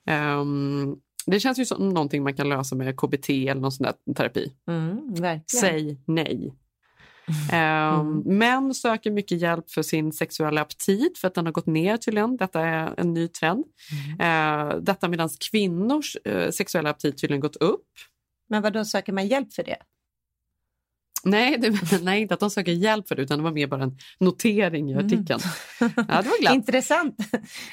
Ehm, 0.06 0.96
det 1.26 1.40
känns 1.40 1.58
ju 1.58 1.64
som 1.66 1.88
någonting 1.88 2.22
man 2.22 2.34
kan 2.34 2.48
lösa 2.48 2.76
med 2.76 2.96
KBT 2.96 3.30
eller 3.48 3.60
någon 3.60 3.72
sån 3.72 3.84
där 3.84 4.14
terapi. 4.14 4.52
Mm. 4.68 5.00
Säg 5.60 5.98
nej. 6.06 6.52
Ehm, 7.52 8.18
Män 8.18 8.74
söker 8.74 9.10
mycket 9.10 9.40
hjälp 9.40 9.70
för 9.70 9.82
sin 9.82 10.12
sexuella 10.12 10.60
aptit 10.60 11.18
för 11.18 11.28
att 11.28 11.34
den 11.34 11.46
har 11.46 11.52
gått 11.52 11.66
ner 11.66 11.96
tydligen. 11.96 12.36
Detta 12.36 12.60
är 12.60 12.94
en 13.00 13.14
ny 13.14 13.28
trend. 13.28 13.64
Uh, 14.12 14.82
detta 14.82 15.08
medan 15.08 15.28
kvinnors 15.50 16.16
eh, 16.24 16.50
sexuella 16.50 16.90
aptit 16.90 17.20
tydligen 17.20 17.40
gått 17.40 17.56
upp. 17.56 17.86
Men 18.48 18.62
vad 18.62 18.72
då 18.72 18.84
söker 18.84 19.12
man 19.12 19.26
hjälp 19.26 19.52
för 19.52 19.62
det? 19.62 19.76
Nej, 21.24 21.58
det, 21.58 22.02
nej, 22.02 22.22
inte 22.22 22.34
att 22.34 22.40
de 22.40 22.50
söker 22.50 22.72
hjälp 22.72 23.08
för 23.08 23.14
det 23.14 23.22
utan 23.22 23.38
det 23.38 23.44
var 23.44 23.52
mer 23.52 23.66
bara 23.66 23.82
en 23.82 23.98
notering 24.20 24.90
i 24.90 24.94
artikeln. 24.94 25.40
Ja, 25.80 26.22
det 26.22 26.28
var 26.28 26.40
glatt. 26.40 26.54
Intressant. 26.54 27.16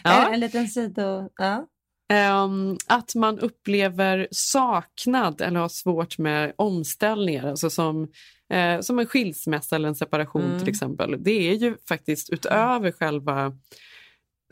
Ja. 0.04 0.28
En, 0.28 0.34
en 0.34 0.40
liten 0.40 0.68
sido... 0.68 1.30
Ja. 1.38 1.68
Ehm, 2.14 2.78
att 2.88 3.16
man 3.16 3.40
upplever 3.40 4.28
saknad 4.32 5.42
eller 5.42 5.60
har 5.60 5.70
svårt 5.70 6.18
med 6.18 6.54
omställningar, 6.56 7.48
alltså 7.48 7.70
som, 7.70 8.08
eh, 8.50 8.80
som 8.82 9.00
en 9.00 9.06
skilsmässa 9.08 9.76
eller 9.76 9.88
en 9.90 9.96
separation 9.96 10.42
Mm. 10.46 10.60
till 10.60 10.70
exempel. 10.70 11.16
Det 11.20 11.50
är 11.50 11.54
ju 11.56 11.76
faktiskt 11.90 12.30
utöver 12.30 12.92
själva 12.92 13.58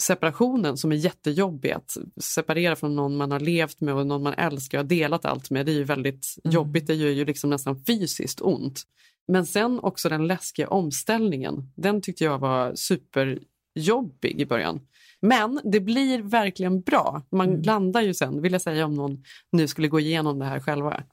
separationen 0.01 0.77
som 0.77 0.91
är 0.91 0.95
jättejobbig 0.95 1.71
att 1.71 1.97
separera 2.21 2.75
från 2.75 2.95
någon 2.95 3.17
man 3.17 3.31
har 3.31 3.39
levt 3.39 3.81
med 3.81 3.93
och 3.93 4.07
någon 4.07 4.23
man 4.23 4.33
älskar 4.33 4.77
och 4.77 4.83
har 4.83 4.89
delat 4.89 5.25
allt 5.25 5.49
med. 5.49 5.65
Det 5.65 5.71
är 5.71 5.73
ju 5.75 5.83
väldigt 5.83 6.35
Mm. 6.43 6.53
jobbigt, 6.53 6.87
det 6.87 6.93
gör 6.95 7.09
ju 7.09 7.25
liksom 7.25 7.49
nästan 7.49 7.83
fysiskt 7.85 8.41
ont. 8.41 8.83
Men 9.27 9.45
sen 9.45 9.79
också 9.79 10.09
den 10.09 10.27
läskiga 10.27 10.67
omställningen, 10.69 11.71
den 11.75 12.01
tyckte 12.01 12.23
jag 12.23 12.39
var 12.39 12.75
superjobbig 12.75 14.41
i 14.41 14.45
början. 14.45 14.79
Men 15.19 15.59
det 15.63 15.79
blir 15.79 16.21
verkligen 16.21 16.81
bra. 16.81 17.21
Man 17.31 17.49
Mm. 17.49 17.61
landar 17.61 18.01
ju 18.01 18.13
sen, 18.13 18.41
vill 18.41 18.51
jag 18.51 18.61
säga 18.61 18.85
om 18.85 18.93
någon 18.93 19.23
nu 19.51 19.67
skulle 19.67 19.87
gå 19.87 19.99
igenom 19.99 20.39
det 20.39 20.45
här 20.45 20.59
själva. 20.59 21.03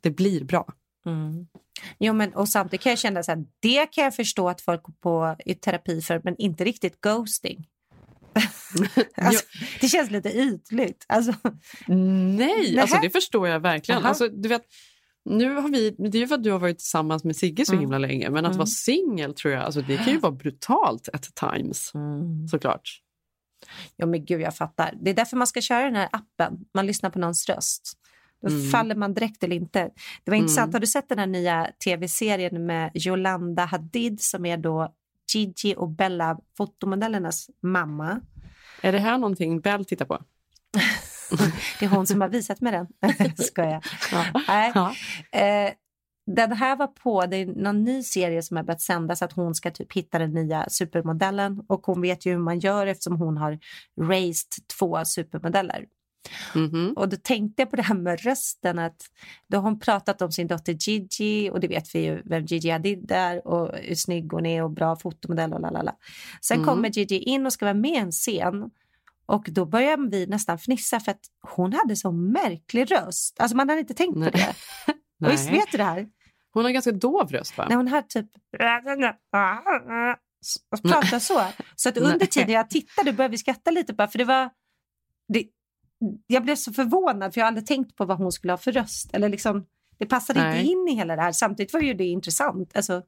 Det 0.00 0.10
blir 0.10 0.44
bra. 0.44 0.66
Mm. 1.06 1.46
Jo, 1.98 2.12
men, 2.12 2.34
och 2.34 2.48
samtidigt 2.48 2.82
kan 2.82 2.90
jag 2.90 2.98
känna 2.98 3.22
så 3.22 3.30
här, 3.32 3.44
det 3.60 3.86
kan 3.86 4.04
jag 4.04 4.16
förstå 4.16 4.48
att 4.48 4.60
folk 4.60 4.82
går 4.82 4.92
på 5.00 5.36
i 5.46 5.54
terapi 5.54 6.00
för, 6.02 6.20
men 6.24 6.34
inte 6.38 6.64
riktigt 6.64 7.00
ghosting. 7.00 7.66
alltså, 9.16 9.44
det 9.80 9.88
känns 9.88 10.10
lite 10.10 10.28
ytligt. 10.28 11.04
Alltså, 11.08 11.32
Nej, 11.86 12.78
alltså 12.80 12.96
Nähä. 12.96 13.06
det 13.06 13.10
förstår 13.10 13.48
jag 13.48 13.60
verkligen. 13.60 14.00
Jaha. 14.00 14.08
Alltså, 14.08 14.28
du 14.28 14.48
vet, 14.48 14.62
nu 15.24 15.54
har 15.54 15.68
vi, 15.68 15.90
det 15.98 16.18
är 16.18 16.20
ju 16.20 16.28
för 16.28 16.34
att 16.34 16.42
du 16.44 16.50
har 16.50 16.58
varit 16.58 16.78
tillsammans 16.78 17.24
med 17.24 17.36
Sigge 17.36 17.66
så 17.66 17.72
Mm. 17.72 17.80
himla 17.80 17.98
länge, 17.98 18.30
men 18.30 18.44
att 18.44 18.50
Mm. 18.50 18.58
vara 18.58 18.66
singel 18.66 19.34
tror 19.34 19.54
jag, 19.54 19.62
alltså 19.62 19.80
det 19.82 19.96
kan 19.96 20.06
ju 20.12 20.18
vara 20.18 20.32
brutalt 20.32 21.08
at 21.12 21.34
times. 21.34 21.92
Såklart. 22.50 23.00
Jo, 23.98 24.06
men 24.06 24.24
gud, 24.24 24.40
jag 24.40 24.56
fattar. 24.56 24.94
Det 25.02 25.10
är 25.10 25.14
därför 25.14 25.36
man 25.36 25.46
ska 25.46 25.60
köra 25.60 25.84
den 25.84 25.96
här 25.96 26.08
appen. 26.12 26.58
Man 26.74 26.86
lyssnar 26.86 27.10
på 27.10 27.18
någons 27.18 27.48
röst. 27.48 27.92
Då 28.42 28.48
Mm. 28.48 28.70
faller 28.70 28.94
man 28.94 29.14
direkt 29.14 29.42
eller 29.44 29.56
inte. 29.56 29.90
Det 30.24 30.30
var 30.30 30.38
intressant. 30.38 30.72
Har 30.72 30.80
du 30.80 30.86
sett 30.86 31.08
den 31.08 31.18
här 31.18 31.26
nya 31.26 31.70
tv-serien 31.84 32.66
med 32.66 32.90
Yolanda 33.06 33.64
Hadid 33.64 34.20
som 34.22 34.46
är 34.46 34.56
då 34.56 34.94
Gigi 35.34 35.74
och 35.78 35.88
Bella, 35.88 36.38
fotomodellernas 36.56 37.50
mamma? 37.62 38.20
Är 38.82 38.92
det 38.92 38.98
här 38.98 39.18
någonting 39.18 39.60
Bell 39.60 39.84
tittar 39.84 40.04
på? 40.04 40.18
Det 41.78 41.84
är 41.84 41.88
hon 41.90 42.06
som 42.06 42.20
har 42.20 42.28
visat 42.28 42.60
mig 42.60 42.72
den. 42.72 42.86
Skojar. 43.36 43.84
Nej. 44.48 44.72
Ja. 44.74 44.94
Eh, 45.40 45.72
den 46.26 46.52
här 46.52 46.76
var 46.76 46.86
på, 46.86 47.26
det 47.26 47.36
är 47.36 47.46
någon 47.46 47.84
ny 47.84 48.02
serie 48.02 48.42
som 48.42 48.56
har 48.56 48.64
börjat 48.64 48.80
sändas 48.82 49.22
att 49.22 49.32
hon 49.32 49.54
ska 49.54 49.70
typ 49.70 49.92
hitta 49.92 50.18
den 50.18 50.30
nya 50.34 50.66
supermodellen 50.68 51.62
och 51.66 51.86
hon 51.86 52.00
vet 52.00 52.26
ju 52.26 52.30
hur 52.32 52.38
man 52.38 52.58
gör 52.58 52.86
eftersom 52.86 53.16
hon 53.16 53.36
har 53.36 53.58
raised 54.00 54.66
två 54.78 55.04
supermodeller. 55.04 55.84
Mhm. 56.54 56.92
Och 56.96 57.08
då 57.08 57.16
tänkte 57.16 57.62
jag 57.62 57.70
på 57.70 57.76
det 57.76 57.82
här 57.82 57.94
med 57.94 58.20
rösten 58.20 58.78
att 58.78 59.02
då 59.48 59.56
har 59.56 59.62
hon 59.62 59.78
pratat 59.80 60.22
om 60.22 60.32
sin 60.32 60.46
dotter 60.46 60.72
Gigi 60.72 61.50
och 61.50 61.60
det 61.60 61.68
vet 61.68 61.94
vi 61.94 62.04
ju 62.04 62.22
vem 62.24 62.44
Gigi 62.44 62.70
Hadid 62.70 63.10
är 63.10 63.46
och 63.46 63.76
hur 63.82 63.94
snygg 63.94 64.32
hon 64.32 64.46
är 64.46 64.62
och 64.62 64.70
bra 64.70 64.96
fotomodell 64.96 65.52
och 65.52 65.60
lalala. 65.60 65.94
Sen 66.40 66.56
Mm. 66.56 66.66
kommer 66.66 66.88
Gigi 66.88 67.18
in 67.18 67.46
och 67.46 67.52
ska 67.52 67.64
vara 67.64 67.74
med 67.74 67.90
i 67.90 67.96
en 67.96 68.12
scen 68.12 68.70
och 69.26 69.46
då 69.50 69.66
börjar 69.66 70.10
vi 70.10 70.26
nästan 70.26 70.58
fnissa 70.58 71.00
för 71.00 71.10
att 71.10 71.20
hon 71.40 71.72
hade 71.72 71.96
så 71.96 72.12
märklig 72.12 72.92
röst. 72.92 73.40
Alltså 73.40 73.56
man 73.56 73.68
hade 73.68 73.80
inte 73.80 73.94
tänkt 73.94 74.16
Nej. 74.16 74.30
på 74.30 74.36
det. 74.38 74.54
Och 75.26 75.32
visst 75.32 75.44
Nej. 75.50 75.54
vet 75.54 75.70
du 75.72 75.78
det 75.78 75.84
här? 75.84 76.06
Hon 76.52 76.64
har 76.64 76.70
ganska 76.70 76.92
dov 76.92 77.28
röst 77.30 77.58
va? 77.58 77.66
När 77.68 77.76
hon 77.76 77.88
har 77.88 78.02
typ 78.02 78.26
och 80.70 80.82
pratar 80.82 81.18
så. 81.18 81.42
Så 81.76 81.88
att 81.88 81.96
under 81.96 82.18
Nej. 82.18 82.26
tiden 82.26 82.50
jag 82.50 82.70
tittade 82.70 83.12
började 83.12 83.32
vi 83.32 83.38
skratta 83.38 83.70
lite 83.70 83.92
bara 83.92 84.08
för 84.08 84.18
det 84.18 84.24
var 84.24 84.50
det, 85.28 85.44
jag 86.26 86.42
blev 86.42 86.56
så 86.56 86.72
förvånad 86.72 87.34
för 87.34 87.40
jag 87.40 87.44
hade 87.46 87.58
aldrig 87.58 87.66
tänkt 87.66 87.96
på 87.96 88.04
vad 88.04 88.18
hon 88.18 88.32
skulle 88.32 88.52
ha 88.52 88.58
för 88.58 88.72
röst. 88.72 89.10
Eller 89.12 89.28
liksom, 89.28 89.66
det 89.98 90.06
passade 90.06 90.40
Nej. 90.40 90.58
inte 90.60 90.70
in 90.72 90.88
i 90.88 90.94
hela 90.94 91.16
det 91.16 91.22
här. 91.22 91.32
Samtidigt 91.32 91.72
var 91.72 91.80
ju 91.80 91.94
det 91.94 92.04
intressant. 92.04 92.76
Alltså, 92.76 93.02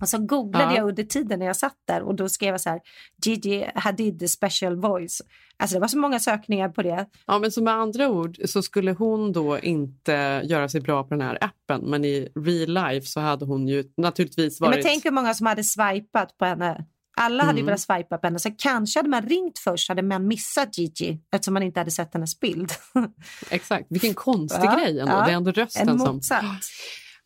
Och 0.00 0.08
så 0.08 0.18
googlade 0.18 0.64
Ja. 0.64 0.76
jag 0.76 0.88
under 0.88 1.02
tiden 1.02 1.38
när 1.38 1.46
jag 1.46 1.56
satt 1.56 1.76
där 1.88 2.02
och 2.02 2.14
då 2.14 2.28
skrev 2.28 2.50
jag 2.54 2.60
så 2.60 2.70
här, 2.70 2.80
Gigi 3.24 3.66
Hadid 3.74 4.30
special 4.30 4.76
voice. 4.80 5.22
Alltså 5.56 5.76
det 5.76 5.80
var 5.80 5.88
så 5.88 5.98
många 5.98 6.18
sökningar 6.18 6.68
på 6.68 6.82
det. 6.82 7.06
Ja, 7.26 7.38
men 7.38 7.52
så 7.52 7.62
med 7.62 7.74
andra 7.74 8.08
ord 8.10 8.36
så 8.44 8.62
skulle 8.62 8.92
hon 8.92 9.32
då 9.32 9.58
inte 9.58 10.42
göra 10.44 10.68
sig 10.68 10.80
bra 10.80 11.02
på 11.04 11.10
den 11.14 11.20
här 11.20 11.38
appen 11.40 11.90
men 11.90 12.04
i 12.04 12.28
real 12.34 12.74
life 12.92 13.06
så 13.06 13.20
hade 13.20 13.44
hon 13.44 13.68
ju 13.68 13.84
naturligtvis 13.96 14.60
Ja, 14.60 14.66
varit... 14.66 14.76
Men 14.76 14.84
tänk 14.84 15.04
hur 15.04 15.10
många 15.10 15.34
som 15.34 15.46
hade 15.46 15.64
swipat 15.64 16.38
på 16.38 16.44
henne. 16.44 16.84
Alla 17.20 17.44
hade 17.44 17.56
ju 17.58 17.60
Mm. 17.62 17.66
velat 17.66 17.80
swipa 17.80 18.18
på 18.18 18.26
henne. 18.26 18.38
Så 18.38 18.50
kanske 18.58 18.98
hade 18.98 19.08
man 19.08 19.22
ringt 19.22 19.58
först 19.58 19.88
hade 19.88 20.02
man 20.02 20.26
missat 20.28 20.78
Gigi 20.78 21.20
eftersom 21.32 21.54
man 21.54 21.62
inte 21.62 21.80
hade 21.80 21.90
sett 21.90 22.14
hennes 22.14 22.40
bild. 22.40 22.72
Exakt, 23.50 23.86
vilken 23.90 24.14
konstig 24.24 24.64
Ja, 24.64 24.76
grej 24.76 25.00
ändå. 25.00 25.12
ja. 25.12 25.24
Det 25.24 25.30
är 25.32 25.36
ändå 25.36 25.50
rösten 25.50 25.88
En 25.88 25.98
som... 25.98 26.20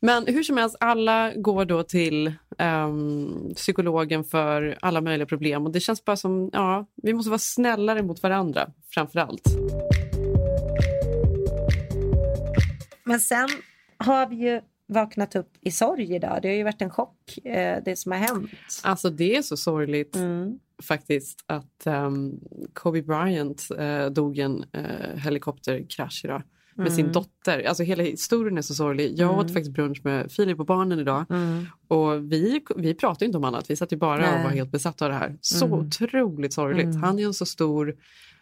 Men 0.03 0.27
hur 0.27 0.43
som 0.43 0.57
helst, 0.57 0.77
alla 0.81 1.33
går 1.35 1.65
då 1.65 1.83
till 1.83 2.33
ehm, 2.59 3.55
psykologen 3.57 4.25
för 4.25 4.79
alla 4.83 5.01
möjliga 5.01 5.27
problem. 5.27 5.67
Och 5.67 5.73
det 5.73 5.81
känns 5.81 6.05
bara 6.05 6.17
som, 6.17 6.51
ja, 6.53 6.87
vi 7.03 7.13
måste 7.15 7.31
vara 7.31 7.39
snällare 7.39 8.03
mot 8.03 8.23
varandra 8.23 8.69
framför 8.95 9.19
allt. 9.21 9.43
Men 13.05 13.21
sen 13.21 13.49
har 13.99 14.27
vi 14.27 14.37
ju 14.37 14.61
vaknat 14.91 15.37
upp 15.37 15.53
i 15.61 15.71
sorg 15.71 16.15
idag. 16.15 16.39
Det 16.43 16.49
har 16.49 16.55
ju 16.55 16.63
varit 16.65 16.83
en 16.83 16.91
chock, 16.91 17.39
eh, 17.45 17.79
det 17.85 17.97
som 17.99 18.13
har 18.13 18.19
hänt. 18.19 18.51
Alltså 18.83 19.11
det 19.11 19.37
är 19.37 19.43
så 19.43 19.57
sorgligt 19.57 20.17
Mm. 20.17 20.59
faktiskt 20.83 21.45
att 21.47 21.87
um, 21.87 22.41
Kobe 22.73 23.03
Bryant 23.03 23.69
eh, 23.79 24.07
dog 24.07 24.39
i 24.39 24.41
en 24.41 24.65
eh, 24.73 25.17
helikopterkrasch 25.17 26.21
idag 26.25 26.43
med 26.75 26.93
sin 26.93 27.13
dotter. 27.13 27.65
Alltså 27.65 27.83
hela 27.83 28.03
historien 28.03 28.59
är 28.59 28.63
så 28.63 28.75
sorglig. 28.75 29.13
Jag 29.19 29.39
åt 29.39 29.53
faktiskt 29.53 29.71
brunch 29.71 30.01
med 30.05 30.33
Filip 30.33 30.61
och 30.61 30.67
barnen 30.67 30.99
idag 31.01 31.25
och 31.89 32.33
vi, 32.33 32.61
vi 32.77 32.95
pratade 32.95 33.25
inte 33.25 33.39
om 33.39 33.45
annat. 33.45 33.71
Vi 33.71 33.77
satt 33.77 33.93
ju 33.93 33.97
bara 33.97 34.17
Nej. 34.21 34.37
och 34.37 34.43
var 34.45 34.51
helt 34.51 34.71
besatta 34.73 35.05
av 35.05 35.11
det 35.11 35.17
här. 35.17 35.39
Så 35.41 35.67
otroligt 35.67 36.53
sorgligt. 36.53 36.95
Han 37.01 37.15
är 37.15 37.19
ju 37.23 37.27
en 37.27 37.35
så 37.35 37.47
stor... 37.47 37.97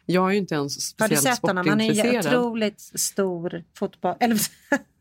Jag 0.06 0.28
är 0.28 0.32
ju 0.32 0.38
inte 0.38 0.54
ens 0.54 0.94
Har 0.98 1.08
du 1.08 1.14
speciellt 1.16 1.36
sett 1.36 1.46
honom? 1.46 1.68
Han 1.68 1.80
är 1.80 1.88
en 1.88 1.94
sportintresserad. 1.94 2.36
otroligt 2.36 2.80
stor 2.80 3.64
fotboll... 3.74 4.14
Eller, 4.20 4.38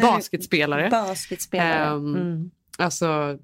Basketspelare. 0.00 0.88
Basketspelare. 0.90 1.84
Ehm, 1.96 2.16
Mm. 2.16 2.50
Alltså 2.78 3.38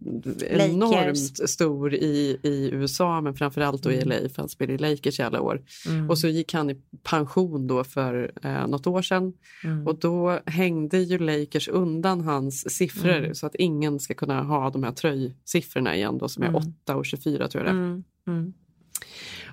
enormt 0.50 1.48
stor 1.50 1.94
i, 1.94 2.38
i 2.42 2.70
USA 2.72 3.20
men 3.20 3.34
framförallt 3.34 3.82
då 3.82 3.92
i 3.92 4.02
Mm. 4.02 4.08
LA 4.22 4.28
för 4.28 4.42
han 4.42 4.48
spelade 4.48 4.74
i 4.74 4.90
Lakers 4.90 5.20
i 5.20 5.22
alla 5.22 5.40
år. 5.40 5.62
Och 6.10 6.18
så 6.18 6.28
gick 6.28 6.54
han 6.54 6.70
i 6.70 6.76
pension 7.02 7.66
då 7.66 7.84
för 7.84 8.32
eh, 8.42 8.66
något 8.66 8.86
år 8.86 9.02
sedan 9.02 9.32
Mm. 9.64 9.86
och 9.86 9.98
då 9.98 10.40
hängde 10.46 10.98
ju 10.98 11.18
Lakers 11.18 11.68
undan 11.68 12.20
hans 12.20 12.70
siffror 12.76 13.16
Mm. 13.16 13.34
så 13.34 13.46
att 13.46 13.54
ingen 13.54 14.00
ska 14.00 14.14
kunna 14.14 14.42
ha 14.42 14.70
de 14.70 14.82
här 14.82 14.92
tröjsiffrorna 14.92 15.96
igen 15.96 16.18
då 16.18 16.28
som 16.28 16.42
är 16.42 16.56
8 16.56 16.96
och 16.96 17.06
24 17.06 17.48
tror 17.48 17.64
jag 17.64 17.74
det 17.74 17.80
är. 17.80 17.84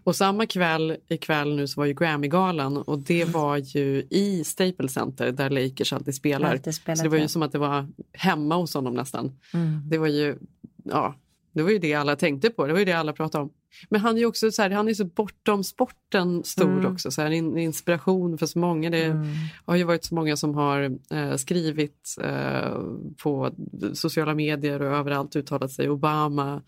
Mm. 0.04 0.06
Mm. 0.06 0.10
Och 0.10 0.16
samma 0.16 0.46
kväll 0.46 0.98
ikväll 1.08 1.56
nu 1.56 1.68
så 1.68 1.82
var 1.82 1.86
ju 1.86 1.94
Grammy-galan 1.94 2.78
och 2.78 3.00
det 3.00 3.26
var 3.26 3.58
ju 3.58 4.08
i 4.10 4.44
Staples 4.44 4.94
Center 4.94 5.32
där 5.32 5.50
Lakers 5.50 5.94
alltid 5.94 6.16
spelar. 6.16 6.52
Alltid 6.52 6.76
så 6.76 6.82
det 7.04 7.10
var 7.10 7.18
ju 7.18 7.28
som 7.28 7.42
att 7.42 7.52
det 7.52 7.60
var 7.60 7.88
hemma 8.14 8.56
hos 8.56 8.74
honom 8.74 8.94
nästan. 8.94 9.32
Mm. 9.54 9.82
Det 9.90 9.98
var 9.98 10.08
ju, 10.08 10.38
ja, 10.84 11.16
det 11.54 11.64
var 11.64 11.72
ju 11.72 11.80
det 11.80 11.94
alla 11.94 12.16
tänkte 12.16 12.50
på, 12.50 12.68
det 12.68 12.74
var 12.74 12.80
ju 12.80 12.86
det 12.86 12.94
alla 12.94 13.14
pratade 13.14 13.44
om. 13.44 13.50
Men 13.90 14.02
han 14.02 14.16
är 14.16 14.20
ju 14.20 14.26
också 14.26 14.52
så, 14.52 14.62
här, 14.62 14.70
han 14.70 14.88
är 14.88 14.94
så 14.94 15.06
bortom 15.06 15.64
sporten 15.64 16.44
stor 16.44 16.80
Mm. 16.80 16.94
också, 16.94 17.12
så 17.12 17.22
här, 17.22 17.32
en 17.32 17.58
inspiration 17.58 18.38
för 18.38 18.46
så 18.46 18.60
många. 18.60 18.90
Det 18.90 19.28
har 19.66 19.76
ju 19.76 19.84
varit 19.84 20.06
så 20.06 20.16
många 20.16 20.38
som 20.38 20.56
har 20.56 20.98
eh, 21.12 21.36
skrivit 21.36 22.18
eh, 22.22 22.78
på 23.24 23.52
sociala 23.94 24.34
medier 24.34 24.82
och 24.82 24.98
överallt 24.98 25.36
uttalat 25.36 25.72
sig. 25.72 25.90
Obama 25.90 26.62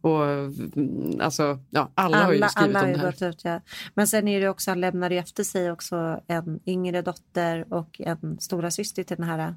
och 0.00 0.24
mm, 0.24 1.20
alltså, 1.20 1.58
ja, 1.70 1.90
alla, 1.94 2.24
har 2.24 2.32
ju 2.32 2.38
Alla, 2.38 2.48
skrivit 2.48 2.76
alla 2.76 2.86
om 2.86 2.92
det 2.92 2.98
här. 3.20 3.28
ut, 3.28 3.44
ja. 3.44 3.60
Men 3.94 4.08
sen 4.08 4.28
är 4.28 4.40
det 4.40 4.48
också, 4.48 4.70
han 4.70 4.80
lämnade 4.80 5.14
efter 5.14 5.44
sig 5.44 5.70
också 5.70 6.20
en 6.26 6.60
yngre 6.66 7.02
dotter 7.02 7.72
och 7.72 8.00
en 8.00 8.40
stora 8.40 8.70
syster 8.70 9.02
till 9.02 9.16
den 9.16 9.26
här, 9.26 9.54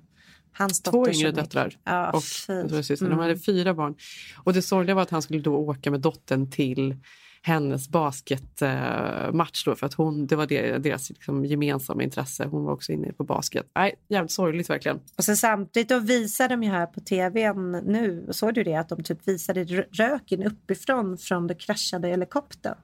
hans. 0.53 0.81
Två 0.81 1.09
yngre 1.09 1.31
döttrar 1.31 1.77
Ja, 1.83 2.11
och 2.11 2.23
syster. 2.23 3.05
Mm. 3.05 3.17
De 3.17 3.19
hade 3.19 3.37
fyra 3.37 3.73
barn. 3.73 3.95
Och 4.43 4.53
det 4.53 4.61
sorgliga 4.61 4.95
var 4.95 5.01
att 5.01 5.09
han 5.09 5.21
skulle 5.21 5.39
då 5.41 5.55
åka 5.55 5.91
med 5.91 5.99
dottern 5.99 6.51
till 6.51 6.95
hennes 7.43 7.89
basketmatch 7.89 9.65
då 9.65 9.75
för 9.75 9.85
att 9.85 9.93
hon, 9.93 10.27
det 10.27 10.35
var 10.35 10.45
deras 10.79 11.09
liksom 11.09 11.45
gemensamma 11.45 12.03
intresse. 12.03 12.45
Hon 12.45 12.63
var 12.63 12.73
också 12.73 12.91
inne 12.91 13.13
på 13.13 13.23
basket. 13.23 13.65
Nej, 13.75 13.95
jävligt 14.07 14.31
sorgligt 14.31 14.69
verkligen. 14.69 14.99
Och 15.17 15.23
sen 15.23 15.37
samtidigt 15.37 15.89
då 15.89 15.99
visar 15.99 16.49
de 16.49 16.63
ju 16.63 16.69
här 16.69 16.85
på 16.85 16.99
tvn 16.99 17.71
nu, 17.71 18.27
såg 18.31 18.53
du 18.53 18.63
det, 18.63 18.75
att 18.75 18.89
de 18.89 19.03
typ 19.03 19.27
visade 19.27 19.63
rö- 19.63 19.85
röken 19.91 20.43
uppifrån 20.43 21.17
från 21.17 21.47
den 21.47 21.57
kraschade 21.57 22.07
helikoptern. 22.07 22.77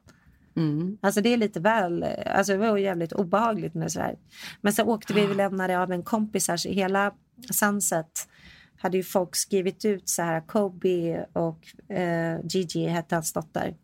Mm. 0.56 0.98
Alltså 1.02 1.22
det 1.22 1.34
är 1.34 1.38
lite 1.38 1.60
väl, 1.60 2.06
alltså 2.26 2.54
det 2.54 2.60
var 2.60 2.78
jävligt 2.78 3.14
obehagligt 3.14 3.74
med 3.74 3.92
så 3.92 4.00
här. 4.00 4.16
Men 4.62 4.74
så 4.74 4.84
åkte 4.84 5.14
vi, 5.14 5.26
vi 5.26 5.34
lämnade 5.34 5.80
av 5.80 5.92
en 5.92 6.04
kompis 6.04 6.48
här, 6.48 6.58
så 6.58 6.70
hela 6.70 7.14
Sunset 7.52 8.28
hade 8.80 8.98
ju 8.98 9.04
folk 9.04 9.36
skrivit 9.36 9.86
ut 9.86 10.10
så 10.10 10.22
här, 10.22 10.42
Kobe 10.48 11.26
och 11.34 11.92
eh, 11.96 12.40
Gigi 12.44 12.88
hette 12.88 13.16
hans 13.16 13.34
dotter. 13.34 13.76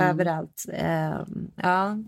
Överallt. 0.00 0.64
Eh, 0.72 1.20
ja. 1.56 1.98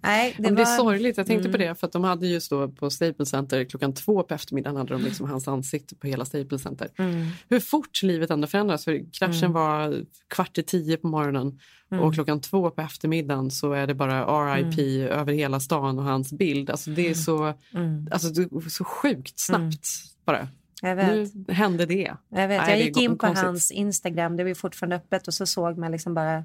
Nej, 0.00 0.34
det 0.38 0.42
var... 0.50 0.56
det 0.56 0.62
är 0.62 0.76
sorgligt, 0.76 1.16
jag 1.16 1.26
tänkte 1.26 1.48
på 1.48 1.56
Mm. 1.56 1.68
det 1.68 1.74
för 1.74 1.86
att 1.86 1.92
de 1.92 2.04
hade 2.04 2.26
just 2.26 2.50
då 2.50 2.68
på 2.68 2.90
Staples 2.90 3.28
Center 3.28 3.64
klockan 3.64 3.94
två 3.94 4.22
på 4.22 4.34
eftermiddagen 4.34 4.76
hade 4.76 4.94
de 4.94 5.02
liksom 5.02 5.30
hans 5.30 5.48
ansikte 5.48 5.94
på 5.94 6.06
hela 6.06 6.24
Staples 6.24 6.62
Center. 6.62 6.88
Mm. 6.98 7.26
Hur 7.48 7.60
fort 7.60 8.02
livet 8.02 8.30
ändå 8.30 8.46
förändras 8.46 8.84
för 8.84 9.12
kraschen 9.12 9.52
var 9.52 10.04
kvart 10.28 10.58
i 10.58 10.62
tio 10.62 10.96
på 10.96 11.06
morgonen 11.06 11.58
Mm. 11.92 12.04
och 12.04 12.14
klockan 12.14 12.40
två 12.40 12.70
på 12.70 12.82
eftermiddagen 12.82 13.50
så 13.50 13.72
är 13.72 13.86
det 13.86 13.94
bara 13.94 14.54
RIP 14.56 14.78
över 15.10 15.32
hela 15.32 15.60
stan 15.60 15.98
och 15.98 16.04
hans 16.04 16.32
bild. 16.32 16.70
Alltså 16.70 16.90
det 16.90 17.08
är 17.08 17.14
så, 17.14 17.54
Mm. 17.74 18.08
alltså 18.10 18.28
det 18.28 18.42
är 18.42 18.68
så 18.68 18.84
sjukt 18.84 19.40
snabbt 19.40 19.86
bara. 20.32 20.48
Jag 20.82 20.96
vet. 20.96 21.34
Nu 21.34 21.54
hände 21.54 21.86
det. 21.86 22.14
Jag, 22.28 22.48
vet. 22.48 22.60
Nej, 22.60 22.70
jag 22.70 22.78
gick 22.80 22.96
in 22.96 23.10
på 23.10 23.26
konstigt. 23.26 23.46
hans 23.46 23.70
Instagram, 23.70 24.36
det 24.36 24.42
var 24.42 24.48
ju 24.48 24.54
fortfarande 24.54 24.96
öppet 24.96 25.28
och 25.28 25.34
så 25.34 25.46
såg 25.46 25.78
man 25.78 25.92
liksom 25.92 26.14
bara 26.14 26.44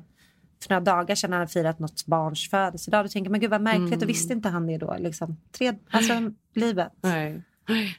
för 0.64 0.70
några 0.70 0.82
dagar 0.82 1.16
sedan 1.16 1.32
hade 1.32 1.42
han 1.42 1.48
firat 1.48 1.80
något 1.80 2.06
barns 2.06 2.50
födelsedag. 2.50 3.06
Då 3.06 3.10
tänker 3.10 3.32
man 3.32 3.40
gud 3.40 3.50
vad 3.50 3.62
märkligt 3.62 3.88
Mm. 3.88 4.00
och 4.02 4.10
visste 4.10 4.34
inte 4.34 4.50
han 4.50 4.68
det 4.68 4.78
då? 4.78 4.96
Liksom. 5.00 5.38
Tre, 5.52 5.74
alltså 5.90 6.32
livet. 6.56 6.92
Nej, 7.02 7.42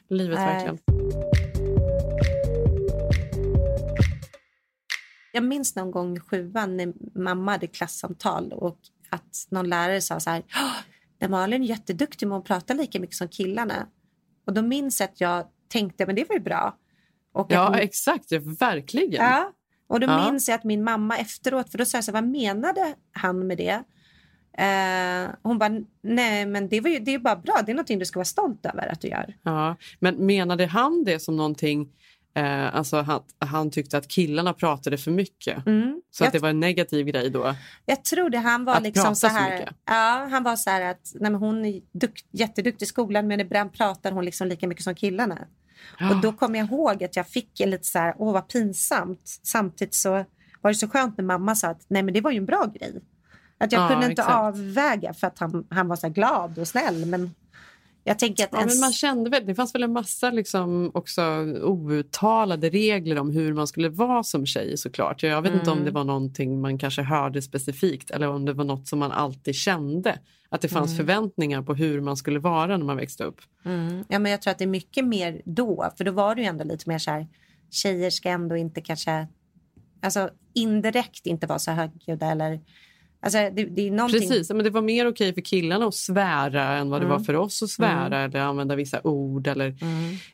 livet 0.09 0.37
Nej. 0.39 0.47
verkligen. 0.53 0.77
Jag 5.33 5.43
minns 5.43 5.75
någon 5.75 5.91
gång 5.91 6.17
i 6.17 6.19
sjuan 6.19 6.77
när 6.77 6.93
mamma 7.19 7.51
hade 7.51 7.67
klassamtal 7.67 8.53
och 8.53 8.79
att 9.09 9.47
någon 9.49 9.69
lärare 9.69 10.01
sa 10.01 10.19
så 10.19 10.29
här. 10.29 10.43
"Åh, 10.55 10.71
Nej, 11.19 11.29
Malin 11.29 11.63
är 11.63 11.67
jätteduktig 11.67 12.27
med 12.27 12.37
att 12.37 12.45
prata 12.45 12.73
lika 12.73 12.99
mycket 12.99 13.15
som 13.15 13.27
killarna. 13.27 13.87
Och 14.47 14.53
då 14.53 14.61
minns 14.61 14.99
jag 14.99 15.09
att 15.09 15.21
jag 15.21 15.45
tänkte 15.69 16.05
men 16.05 16.15
det 16.15 16.29
var 16.29 16.35
ju 16.35 16.41
bra. 16.41 16.77
Och 17.33 17.47
Ja, 17.49 17.69
min- 17.71 17.79
exakt. 17.79 18.31
Verkligen. 18.59 19.25
Ja, 19.25 19.51
och 19.87 19.99
då 19.99 20.07
Ja. 20.07 20.25
minns 20.31 20.47
jag 20.49 20.55
att 20.55 20.63
min 20.63 20.83
mamma 20.83 21.17
efteråt, 21.17 21.71
för 21.71 21.77
då 21.77 21.85
sa 21.85 21.97
jag 21.97 22.05
så 22.05 22.11
här, 22.11 22.21
vad 22.21 22.29
menade 22.31 22.95
han 23.11 23.47
med 23.47 23.57
det? 23.57 23.83
Eh, 24.57 25.29
hon 25.43 25.57
bara, 25.57 25.71
nej 26.03 26.45
men 26.45 26.69
det, 26.69 26.81
var 26.81 26.89
ju, 26.89 26.99
det 26.99 27.13
är 27.13 27.19
bara 27.19 27.35
bra, 27.35 27.61
det 27.65 27.71
är 27.71 27.73
någonting 27.73 27.99
du 27.99 28.05
ska 28.05 28.19
vara 28.19 28.25
stolt 28.25 28.65
över 28.65 28.87
att 28.91 29.01
du 29.01 29.07
gör. 29.07 29.35
Ja, 29.43 29.75
men 29.99 30.25
menade 30.25 30.65
han 30.65 31.03
det 31.03 31.19
som 31.19 31.37
någonting, 31.37 31.89
eh, 32.37 32.75
alltså 32.75 33.01
han, 33.01 33.21
han 33.39 33.71
tyckte 33.71 33.97
att 33.97 34.07
killarna 34.07 34.53
pratade 34.53 34.97
för 34.97 35.11
mycket? 35.11 35.65
Mm. 35.67 36.01
Så 36.11 36.23
jag, 36.23 36.27
att 36.27 36.33
det 36.33 36.39
var 36.39 36.49
en 36.49 36.59
negativ 36.59 37.05
grej 37.05 37.29
då? 37.29 37.55
jag 37.85 38.03
tror 38.03 38.29
det, 38.29 38.37
han 38.37 38.65
var 38.65 38.75
Att 38.75 38.83
liksom 38.83 39.15
så 39.15 39.27
så 39.27 39.33
här, 39.33 39.59
mycket. 39.59 39.75
ja, 39.85 40.27
han 40.31 40.43
var 40.43 40.55
så 40.55 40.69
här 40.69 40.81
att 40.91 41.11
nej, 41.19 41.31
hon 41.31 41.65
är 41.65 41.81
dukt, 41.91 42.25
jätteduktig 42.31 42.85
i 42.85 42.87
skolan 42.89 43.27
men 43.27 43.39
ibland 43.39 43.73
pratar 43.73 44.11
hon 44.11 44.25
liksom 44.25 44.47
lika 44.47 44.67
mycket 44.67 44.83
som 44.83 44.95
killarna. 44.95 45.47
Och 46.11 46.21
då 46.21 46.33
kom 46.33 46.55
jag 46.55 46.67
ihåg 46.67 47.03
att 47.03 47.15
jag 47.15 47.27
fick 47.27 47.59
en 47.59 47.69
lite 47.69 47.83
så 47.83 47.99
här, 47.99 48.13
åh 48.17 48.33
vad 48.33 48.47
pinsamt. 48.47 49.39
Samtidigt 49.43 49.93
så 49.93 50.09
var 50.61 50.71
det 50.71 50.75
så 50.75 50.87
skönt 50.87 51.17
när 51.17 51.25
mamma 51.25 51.55
sa 51.55 51.67
att 51.67 51.85
nej 51.87 52.03
men 52.03 52.13
det 52.13 52.21
var 52.21 52.31
ju 52.31 52.37
en 52.37 52.45
bra 52.45 52.65
grej. 52.79 53.01
Att 53.57 53.71
jag 53.71 53.81
Ja, 53.81 53.87
kunde 53.89 54.05
inte 54.05 54.21
exakt. 54.21 54.37
avväga 54.37 55.13
för 55.13 55.27
att 55.27 55.39
han, 55.39 55.67
han 55.69 55.87
var 55.87 55.95
så 55.95 56.07
här 56.07 56.13
glad 56.13 56.57
och 56.59 56.67
snäll. 56.67 57.05
Men 57.05 57.31
jag 58.07 58.19
tänker 58.19 58.43
att 58.43 58.49
Ja, 58.51 58.59
ens- 58.59 58.75
men 58.75 58.79
man 58.81 58.93
kände 58.93 59.29
väl, 59.29 59.45
det 59.45 59.55
fanns 59.55 59.75
väl 59.75 59.83
en 59.83 59.93
massa 59.93 60.31
liksom 60.31 60.91
också 60.93 61.21
outtalade 61.63 62.69
regler 62.69 63.19
om 63.19 63.31
hur 63.31 63.53
man 63.53 63.67
skulle 63.67 63.89
vara 63.89 64.23
som 64.23 64.45
tjej 64.45 64.77
såklart. 64.77 65.23
Jag 65.23 65.41
vet 65.41 65.53
inte 65.53 65.71
om 65.71 65.77
Mm. 65.77 65.85
det 65.85 65.91
var 65.91 66.03
någonting 66.03 66.61
man 66.61 66.77
kanske 66.77 67.01
hörde 67.01 67.41
specifikt 67.41 68.11
eller 68.11 68.27
om 68.27 68.45
det 68.45 68.53
var 68.53 68.63
något 68.63 68.87
som 68.87 68.99
man 68.99 69.11
alltid 69.11 69.55
kände. 69.55 70.19
Att 70.49 70.61
det 70.61 70.67
fanns 70.67 70.97
förväntningar 70.97 71.61
på 71.61 71.73
hur 71.73 72.01
man 72.01 72.17
skulle 72.17 72.39
vara 72.39 72.77
när 72.77 72.85
man 72.85 72.97
växte 72.97 73.23
upp. 73.23 73.41
Mm. 73.65 74.03
Ja, 74.09 74.19
men 74.19 74.31
jag 74.31 74.41
tror 74.41 74.51
att 74.51 74.57
det 74.57 74.63
är 74.63 74.67
mycket 74.67 75.05
mer 75.05 75.41
då, 75.45 75.91
för 75.97 76.03
då 76.03 76.11
var 76.11 76.35
det 76.35 76.41
ju 76.41 76.47
ändå 76.47 76.63
lite 76.63 76.89
mer 76.89 76.97
så 76.99 77.11
här, 77.11 77.27
tjejer 77.71 78.09
ska 78.09 78.29
ändå 78.29 78.57
inte 78.57 78.81
kanske, 78.81 79.27
alltså 80.01 80.29
indirekt 80.53 81.25
inte 81.25 81.47
vara 81.47 81.59
så 81.59 81.71
högljudda 81.71 82.25
eller 82.31 82.59
Alltså, 83.19 83.37
det, 83.37 83.63
det 83.63 83.87
är 83.87 83.91
någonting... 83.91 84.19
Precis, 84.19 84.49
men 84.49 84.63
det 84.63 84.69
var 84.69 84.81
mer 84.81 85.07
okej 85.07 85.33
för 85.33 85.41
killarna 85.41 85.85
att 85.85 85.93
svära 85.95 86.77
än 86.77 86.89
vad 86.89 87.01
det 87.01 87.05
Mm. 87.05 87.17
var 87.17 87.25
för 87.25 87.33
oss 87.35 87.63
att 87.63 87.69
svära 87.69 88.19
eller 88.23 88.39
använda 88.39 88.75
vissa 88.75 89.01
ord 89.03 89.47
eller 89.47 89.75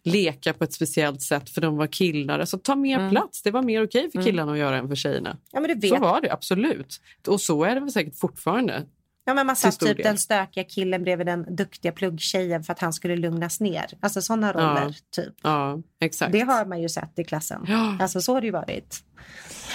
leka 0.04 0.54
på 0.54 0.64
ett 0.64 0.74
speciellt 0.74 1.22
sätt 1.22 1.50
för 1.50 1.62
de 1.62 1.78
var 1.78 1.88
killar. 1.88 2.40
Alltså 2.40 2.58
ta 2.58 2.76
mer 2.76 2.98
Mm. 3.00 3.10
plats, 3.12 3.42
det 3.42 3.52
var 3.52 3.62
mer 3.62 3.84
okej 3.86 4.10
för 4.12 4.24
killarna 4.24 4.52
att 4.52 4.58
göra 4.58 4.78
än 4.78 4.88
för 4.88 4.96
tjejerna. 4.96 5.38
Ja, 5.52 5.60
men 5.60 5.80
du 5.80 5.88
Så 5.88 5.94
vet. 5.96 6.02
var 6.02 6.22
det 6.22 6.32
absolut. 6.34 7.02
Och 7.28 7.42
så 7.42 7.64
är 7.64 7.76
det 7.76 7.82
väl 7.82 7.92
säkert 7.92 8.20
fortfarande. 8.20 8.84
Ja, 9.26 9.34
men 9.34 9.48
man 9.48 9.56
satt 9.56 9.80
typ 9.80 9.98
del. 9.98 10.04
den 10.04 10.18
stökiga 10.18 10.64
killen 10.64 11.04
bredvid 11.04 11.28
den 11.28 11.56
duktiga 11.56 11.92
pluggtjejen 11.92 12.64
för 12.64 12.74
att 12.74 12.80
han 12.80 12.94
skulle 12.94 13.16
lugnas 13.16 13.60
ner. 13.60 13.86
Alltså 14.00 14.22
sådana 14.22 14.54
roller. 14.54 14.96
typ. 15.16 15.34
Ja, 15.44 15.82
exakt. 16.02 16.32
Det 16.32 16.40
har 16.40 16.66
man 16.66 16.82
ju 16.82 16.90
sett 16.90 17.20
i 17.20 17.24
klassen. 17.24 17.66
Ja. 17.68 17.98
Alltså 18.00 18.22
så 18.22 18.34
har 18.34 18.42
det 18.42 18.48
ju 18.48 18.52
varit. 18.54 19.04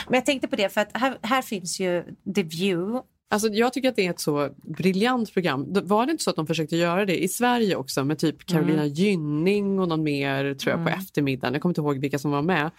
Men 0.07 0.15
jag 0.15 0.27
tänkte 0.27 0.49
på 0.49 0.57
det 0.57 0.69
för 0.69 0.81
att 0.81 0.91
här, 0.95 1.19
här 1.23 1.43
finns 1.43 1.81
ju 1.81 2.05
The 2.35 2.43
View. 2.43 3.03
Alltså, 3.31 3.49
jag 3.49 3.73
tycker 3.73 3.89
att 3.89 3.97
det 3.97 4.07
är 4.07 4.11
ett 4.11 4.21
så 4.21 4.51
briljant 4.63 5.33
program. 5.33 5.67
Var 5.85 6.07
det 6.07 6.13
inte 6.13 6.25
så 6.25 6.31
att 6.31 6.37
de 6.37 6.47
försökte 6.47 6.77
göra 6.77 7.05
det 7.05 7.23
i 7.23 7.29
Sverige 7.29 7.77
också 7.77 8.05
med 8.05 8.19
typ 8.19 8.47
Carolina 8.47 8.83
Mm. 8.83 8.95
Gynning 8.95 9.79
och 9.79 9.89
någon 9.89 10.03
mer 10.03 10.55
tror 10.55 10.77
jag 10.77 10.85
på 10.85 10.91
eftermiddagen. 10.91 11.53
Jag 11.53 11.63
kommer 11.63 11.71
inte 11.71 11.81
ihåg 11.81 11.99
vilka 11.99 12.19
som 12.19 12.31
var 12.31 12.43
med. 12.43 12.71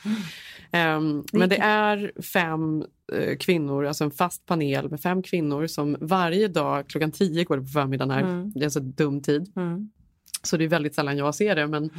Ehm, 0.71 1.23
men 1.33 1.49
det 1.49 1.57
är 1.57 2.11
fem 2.21 2.83
eh, 3.13 3.37
kvinnor, 3.37 3.85
alltså 3.85 4.03
en 4.03 4.11
fast 4.11 4.45
panel 4.45 4.89
med 4.89 5.01
fem 5.01 5.23
kvinnor 5.23 5.67
som 5.67 5.97
varje 6.01 6.47
dag 6.47 6.87
klockan 6.87 7.11
tio 7.11 7.43
går 7.43 7.57
det 7.57 7.63
på 7.63 7.69
förmiddagen 7.69 8.11
här. 8.11 8.21
Mm. 8.21 8.51
Det 8.51 8.59
är 8.59 8.65
alltså 8.65 8.79
dum 8.79 9.21
tid. 9.21 9.53
Mm. 9.55 9.89
Så 10.43 10.57
det 10.57 10.63
är 10.63 10.67
väldigt 10.67 10.95
sällan 10.95 11.17
jag 11.17 11.35
ser 11.35 11.55
det. 11.55 11.67
Men 11.67 11.89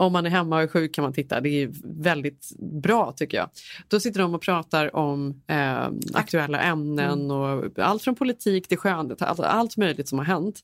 om 0.00 0.12
man 0.12 0.26
är 0.26 0.30
hemma 0.30 0.56
och 0.56 0.62
är 0.62 0.66
sjuk 0.66 0.94
kan 0.94 1.02
man 1.02 1.12
titta. 1.12 1.40
Det 1.40 1.48
är 1.62 1.70
väldigt 1.84 2.50
bra 2.82 3.12
tycker 3.16 3.36
jag. 3.36 3.50
Då 3.88 4.00
sitter 4.00 4.20
de 4.20 4.34
och 4.34 4.42
pratar 4.42 4.96
om 4.96 5.42
eh, 5.46 5.88
aktuella 6.14 6.60
ämnen 6.60 7.30
och 7.30 7.78
allt 7.78 8.02
från 8.02 8.14
politik 8.14 8.68
till 8.68 8.78
skönhet. 8.78 9.22
Allt, 9.22 9.40
allt 9.40 9.76
möjligt 9.76 10.08
som 10.08 10.18
har 10.18 10.26
hänt. 10.26 10.60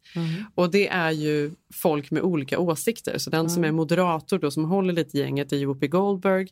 Och 0.54 0.70
det 0.70 0.88
är 0.88 1.10
ju 1.10 1.50
folk 1.74 2.10
med 2.10 2.22
olika 2.22 2.58
åsikter. 2.58 3.18
Så 3.18 3.30
den 3.30 3.50
som 3.50 3.64
är 3.64 3.72
moderator 3.72 4.38
då, 4.38 4.50
som 4.50 4.64
håller 4.64 4.92
lite 4.92 5.18
gänget 5.18 5.52
är 5.52 5.66
Whoopi 5.66 5.88
Goldberg. 5.88 6.48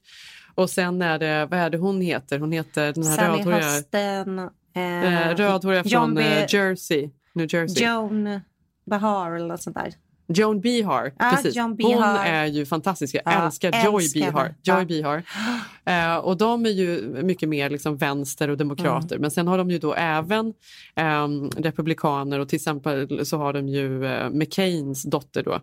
Och 0.54 0.70
sen 0.70 1.02
är 1.02 1.18
det, 1.18 1.46
vad 1.50 1.60
är 1.60 1.70
det 1.70 1.78
hon 1.78 2.00
heter? 2.00 2.38
Hon 2.38 2.52
heter 2.52 2.92
den 2.92 3.06
här 3.06 3.16
Sally 3.16 3.38
rödhåriga, 3.38 3.60
Hösten. 3.60 4.38
eh, 4.38 5.28
Eh, 5.30 5.36
rödhåriga 5.36 5.82
John 5.86 5.90
från 6.04 6.14
B. 6.14 6.22
eh, 6.22 6.46
Jersey. 6.48 7.10
New 7.34 7.54
Jersey. 7.54 7.84
Joan 7.86 8.40
Bahar 8.86 9.32
eller 9.36 9.46
något 9.46 9.62
sånt 9.62 9.76
där. 9.76 9.94
Joan 10.28 10.60
Behar. 10.60 11.12
Ja, 11.18 11.30
precis. 11.30 11.56
Joan 11.56 11.68
Hon 11.68 11.76
Behar. 11.76 12.24
är 12.26 12.46
ju 12.46 12.66
fantastisk. 12.66 13.14
Jag 13.14 13.22
Ja, 13.24 13.46
älskar 13.46 13.84
Joy 13.84 14.02
älskar 14.02 14.20
Behar. 14.20 14.54
Joy 14.62 14.76
Ja. 14.78 14.84
Behar. 14.84 15.22
Eh, 15.84 16.16
och 16.16 16.36
de 16.36 16.66
är 16.66 16.70
ju 16.70 17.02
mycket 17.22 17.48
mer 17.48 17.70
liksom 17.70 17.96
vänster 17.96 18.50
och 18.50 18.56
demokrater. 18.56 19.18
Men 19.18 19.30
sen 19.30 19.48
har 19.48 19.58
de 19.58 19.70
ju 19.70 19.78
då 19.78 19.94
även 19.94 20.52
ehm, 20.96 21.50
republikaner 21.50 22.38
och 22.40 22.48
till 22.48 22.56
exempel 22.56 23.26
så 23.26 23.36
har 23.38 23.52
de 23.52 23.68
ju 23.68 24.06
eh, 24.06 24.30
McCains 24.30 25.02
dotter 25.02 25.42
då. 25.42 25.60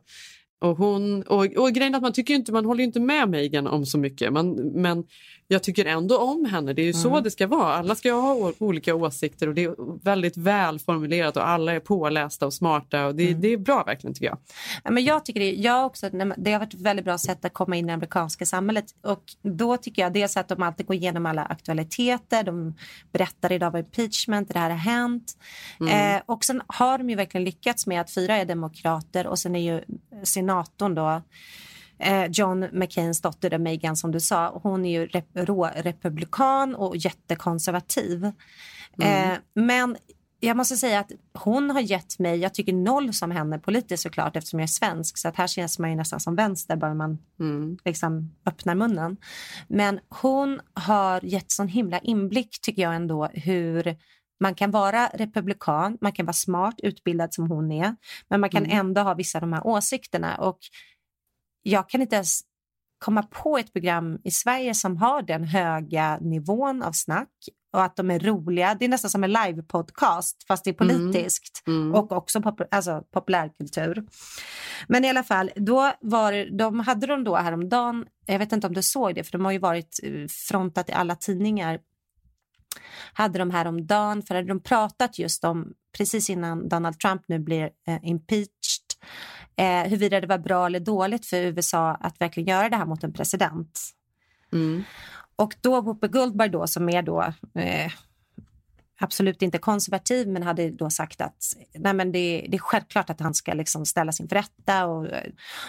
Och, 0.61 0.77
hon, 0.77 1.23
och, 1.23 1.45
och 1.45 1.71
grejen 1.71 1.95
att 1.95 2.01
man 2.01 2.13
tycker 2.13 2.33
inte, 2.33 2.51
man 2.51 2.65
håller 2.65 2.83
inte 2.83 2.99
med 2.99 3.29
Meghan 3.29 3.67
om 3.67 3.85
så 3.85 3.97
mycket. 3.97 4.33
Man, 4.33 4.51
men 4.55 5.03
jag 5.51 5.63
tycker 5.63 5.85
ändå 5.85 6.17
om 6.17 6.45
henne. 6.45 6.73
Det 6.73 6.81
är 6.81 6.85
ju 6.85 6.93
så 6.93 7.19
det 7.19 7.31
ska 7.31 7.47
vara. 7.47 7.73
Alla 7.73 7.95
ska 7.95 8.11
ha 8.13 8.53
olika 8.57 8.95
åsikter 8.95 9.47
och 9.47 9.55
det 9.55 9.63
är 9.63 10.03
väldigt 10.03 10.37
välformulerat 10.37 11.37
och 11.37 11.47
alla 11.47 11.73
är 11.73 11.79
pålästa 11.79 12.45
och 12.45 12.53
smarta. 12.53 13.05
Och 13.05 13.15
det, 13.15 13.33
det 13.33 13.47
är 13.47 13.57
bra 13.57 13.83
verkligen 13.83 14.13
tycker 14.13 14.25
jag. 14.25 14.37
Ja, 14.83 14.91
men 14.91 15.03
jag 15.03 15.25
tycker 15.25 15.39
det, 15.39 15.51
jag 15.51 15.85
också, 15.85 16.09
det 16.37 16.51
har 16.51 16.59
varit 16.59 16.73
ett 16.73 16.81
väldigt 16.81 17.05
bra 17.05 17.17
sätt 17.17 17.45
att 17.45 17.53
komma 17.53 17.75
in 17.75 17.85
i 17.85 17.87
det 17.87 17.93
amerikanska 17.93 18.45
samhället. 18.45 18.85
Och 19.03 19.23
då 19.41 19.77
tycker 19.77 20.01
jag 20.01 20.13
dels 20.13 20.37
att 20.37 20.47
de 20.47 20.63
alltid 20.63 20.85
går 20.85 20.95
igenom 20.95 21.25
alla 21.25 21.43
aktualiteter. 21.43 22.43
De 22.43 22.75
berättar 23.11 23.51
idag 23.51 23.71
vad 23.71 23.79
impeachment, 23.79 24.53
det 24.53 24.59
här 24.59 24.69
har 24.69 24.77
hänt. 24.77 25.37
Eh, 25.89 26.21
och 26.25 26.45
sen 26.45 26.61
har 26.67 26.97
de 26.97 27.09
ju 27.09 27.15
verkligen 27.15 27.45
lyckats 27.45 27.87
med 27.87 28.01
att 28.01 28.11
fyra 28.11 28.37
är 28.37 28.45
demokrater 28.45 29.27
och 29.27 29.39
sen 29.39 29.55
är 29.55 29.73
ju 29.73 29.81
senatorn 30.23 30.95
då 30.95 31.21
John 32.29 32.67
McCains 32.71 33.21
dotter, 33.21 33.57
Meghan 33.57 33.95
som 33.95 34.11
du 34.11 34.19
sa, 34.19 34.59
hon 34.63 34.85
är 34.85 34.99
ju 34.99 35.05
rep 35.05 35.27
republikan 35.75 36.75
och 36.75 36.97
jättekonservativ. 36.97 38.25
Eh, 39.01 39.33
men 39.53 39.97
jag 40.39 40.57
måste 40.57 40.77
säga 40.77 40.99
att 40.99 41.11
hon 41.33 41.69
har 41.69 41.81
gett 41.81 42.19
mig, 42.19 42.39
jag 42.39 42.53
tycker 42.53 42.73
noll 42.73 43.13
som 43.13 43.31
henne 43.31 43.59
politiskt 43.59 44.03
såklart 44.03 44.35
eftersom 44.35 44.59
jag 44.59 44.63
är 44.63 44.67
svensk 44.67 45.17
så 45.17 45.27
att 45.27 45.35
här 45.35 45.47
känns 45.47 45.79
man 45.79 45.89
ju 45.89 45.95
nästan 45.95 46.19
som 46.19 46.35
vänster 46.35 46.75
bara 46.75 46.93
man 46.93 47.17
liksom 47.85 48.35
öppnar 48.45 48.75
munnen. 48.75 49.17
Men 49.67 49.99
hon 50.09 50.61
har 50.73 51.25
gett 51.25 51.51
sån 51.51 51.67
himla 51.67 51.99
inblick 51.99 52.61
tycker 52.61 52.81
jag 52.81 52.95
ändå 52.95 53.29
hur 53.33 53.97
man 54.39 54.55
kan 54.55 54.71
vara 54.71 55.09
republikan, 55.13 55.97
man 56.01 56.11
kan 56.11 56.25
vara 56.25 56.33
smart, 56.33 56.75
utbildad 56.83 57.33
som 57.33 57.49
hon 57.49 57.71
är, 57.71 57.95
men 58.29 58.41
man 58.41 58.49
kan 58.49 58.65
ändå 58.65 59.01
ha 59.01 59.13
vissa 59.13 59.37
av 59.37 59.41
de 59.41 59.53
här 59.53 59.67
åsikterna. 59.67 60.35
Och 60.35 60.59
jag 61.63 61.89
kan 61.89 62.01
inte 62.01 62.15
ens 62.15 62.41
komma 62.99 63.23
på 63.23 63.57
ett 63.57 63.73
program 63.73 64.19
i 64.23 64.31
Sverige 64.31 64.73
som 64.73 64.97
har 64.97 65.21
den 65.21 65.43
höga 65.43 66.17
nivån 66.21 66.83
av 66.83 66.91
snack 66.91 67.29
och 67.73 67.83
att 67.83 67.95
de 67.95 68.11
är 68.11 68.19
roliga. 68.19 68.75
Det 68.75 68.85
är 68.85 68.89
nästan 68.89 69.11
som 69.11 69.23
en 69.23 69.31
live-podcast 69.31 70.47
fast 70.47 70.63
det 70.63 70.69
är 70.69 70.73
politiskt 70.73 71.63
och 71.93 72.11
också 72.11 72.41
pop 72.41 72.61
alltså, 72.71 73.03
populärkultur. 73.13 74.05
Men 74.87 75.05
i 75.05 75.09
alla 75.09 75.23
fall, 75.23 75.51
då 75.55 75.91
var, 76.01 76.57
de 76.57 76.79
hade 76.79 77.07
de 77.07 77.23
då 77.23 77.35
häromdagen, 77.35 78.05
jag 78.25 78.39
vet 78.39 78.51
inte 78.51 78.67
om 78.67 78.73
du 78.73 78.83
såg 78.83 79.15
det 79.15 79.23
för 79.23 79.31
de 79.31 79.45
har 79.45 79.51
ju 79.51 79.59
varit 79.59 79.99
eh, 80.03 80.27
frontat 80.27 80.89
i 80.89 80.93
alla 80.93 81.15
tidningar 81.15 81.79
hade 83.13 83.39
de 83.39 83.51
häromdagen, 83.51 84.23
för 84.23 84.35
hade 84.35 84.47
de 84.47 84.59
pratat 84.59 85.19
just 85.19 85.43
om, 85.43 85.73
precis 85.97 86.29
innan 86.29 86.69
Donald 86.69 86.99
Trump 86.99 87.21
nu 87.27 87.39
blir 87.39 87.69
eh, 87.87 87.99
impeached, 88.03 88.87
eh, 89.55 89.89
huruvida 89.89 90.21
det 90.21 90.27
var 90.27 90.37
bra 90.37 90.65
eller 90.65 90.79
dåligt 90.79 91.25
för 91.25 91.37
USA 91.37 91.91
att 91.91 92.21
verkligen 92.21 92.49
göra 92.49 92.69
det 92.69 92.75
här 92.75 92.85
mot 92.85 93.03
en 93.03 93.13
president. 93.13 93.79
Och 95.35 95.55
då 95.61 95.81
Whoopi 95.81 96.07
Goldberg 96.07 96.49
då, 96.49 96.67
som 96.67 96.89
är 96.89 97.01
då 97.01 97.21
eh, 97.55 97.91
absolut 98.99 99.41
inte 99.41 99.57
konservativ 99.57 100.27
men 100.27 100.43
hade 100.43 100.71
då 100.71 100.89
sagt 100.89 101.21
att 101.21 101.55
nej 101.73 101.93
men 101.93 102.11
det, 102.11 102.45
det 102.49 102.57
är 102.57 102.59
självklart 102.59 103.09
att 103.09 103.19
han 103.19 103.33
ska 103.33 103.53
liksom 103.53 103.85
ställas 103.85 104.19
inför 104.19 104.35
rätta. 104.35 104.85
Och, 104.85 105.07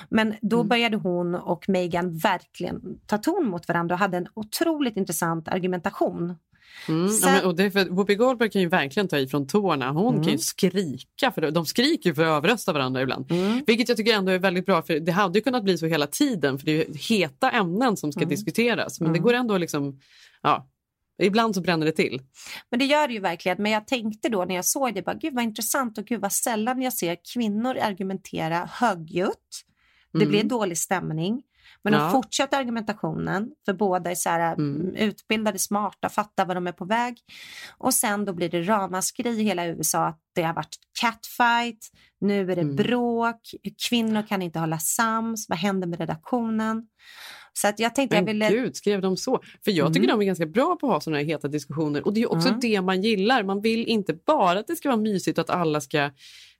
men 0.08 0.34
då 0.40 0.64
började 0.64 0.96
hon 0.96 1.34
och 1.34 1.68
Meghan 1.68 2.16
verkligen 2.16 2.80
ta 3.06 3.18
ton 3.18 3.46
mot 3.46 3.68
varandra 3.68 3.94
och 3.94 3.98
hade 3.98 4.16
en 4.16 4.28
otroligt 4.34 4.96
intressant 4.96 5.48
argumentation. 5.48 6.36
Mm, 6.88 7.08
Sen- 7.08 7.28
ja, 7.28 7.34
men, 7.36 7.44
och 7.44 7.56
det 7.56 7.64
är 7.64 7.70
för, 7.70 7.84
Whoopi 7.84 8.14
Goldberg 8.14 8.50
kan 8.50 8.62
ju 8.62 8.68
verkligen 8.68 9.08
ta 9.08 9.18
ifrån 9.18 9.46
tårna. 9.46 9.90
Hon 9.90 10.22
kan 10.22 10.32
ju 10.32 10.38
skrika, 10.38 11.32
för 11.32 11.50
de 11.50 11.66
skriker 11.66 12.14
för 12.14 12.22
att 12.22 12.28
överrösta 12.36 12.72
varandra 12.72 13.02
ibland. 13.02 13.26
Vilket 13.66 13.88
jag 13.88 13.96
tycker 13.96 14.14
ändå 14.14 14.32
är 14.32 14.38
väldigt 14.38 14.66
bra, 14.66 14.82
för 14.82 15.00
det 15.00 15.12
hade 15.12 15.38
ju 15.38 15.42
kunnat 15.42 15.64
bli 15.64 15.78
så 15.78 15.86
hela 15.86 16.06
tiden 16.06 16.58
för 16.58 16.66
det 16.66 16.72
är 16.88 17.08
heta 17.08 17.50
ämnen 17.50 17.96
som 17.96 18.12
ska 18.12 18.24
diskuteras. 18.24 19.00
Men 19.00 19.12
det 19.12 19.18
går 19.18 19.34
ändå 19.34 19.58
liksom, 19.58 20.00
ja, 20.42 20.68
ibland 21.22 21.54
så 21.54 21.60
bränner 21.60 21.86
det 21.86 21.92
till. 21.92 22.20
Men 22.70 22.78
det 22.78 22.84
gör 22.84 23.08
det 23.08 23.14
ju 23.14 23.20
verkligen. 23.20 23.62
Men 23.62 23.72
jag 23.72 23.86
tänkte 23.86 24.28
då 24.28 24.44
när 24.44 24.54
jag 24.54 24.64
såg 24.64 24.94
det, 24.94 25.02
bara, 25.02 25.14
gud 25.16 25.34
vad 25.34 25.44
intressant 25.44 25.98
och 25.98 26.04
gud 26.04 26.20
vad 26.20 26.32
sällan 26.32 26.82
jag 26.82 26.92
ser 26.92 27.16
kvinnor 27.34 27.78
argumentera 27.78 28.68
högljutt. 28.72 29.62
Det 30.12 30.26
blir 30.26 30.44
dålig 30.44 30.78
stämning. 30.78 31.42
Men 31.84 31.92
Ja. 31.92 31.98
de 32.00 32.10
fortsätter 32.12 32.58
argumentationen, 32.58 33.50
för 33.64 33.72
båda 33.72 34.10
är 34.10 34.14
så 34.14 34.28
här, 34.28 34.52
mm. 34.54 34.94
utbildade, 34.94 35.58
smarta, 35.58 36.08
fattar 36.08 36.46
vad 36.46 36.56
de 36.56 36.66
är 36.66 36.72
på 36.72 36.84
väg. 36.84 37.16
Och 37.78 37.94
sen 37.94 38.24
då 38.24 38.32
blir 38.32 38.48
det 38.48 38.62
ramaskri 38.62 39.30
i 39.30 39.42
hela 39.42 39.66
USA 39.66 40.06
att 40.06 40.20
det 40.34 40.42
har 40.42 40.54
varit 40.54 40.76
catfight, 41.00 41.90
nu 42.20 42.52
är 42.52 42.56
det 42.56 42.64
bråk, 42.64 43.40
kvinnor 43.88 44.22
kan 44.28 44.42
inte 44.42 44.58
hålla 44.58 44.78
sams, 44.78 45.48
vad 45.48 45.58
händer 45.58 45.86
med 45.86 45.98
redaktionen? 45.98 46.86
Så 47.52 47.68
att 47.68 47.78
jag 47.78 47.94
tänkte 47.94 48.16
jag 48.16 48.24
Men 48.24 48.34
ville... 48.34 48.48
gud, 48.50 48.76
skrev 48.76 49.00
de 49.00 49.16
så? 49.16 49.40
För 49.64 49.70
jag 49.70 49.94
tycker 49.94 50.08
Mm. 50.08 50.18
de 50.18 50.24
är 50.24 50.26
ganska 50.26 50.46
bra 50.46 50.76
på 50.80 50.86
att 50.86 50.92
ha 50.92 51.00
sådana 51.00 51.18
här 51.18 51.24
heta 51.24 51.48
diskussioner. 51.48 52.06
Och 52.06 52.12
det 52.12 52.22
är 52.22 52.32
också 52.32 52.48
Mm. 52.48 52.60
det 52.60 52.80
man 52.80 53.02
gillar. 53.02 53.42
Man 53.42 53.60
vill 53.60 53.86
inte 53.86 54.14
bara 54.26 54.58
att 54.58 54.66
det 54.66 54.76
ska 54.76 54.88
vara 54.88 55.00
mysigt 55.00 55.38
och 55.38 55.42
att 55.42 55.50
alla 55.50 55.80
ska 55.80 56.10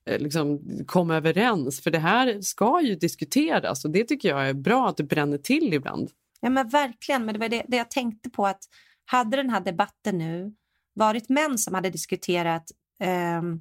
liksom, 0.06 0.60
komma 0.86 1.16
överens. 1.16 1.80
För 1.80 1.90
det 1.90 1.98
här 1.98 2.40
ska 2.40 2.80
ju 2.82 2.94
diskuteras 2.94 3.84
och 3.84 3.90
det 3.90 4.04
tycker 4.04 4.28
jag 4.28 4.48
är 4.48 4.54
bra 4.54 4.88
att 4.88 4.96
det 4.96 5.04
bränner 5.04 5.38
till 5.38 5.74
ibland. 5.74 6.10
Ja 6.40 6.50
men 6.50 6.68
verkligen, 6.68 7.24
men 7.24 7.32
det 7.32 7.40
var 7.40 7.48
det, 7.48 7.62
det 7.68 7.76
jag 7.76 7.90
tänkte 7.90 8.30
på 8.30 8.46
att 8.46 8.64
hade 9.04 9.36
den 9.36 9.50
här 9.50 9.60
debatten 9.60 10.18
nu 10.18 10.54
varit 10.94 11.28
män 11.28 11.58
som 11.58 11.74
hade 11.74 11.90
diskuterat 11.90 12.70
ehm, 13.00 13.60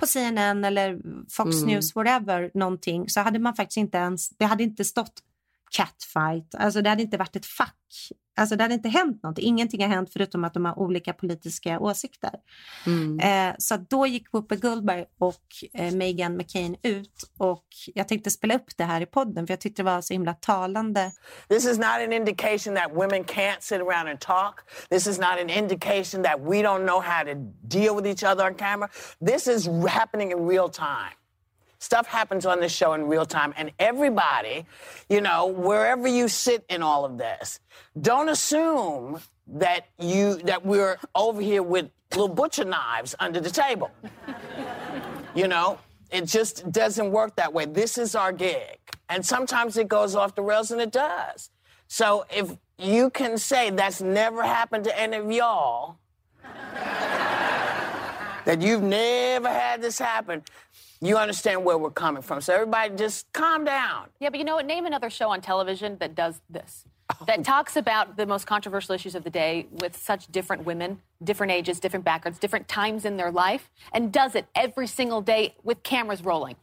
på 0.00 0.06
CNN 0.06 0.64
eller 0.64 1.00
Fox 1.30 1.56
Mm. 1.56 1.68
News, 1.68 1.94
whatever, 1.94 2.50
någonting, 2.54 3.08
så 3.08 3.20
hade 3.20 3.38
man 3.38 3.54
faktiskt 3.54 3.76
inte 3.76 3.98
ens, 3.98 4.28
det 4.28 4.44
hade 4.44 4.62
inte 4.62 4.84
stått 4.84 5.22
catfight, 5.70 6.54
alltså 6.54 6.82
det 6.82 6.90
hade 6.90 7.02
inte 7.02 7.16
varit 7.16 7.36
ett 7.36 7.46
fack 7.46 8.10
Alltså 8.36 8.56
det 8.56 8.64
hade 8.64 8.74
inte 8.74 8.88
hänt 8.88 9.22
något. 9.22 9.38
Ingenting 9.38 9.82
har 9.82 9.88
hänt 9.88 10.12
förutom 10.12 10.44
att 10.44 10.54
de 10.54 10.64
har 10.64 10.78
olika 10.78 11.12
politiska 11.12 11.80
åsikter. 11.80 12.30
Mm. 12.86 13.20
Eh, 13.20 13.54
så 13.58 13.74
att 13.74 13.90
då 13.90 14.06
gick 14.06 14.32
Whoopi 14.32 14.56
Goldberg 14.56 15.04
och 15.18 15.44
eh, 15.74 15.94
Meghan 15.94 16.36
McCain 16.36 16.76
ut 16.82 17.30
och 17.38 17.66
jag 17.94 18.08
tänkte 18.08 18.30
spela 18.30 18.54
upp 18.54 18.76
det 18.76 18.84
här 18.84 19.00
i 19.00 19.06
podden 19.06 19.46
för 19.46 19.52
jag 19.52 19.60
tyckte 19.60 19.82
det 19.82 19.90
var 19.90 20.00
så 20.00 20.12
himla 20.12 20.34
talande. 20.34 21.12
This 21.48 21.64
is 21.66 21.78
not 21.78 21.86
an 21.86 22.12
indication 22.12 22.74
that 22.74 22.90
women 22.92 23.24
can't 23.24 23.60
sit 23.60 23.80
around 23.80 24.08
and 24.08 24.20
talk. 24.20 24.54
This 24.90 25.06
is 25.06 25.18
not 25.18 25.40
an 25.40 25.50
indication 25.50 26.22
that 26.22 26.40
we 26.40 26.62
don't 26.62 26.86
know 26.86 27.00
how 27.00 27.24
to 27.24 27.34
deal 27.62 27.96
with 27.96 28.06
each 28.06 28.32
other 28.32 28.46
on 28.46 28.54
camera. 28.54 28.88
This 29.26 29.46
is 29.46 29.68
happening 29.88 30.30
in 30.30 30.38
real 30.48 30.68
time. 30.68 31.25
Stuff 31.78 32.06
happens 32.06 32.46
on 32.46 32.60
this 32.60 32.72
show 32.72 32.94
in 32.94 33.06
real 33.06 33.26
time, 33.26 33.52
and 33.56 33.70
everybody, 33.78 34.66
you 35.08 35.20
know, 35.20 35.46
wherever 35.46 36.08
you 36.08 36.28
sit 36.28 36.64
in 36.68 36.82
all 36.82 37.04
of 37.04 37.18
this, 37.18 37.60
don't 38.00 38.28
assume 38.28 39.20
that 39.46 39.86
you 39.98 40.36
that 40.44 40.64
we're 40.64 40.98
over 41.14 41.40
here 41.40 41.62
with 41.62 41.90
little 42.12 42.28
butcher 42.28 42.64
knives 42.64 43.14
under 43.18 43.40
the 43.40 43.50
table. 43.50 43.90
You 45.34 45.48
know, 45.48 45.78
it 46.10 46.24
just 46.24 46.72
doesn't 46.72 47.10
work 47.10 47.36
that 47.36 47.52
way. 47.52 47.66
This 47.66 47.98
is 47.98 48.14
our 48.14 48.32
gig, 48.32 48.78
and 49.10 49.24
sometimes 49.24 49.76
it 49.76 49.86
goes 49.86 50.14
off 50.14 50.34
the 50.34 50.40
rails, 50.40 50.70
and 50.70 50.80
it 50.80 50.90
does. 50.90 51.50
So 51.88 52.24
if 52.34 52.56
you 52.78 53.10
can 53.10 53.36
say 53.36 53.68
that's 53.68 54.00
never 54.00 54.42
happened 54.42 54.84
to 54.84 54.98
any 54.98 55.18
of 55.18 55.30
y'all, 55.30 55.98
that 58.46 58.62
you've 58.62 58.82
never 58.82 59.50
had 59.50 59.82
this 59.82 59.98
happen, 59.98 60.42
you 61.00 61.16
understand 61.16 61.64
where 61.64 61.78
we're 61.78 61.90
coming 61.90 62.22
from. 62.22 62.40
So 62.40 62.54
everybody 62.54 62.94
just 62.96 63.30
calm 63.32 63.64
down. 63.64 64.06
Yeah, 64.20 64.30
but 64.30 64.38
you 64.38 64.44
know 64.44 64.56
what? 64.56 64.66
Name 64.66 64.86
another 64.86 65.10
show 65.10 65.30
on 65.30 65.40
television 65.40 65.98
that 65.98 66.14
does 66.14 66.40
this. 66.48 66.84
Oh. 67.10 67.24
That 67.26 67.44
talks 67.44 67.76
about 67.76 68.16
the 68.16 68.26
most 68.26 68.46
controversial 68.46 68.94
issues 68.94 69.14
of 69.14 69.22
the 69.22 69.30
day 69.30 69.66
with 69.70 69.96
such 69.96 70.26
different 70.28 70.64
women, 70.64 71.00
different 71.22 71.52
ages, 71.52 71.78
different 71.78 72.04
backgrounds, 72.04 72.38
different 72.38 72.66
times 72.66 73.04
in 73.04 73.16
their 73.16 73.30
life, 73.30 73.70
and 73.92 74.12
does 74.12 74.34
it 74.34 74.46
every 74.54 74.88
single 74.88 75.20
day 75.20 75.54
with 75.62 75.82
cameras 75.82 76.24
rolling. 76.24 76.56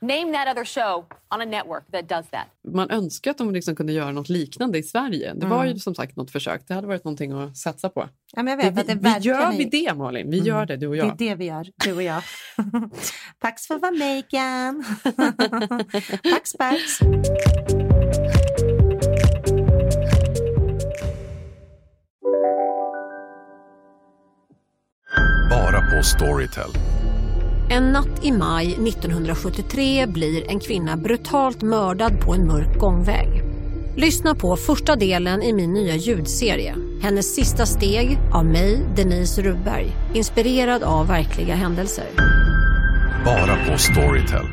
Name 0.00 0.32
that 0.32 0.48
other 0.56 0.64
show 0.64 1.04
on 1.34 1.40
a 1.40 1.44
network 1.44 1.90
that 1.92 2.08
does 2.08 2.26
that. 2.30 2.46
Man 2.74 2.90
önskar 2.90 3.30
att 3.30 3.38
de 3.38 3.52
liksom 3.54 3.76
kunde 3.76 3.92
göra 3.92 4.10
något 4.12 4.28
liknande 4.28 4.78
i 4.78 4.82
Sverige. 4.82 5.34
Det 5.34 5.46
var 5.46 5.64
ju 5.64 5.78
som 5.78 5.94
sagt 5.94 6.16
något 6.16 6.30
försök. 6.30 6.62
Det 6.68 6.74
hade 6.74 6.86
varit 6.86 7.04
någonting 7.04 7.32
att 7.32 7.56
satsa 7.56 7.88
på. 7.88 8.08
Ja, 8.36 8.42
men 8.42 8.46
jag 8.50 8.56
vet 8.56 8.74
Det, 8.74 8.80
att 8.80 8.86
det 8.86 8.94
vi, 8.94 8.98
vi 8.98 9.04
verkligen 9.10 9.36
gör 9.40 9.52
är- 9.52 9.56
vi 9.58 9.64
det 9.64 9.94
Malin? 9.94 10.30
Vi 10.30 10.38
gör 10.38 10.66
det 10.66 10.76
du 10.76 10.86
och 10.86 10.92
Det 10.92 10.98
jag. 10.98 11.06
är 11.08 11.16
det 11.16 11.34
vi 11.34 11.44
gör, 11.44 11.66
du 11.84 11.92
och 11.94 12.02
jag. 12.02 12.22
Tack 13.38 13.60
för 13.60 13.74
att 13.74 13.80
vara 13.82 13.92
Megan. 13.92 14.84
Tack 16.22 16.46
Sparks. 16.46 16.98
Bara 25.50 25.80
på 25.96 26.02
Storytel. 26.02 26.70
En 27.70 27.92
natt 27.92 28.24
i 28.24 28.32
maj 28.32 28.66
1973 28.66 30.06
blir 30.06 30.50
en 30.50 30.60
kvinna 30.60 30.96
brutalt 30.96 31.62
mördad 31.62 32.20
på 32.20 32.34
en 32.34 32.46
mörk 32.46 32.78
gångväg. 32.78 33.42
Lyssna 33.96 34.34
på 34.34 34.56
första 34.56 34.96
delen 34.96 35.42
i 35.42 35.52
min 35.52 35.72
nya 35.72 35.94
ljudserie. 35.94 36.74
Hennes 37.02 37.34
sista 37.34 37.66
steg 37.66 38.18
av 38.32 38.44
mig, 38.44 38.86
Denise 38.96 39.42
Rubberg. 39.42 39.86
Inspirerad 40.14 40.82
av 40.82 41.06
verkliga 41.06 41.54
händelser. 41.54 42.04
Bara 43.24 43.56
på 43.66 43.78
Storytel. 43.78 44.46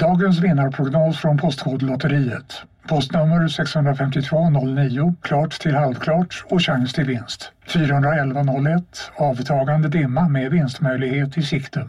Dagens 0.00 0.40
vinnarprognos 0.40 1.18
från 1.18 1.38
Postkodlotteriet. 1.38 2.62
Postnummer 2.88 3.48
65209, 3.48 5.14
klart 5.22 5.60
till 5.60 5.74
halvklart 5.74 6.44
och 6.50 6.62
chans 6.62 6.92
till 6.92 7.04
vinst. 7.04 7.52
41101, 7.66 8.82
avtagande 9.16 9.88
dimma 9.88 10.28
med 10.28 10.50
vinstmöjlighet 10.50 11.38
i 11.38 11.42
sikte. 11.42 11.88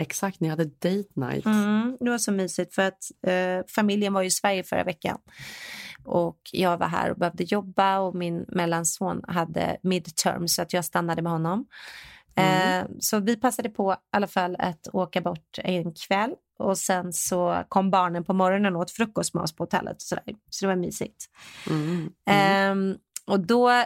Exakt, 0.00 0.40
ni 0.40 0.48
hade 0.48 0.64
date 0.64 1.08
night. 1.14 1.46
Mm, 1.46 1.96
det 2.00 2.10
var 2.10 2.18
så 2.18 2.32
mysigt 2.32 2.74
för 2.74 2.82
att 2.82 3.10
eh, 3.26 3.66
familjen 3.68 4.12
var 4.12 4.22
i 4.22 4.30
Sverige 4.30 4.64
förra 4.64 4.84
veckan. 4.84 5.18
Och 6.04 6.38
jag 6.52 6.78
var 6.78 6.86
här 6.86 7.10
och 7.10 7.16
behövde 7.18 7.44
jobba 7.44 7.98
och 7.98 8.14
min 8.14 8.44
mellanson 8.48 9.22
hade 9.28 9.76
midterm 9.82 10.48
så 10.48 10.62
att 10.62 10.72
jag 10.72 10.84
stannade 10.84 11.22
med 11.22 11.32
honom. 11.32 11.66
Mm. 12.34 12.80
Eh, 12.80 12.90
så 13.00 13.18
vi 13.20 13.36
passade 13.36 13.68
på 13.68 13.92
i 13.92 13.96
alla 14.10 14.26
fall 14.26 14.56
att 14.58 14.88
åka 14.92 15.20
bort 15.20 15.58
en 15.58 15.94
kväll 15.94 16.34
och 16.58 16.78
sen 16.78 17.12
så 17.12 17.64
kom 17.68 17.90
barnen 17.90 18.24
på 18.24 18.32
morgonen 18.32 18.76
och 18.76 18.82
åt 18.82 18.90
frukost 18.90 19.34
med 19.34 19.42
oss 19.42 19.56
på 19.56 19.62
hotellet. 19.62 19.96
Och 19.96 20.02
så, 20.02 20.14
där. 20.14 20.24
så 20.50 20.66
det 20.66 20.68
var 20.68 20.76
mysigt. 20.76 21.24
Mm. 21.70 22.12
Ehm, 22.26 22.96
och 23.26 23.40
då, 23.40 23.84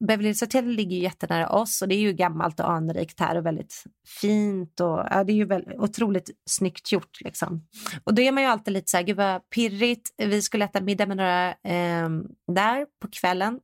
Beverly 0.00 0.28
Hills 0.28 0.40
Hotel 0.40 0.66
ligger 0.66 0.96
ju 0.96 1.02
jättenära 1.02 1.48
oss 1.48 1.82
och 1.82 1.88
det 1.88 1.94
är 1.94 2.00
ju 2.00 2.12
gammalt 2.12 2.60
och 2.60 2.70
anrikt 2.70 3.20
här 3.20 3.36
och 3.36 3.46
väldigt 3.46 3.84
fint 4.20 4.80
och 4.80 5.06
ja, 5.10 5.24
det 5.24 5.32
är 5.32 5.36
ju 5.36 5.44
väldigt, 5.44 5.78
otroligt 5.78 6.30
snyggt 6.46 6.92
gjort 6.92 7.20
liksom. 7.20 7.66
Och 8.04 8.14
då 8.14 8.22
är 8.22 8.32
man 8.32 8.42
ju 8.42 8.48
alltid 8.48 8.74
lite 8.74 8.90
så 8.90 8.96
här, 8.96 9.04
gud 9.04 9.16
vad 9.16 9.50
pirrigt. 9.50 10.10
Vi 10.16 10.42
skulle 10.42 10.64
äta 10.64 10.80
middag 10.80 11.06
med 11.06 11.16
några 11.16 11.48
eh, 11.50 12.08
där 12.52 12.86
på 13.02 13.08
kvällen 13.12 13.60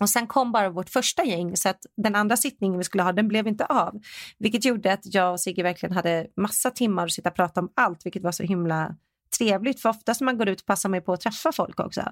och 0.00 0.10
sen 0.10 0.26
kom 0.26 0.52
bara 0.52 0.70
vårt 0.70 0.90
första 0.90 1.24
gäng 1.24 1.56
så 1.56 1.68
att 1.68 1.86
den 1.96 2.14
andra 2.14 2.36
sittningen 2.36 2.78
vi 2.78 2.84
skulle 2.84 3.02
ha 3.02 3.12
den 3.12 3.28
blev 3.28 3.46
inte 3.46 3.64
av. 3.64 4.00
Vilket 4.38 4.64
gjorde 4.64 4.92
att 4.92 5.14
jag 5.14 5.32
och 5.32 5.40
Sigge 5.40 5.62
verkligen 5.62 5.94
hade 5.94 6.26
massa 6.36 6.70
timmar 6.70 7.04
att 7.04 7.12
sitta 7.12 7.28
och 7.28 7.36
prata 7.36 7.60
om 7.60 7.72
allt 7.74 8.06
vilket 8.06 8.22
var 8.22 8.32
så 8.32 8.42
himla 8.42 8.96
trevligt 9.38 9.82
för 9.82 9.88
oftast 9.88 10.20
när 10.20 10.24
man 10.24 10.38
går 10.38 10.48
ut 10.48 10.66
passar 10.66 10.88
man 10.88 10.96
ju 10.96 11.00
på 11.00 11.12
att 11.12 11.20
träffa 11.20 11.52
folk 11.52 11.80
också. 11.80 12.02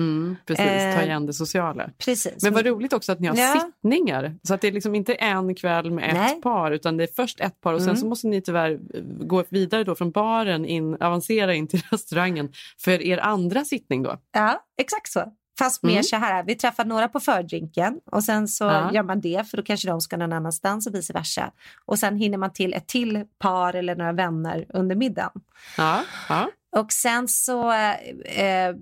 Mm, 0.00 0.36
precis, 0.46 0.66
Eh, 0.66 0.94
ta 0.96 1.02
igen 1.02 1.26
det 1.26 1.32
sociala. 1.32 1.90
Precis. 1.98 2.42
Men 2.42 2.54
vad 2.54 2.66
roligt 2.66 2.92
också 2.92 3.12
att 3.12 3.20
ni 3.20 3.28
har 3.28 3.36
Ja. 3.36 3.60
sittningar. 3.60 4.34
Så 4.42 4.54
att 4.54 4.60
det 4.60 4.68
är 4.68 4.72
liksom 4.72 4.94
inte 4.94 5.14
en 5.14 5.54
kväll 5.54 5.90
med 5.90 6.08
ett 6.08 6.14
Nej. 6.14 6.40
par 6.42 6.70
utan 6.70 6.96
det 6.96 7.04
är 7.04 7.08
först 7.16 7.40
ett 7.40 7.60
par 7.60 7.74
och 7.74 7.80
sen 7.80 7.88
Mm. 7.88 8.00
så 8.00 8.06
måste 8.06 8.26
ni 8.26 8.42
tyvärr 8.42 8.70
eh, 8.72 9.00
gå 9.02 9.44
vidare 9.48 9.84
då 9.84 9.94
från 9.94 10.10
baren, 10.10 10.64
in, 10.64 10.96
avancera 11.02 11.54
in 11.54 11.66
till 11.68 11.82
restaurangen 11.90 12.52
för 12.78 13.02
er 13.02 13.18
andra 13.18 13.64
sittning 13.64 14.02
då. 14.02 14.16
Ja, 14.32 14.64
exakt 14.80 15.08
så. 15.12 15.24
Fast 15.58 15.82
mer 15.82 15.90
Mm. 15.92 16.02
så 16.02 16.16
här, 16.16 16.44
vi 16.44 16.54
träffar 16.54 16.84
några 16.84 17.08
på 17.08 17.20
fördrinken 17.20 18.00
och 18.12 18.24
sen 18.24 18.48
så 18.48 18.64
Ja. 18.64 18.90
gör 18.92 19.02
man 19.02 19.20
det 19.20 19.50
för 19.50 19.56
då 19.56 19.62
kanske 19.62 19.88
de 19.88 20.00
ska 20.00 20.16
någon 20.16 20.32
annanstans 20.32 20.86
och 20.86 20.94
vice 20.94 21.12
versa. 21.12 21.52
Och 21.84 21.98
sen 21.98 22.16
hinner 22.16 22.38
man 22.38 22.52
till 22.52 22.74
ett 22.74 22.86
till 22.88 23.24
par 23.38 23.74
eller 23.74 23.96
några 23.96 24.12
vänner 24.12 24.66
under 24.68 24.96
middagen. 24.96 25.30
Ja, 25.76 26.00
ja. 26.28 26.50
Och 26.76 26.92
sen 26.92 27.28
så, 27.28 27.72
eh, 27.72 28.74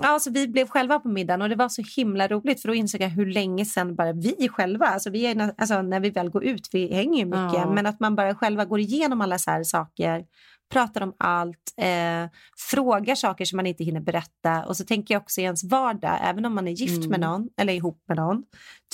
ja, 0.00 0.18
så 0.18 0.30
vi 0.30 0.48
blev 0.48 0.68
själva 0.68 0.98
på 0.98 1.08
middagen 1.08 1.42
och 1.42 1.48
det 1.48 1.56
var 1.56 1.68
så 1.68 1.82
himla 1.96 2.28
roligt 2.28 2.62
för 2.62 2.68
då 2.68 2.74
insåg 2.74 3.00
jag 3.00 3.08
hur 3.08 3.26
länge 3.26 3.64
sedan 3.64 3.94
bara 3.94 4.12
vi 4.12 4.48
själva, 4.48 4.86
alltså, 4.86 5.10
vi 5.10 5.26
är, 5.26 5.54
alltså 5.58 5.82
när 5.82 6.00
vi 6.00 6.10
väl 6.10 6.30
går 6.30 6.44
ut, 6.44 6.68
vi 6.72 6.94
hänger 6.94 7.18
ju 7.18 7.24
mycket, 7.24 7.52
Ja. 7.54 7.72
men 7.74 7.86
att 7.86 8.00
man 8.00 8.16
bara 8.16 8.34
själva 8.34 8.64
går 8.64 8.80
igenom 8.80 9.20
alla 9.20 9.38
så 9.38 9.50
här 9.50 9.62
saker, 9.64 10.24
pratar 10.72 11.00
om 11.00 11.14
allt, 11.18 11.58
eh, 11.76 12.30
frågar 12.70 13.14
saker 13.14 13.44
som 13.44 13.56
man 13.56 13.66
inte 13.66 13.84
hinner 13.84 14.00
berätta 14.00 14.64
och 14.64 14.76
så 14.76 14.84
tänker 14.84 15.14
jag 15.14 15.22
också 15.22 15.40
i 15.40 15.44
ens 15.44 15.64
vardag, 15.64 16.18
även 16.22 16.44
om 16.44 16.54
man 16.54 16.68
är 16.68 16.72
gift 16.72 16.96
Mm. 16.98 17.10
med 17.10 17.20
någon 17.20 17.48
eller 17.56 17.72
ihop 17.72 18.04
med 18.08 18.16
någon, 18.16 18.42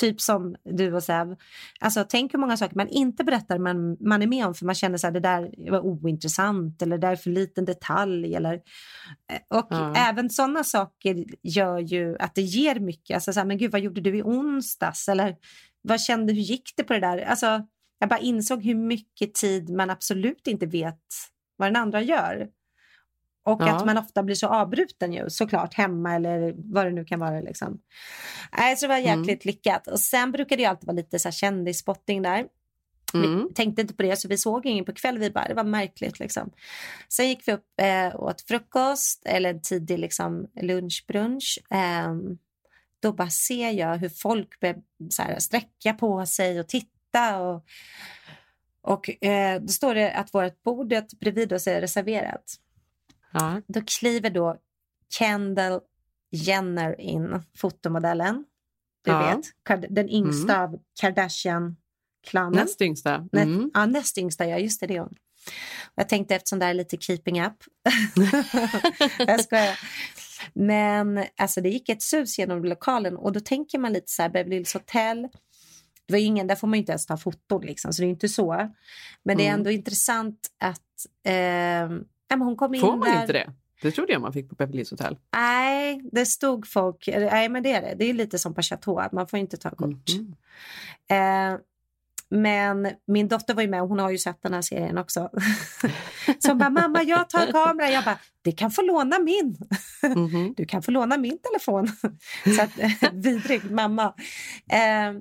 typ 0.00 0.20
som 0.20 0.56
du 0.64 0.94
och 0.94 1.02
Sev, 1.02 1.36
alltså 1.80 2.04
tänk 2.08 2.34
hur 2.34 2.38
många 2.38 2.56
saker 2.56 2.76
man 2.76 2.88
inte 2.88 3.24
berättar 3.24 3.58
man, 3.58 3.96
man 4.00 4.22
är 4.22 4.26
med 4.26 4.46
om 4.46 4.54
för 4.54 4.66
man 4.66 4.74
känner 4.74 4.98
så 4.98 5.06
här, 5.06 5.14
det 5.14 5.20
där 5.20 5.70
var 5.70 5.80
ointressant 5.86 6.82
eller 6.82 6.98
det 6.98 7.06
där 7.06 7.12
är 7.12 7.16
för 7.16 7.30
liten 7.30 7.64
detalj 7.64 8.34
eller 8.34 8.54
och 9.54 9.66
Ja. 9.70 9.94
även 9.96 10.30
sådana 10.30 10.64
saker 10.64 11.24
gör 11.42 11.78
ju 11.78 12.16
att 12.18 12.34
det 12.34 12.42
ger 12.42 12.80
mycket. 12.80 13.14
Alltså 13.14 13.32
så 13.32 13.40
här, 13.40 13.46
men 13.46 13.58
gud, 13.58 13.72
vad 13.72 13.80
gjorde 13.80 14.00
du 14.00 14.18
i 14.18 14.22
onsdags? 14.22 15.08
Eller 15.08 15.36
vad 15.82 16.00
kände, 16.00 16.32
hur 16.32 16.40
gick 16.40 16.72
det 16.76 16.84
på 16.84 16.92
det 16.92 17.00
där? 17.00 17.18
Alltså, 17.18 17.66
jag 17.98 18.08
bara 18.08 18.18
insåg 18.18 18.64
hur 18.64 18.74
mycket 18.74 19.34
tid 19.34 19.70
man 19.70 19.90
absolut 19.90 20.46
inte 20.46 20.66
vet 20.66 21.00
vad 21.58 21.68
den 21.68 21.76
andra 21.76 22.02
gör. 22.02 22.48
Och 23.44 23.62
Ja. 23.62 23.76
att 23.76 23.86
man 23.86 23.98
ofta 23.98 24.22
blir 24.22 24.34
så 24.34 24.46
avbruten 24.46 25.12
ju, 25.12 25.30
såklart, 25.30 25.74
hemma 25.74 26.14
eller 26.14 26.54
vad 26.56 26.86
det 26.86 26.90
nu 26.92 27.04
kan 27.04 27.20
vara. 27.20 27.40
Liksom. 27.40 27.80
Nej, 28.58 28.76
så 28.76 28.86
det 28.86 28.88
var 28.88 28.98
Mm. 29.00 29.18
jäkligt 29.20 29.44
lyckat. 29.44 29.86
Och 29.86 30.00
sen 30.00 30.32
brukade 30.32 30.62
det 30.62 30.66
alltid 30.66 30.86
vara 30.86 30.96
lite 30.96 31.18
så 31.18 31.28
här 31.28 31.32
kändisspotting 31.32 32.22
där. 32.22 32.46
Mm. 33.14 33.46
Vi 33.48 33.54
tänkte 33.54 33.82
inte 33.82 33.94
på 33.94 34.02
det, 34.02 34.16
så 34.16 34.28
vi 34.28 34.38
såg 34.38 34.66
ingen 34.66 34.84
på 34.84 34.92
kvällen. 34.92 35.20
Vi 35.20 35.30
bara, 35.30 35.48
det 35.48 35.54
var 35.54 35.64
märkligt. 35.64 36.18
Liksom. 36.20 36.50
Sen 37.08 37.28
gick 37.28 37.48
vi 37.48 37.52
upp 37.52 37.66
eh, 37.80 38.14
och 38.14 38.26
åt 38.28 38.40
frukost, 38.40 39.22
eller 39.26 39.50
en 39.50 39.62
tidig 39.62 39.98
liksom, 39.98 40.46
lunchbrunch. 40.62 41.58
Ehm, 41.70 42.38
då 43.02 43.12
bara 43.12 43.30
ser 43.30 43.70
jag 43.70 43.96
hur 43.96 44.08
folk 44.08 44.60
börjar 44.60 45.38
sträcka 45.38 45.94
på 45.94 46.26
sig 46.26 46.60
och 46.60 46.68
titta. 46.68 47.40
Och, 47.40 47.64
och 48.88 49.24
eh, 49.24 49.60
då 49.60 49.68
står 49.68 49.94
det 49.94 50.12
att 50.12 50.34
vårt 50.34 50.62
bordet 50.62 51.20
bredvid 51.20 51.52
oss 51.52 51.66
är 51.66 51.80
reserverat. 51.80 52.54
Ja. 53.32 53.62
Då 53.66 53.80
kliver 53.86 54.30
då 54.30 54.56
Kendall 55.18 55.80
Jenner 56.30 57.00
in, 57.00 57.42
fotomodellen. 57.56 58.44
Du 59.04 59.10
Ja. 59.10 59.36
vet, 59.66 59.90
den 59.94 60.08
yngsta 60.10 60.54
Mm. 60.56 60.64
av 60.74 60.80
Kardashian-klanen. 61.00 62.52
Näst 62.60 62.80
yngsta. 62.82 63.28
Nä- 63.32 63.42
Mm. 63.42 63.70
Ja, 63.74 63.86
näst 63.86 64.18
yngsta, 64.18 64.46
ja. 64.46 64.58
Just 64.58 64.80
det, 64.80 64.86
det 64.86 64.96
är 64.96 65.00
hon. 65.00 65.14
Jag 65.94 66.08
tänkte 66.08 66.34
eftersom 66.34 66.58
det 66.58 66.64
här 66.64 66.70
är 66.70 66.74
lite 66.74 66.96
keeping 66.96 67.42
up. 67.42 67.52
jag 69.18 69.40
skojar. 69.44 69.78
Men 70.54 71.24
alltså, 71.36 71.60
det 71.60 71.68
gick 71.68 71.88
ett 71.88 72.02
sus 72.02 72.38
genom 72.38 72.64
lokalen 72.64 73.16
och 73.16 73.32
då 73.32 73.40
tänker 73.40 73.78
man 73.78 73.92
lite 73.92 74.10
så 74.12 74.22
här, 74.22 74.28
Beverly 74.28 74.56
Hills 74.56 74.74
Hotel. 74.74 75.28
Det 76.08 76.12
var 76.14 76.18
ingen, 76.20 76.46
där 76.46 76.54
får 76.54 76.66
man 76.68 76.74
ju 76.76 76.80
inte 76.80 76.92
ens 76.92 77.06
ta 77.06 77.16
foton 77.16 77.60
liksom, 77.62 77.92
så 77.92 78.02
det 78.02 78.08
är 78.08 78.10
inte 78.10 78.28
så. 78.28 78.70
Men 79.22 79.36
det 79.36 79.42
är 79.42 79.48
Mm. 79.48 79.60
ändå 79.60 79.70
intressant 79.70 80.38
att 80.58 81.06
eh, 81.24 81.32
men 82.30 82.40
hon 82.42 82.56
kom 82.56 82.74
in 82.74 82.80
Får 82.80 82.96
man 82.96 83.08
där. 83.10 83.20
inte 83.20 83.32
det? 83.32 83.52
Det 83.82 83.90
trodde 83.90 84.12
jag 84.12 84.22
man 84.22 84.32
fick 84.32 84.48
på 84.48 84.54
Beverly 84.54 84.76
Hills 84.78 84.90
Hotel. 84.90 85.18
Nej, 85.36 86.00
det 86.12 86.26
stod 86.26 86.68
folk... 86.68 87.08
Nej, 87.16 87.48
men 87.48 87.62
det 87.62 87.72
är 87.72 87.82
det. 87.82 87.94
Det 87.98 88.04
är 88.10 88.14
lite 88.14 88.38
som 88.38 88.54
på 88.54 88.62
Chateau, 88.62 88.98
att 88.98 89.12
man 89.12 89.26
får 89.28 89.38
inte 89.38 89.56
ta 89.56 89.70
kort. 89.70 90.08
Mhm. 90.14 90.34
Eh, 91.10 91.58
men 92.30 92.88
min 93.06 93.28
dotter 93.28 93.54
var 93.54 93.62
ju 93.62 93.68
med 93.68 93.82
och 93.82 93.88
hon 93.88 93.98
har 93.98 94.10
ju 94.10 94.18
sett 94.18 94.42
den 94.42 94.54
här 94.54 94.62
serien 94.62 94.98
också. 94.98 95.30
Så 96.38 96.48
hon 96.48 96.58
bara, 96.58 96.70
mamma 96.70 97.02
jag 97.02 97.28
tar 97.30 97.52
kameran. 97.52 97.92
Jag 97.92 98.04
bara, 98.04 98.18
du 98.42 98.52
kan 98.52 98.70
få 98.70 98.82
låna 98.82 99.18
min. 99.18 99.56
Mhm. 100.16 100.54
Du 100.56 100.64
kan 100.66 100.82
få 100.82 100.90
låna 100.90 101.16
min 101.16 101.38
telefon. 101.38 101.88
Så 102.56 102.62
att, 102.62 102.70
vidrig 103.12 103.70
mamma. 103.70 104.14
Eh, 104.72 105.12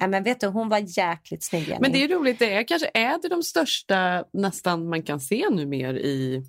nej, 0.00 0.08
men 0.08 0.22
vet 0.22 0.40
du, 0.40 0.46
hon 0.46 0.68
var 0.68 0.98
jäkligt 0.98 1.42
snygg. 1.44 1.68
Jenny. 1.68 1.80
Men 1.80 1.92
det 1.92 2.04
är 2.04 2.08
roligt, 2.08 2.38
det 2.38 2.54
är 2.54 2.68
kanske 2.68 2.90
är 2.94 3.22
det 3.22 3.28
de 3.28 3.42
största 3.42 4.24
nästan 4.32 4.88
man 4.88 5.02
kan 5.02 5.20
se 5.20 5.46
nu 5.50 5.66
mer 5.66 5.94
i 5.94 6.44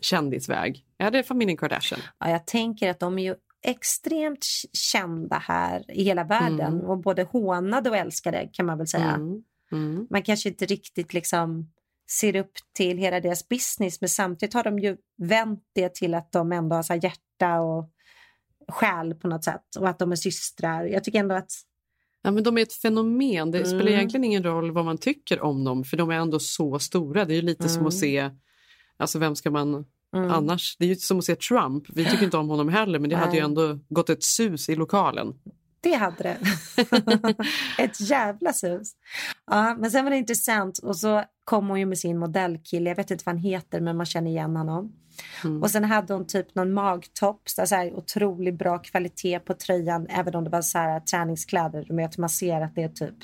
kändisväg. 0.00 0.84
Är 0.98 1.10
det 1.10 1.22
familjen 1.22 1.56
Kardashian? 1.56 2.00
Ja, 2.18 2.30
jag 2.30 2.46
tänker 2.46 2.90
att 2.90 3.00
de 3.00 3.18
är 3.18 3.22
ju 3.22 3.34
extremt 3.64 4.46
kända 4.72 5.38
här 5.38 5.90
i 5.90 6.04
hela 6.04 6.24
världen 6.24 6.72
Mm. 6.72 6.86
och 6.86 6.98
både 6.98 7.22
hånade 7.22 7.90
och 7.90 7.96
älskade 7.96 8.48
kan 8.52 8.66
man 8.66 8.78
väl 8.78 8.88
säga. 8.88 9.10
Mm. 9.10 9.42
Mm. 9.72 10.06
Man 10.10 10.22
kanske 10.22 10.48
inte 10.48 10.66
riktigt 10.66 11.12
liksom 11.14 11.72
ser 12.10 12.36
upp 12.36 12.52
till 12.76 12.98
hela 12.98 13.20
deras 13.20 13.48
business 13.48 14.00
men 14.00 14.08
samtidigt 14.08 14.54
har 14.54 14.64
de 14.64 14.78
ju 14.78 14.96
vänt 15.22 15.60
det 15.74 15.94
till 15.94 16.14
att 16.14 16.32
de 16.32 16.52
ändå 16.52 16.76
har 16.76 16.82
så 16.82 16.94
hjärta 16.94 17.60
och 17.60 17.90
själ 18.68 19.14
på 19.14 19.28
något 19.28 19.44
sätt 19.44 19.76
och 19.78 19.88
att 19.88 19.98
de 19.98 20.12
är 20.12 20.16
systrar. 20.16 20.84
Jag 20.84 21.04
tycker 21.04 21.18
ändå 21.18 21.34
att 21.34 21.52
Ja, 22.22 22.30
men 22.30 22.44
de 22.44 22.58
är 22.58 22.62
ett 22.62 22.72
fenomen. 22.72 23.50
Det 23.50 23.64
spelar 23.64 23.80
Mm. 23.82 23.94
egentligen 23.94 24.24
ingen 24.24 24.42
roll 24.42 24.70
vad 24.70 24.84
man 24.84 24.98
tycker 24.98 25.40
om 25.40 25.64
dem 25.64 25.84
för 25.84 25.96
de 25.96 26.10
är 26.10 26.14
ändå 26.14 26.38
så 26.38 26.78
stora. 26.78 27.24
Det 27.24 27.32
är 27.34 27.36
ju 27.36 27.42
lite 27.42 27.68
som 27.68 27.78
Mm. 27.78 27.86
att 27.86 27.94
se, 27.94 28.30
alltså 28.96 29.18
vem 29.18 29.36
ska 29.36 29.50
man 29.50 29.84
Mm. 30.16 30.30
annars? 30.30 30.76
Det 30.78 30.84
är 30.84 30.88
ju 30.88 30.96
som 30.96 31.18
att 31.18 31.24
se 31.24 31.34
Trump. 31.36 31.84
Vi 31.94 32.04
tycker 32.04 32.24
inte 32.24 32.36
om 32.36 32.48
honom 32.48 32.68
heller 32.68 32.98
men 32.98 33.10
det 33.10 33.16
hade 33.16 33.36
ju 33.36 33.42
ändå 33.42 33.78
gått 33.88 34.10
ett 34.10 34.22
sus 34.24 34.68
i 34.68 34.74
lokalen. 34.76 35.34
Det 35.82 35.94
hade 35.94 36.22
det. 36.22 36.38
Ett 37.78 38.00
jävla 38.00 38.52
sus. 38.52 38.92
Ja, 39.50 39.76
men 39.78 39.90
sen 39.90 40.04
var 40.04 40.10
det 40.10 40.16
intressant 40.16 40.78
och 40.78 40.96
så 40.96 41.24
kom 41.44 41.68
hon 41.68 41.78
ju 41.78 41.86
med 41.86 41.98
sin 41.98 42.18
modellkille. 42.18 42.90
Jag 42.90 42.96
vet 42.96 43.10
inte 43.10 43.22
vad 43.26 43.34
han 43.34 43.42
heter 43.42 43.80
men 43.80 43.96
man 43.96 44.06
känner 44.06 44.30
igen 44.30 44.56
honom. 44.56 44.92
Mm. 45.44 45.62
Och 45.62 45.70
sen 45.70 45.84
hade 45.84 46.14
hon 46.14 46.26
typ 46.26 46.54
någon 46.54 46.72
magtopp, 46.72 47.42
så 47.44 47.74
här 47.74 47.94
otroligt 47.94 48.58
bra 48.58 48.78
kvalitet 48.78 49.38
på 49.38 49.54
tröjan 49.54 50.06
även 50.10 50.34
om 50.34 50.44
det 50.44 50.50
var 50.50 50.62
så 50.62 50.78
här 50.78 51.00
träningskläder. 51.00 51.86
Vet, 51.96 52.18
man 52.18 52.30
ser 52.30 52.60
att 52.60 52.74
det 52.74 52.82
är 52.82 52.88
typ 52.88 53.16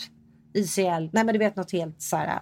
ICL. 0.54 1.08
Nej 1.12 1.24
men 1.24 1.26
du 1.26 1.38
vet 1.38 1.56
något 1.56 1.72
helt 1.72 2.02
så 2.02 2.16
här 2.16 2.40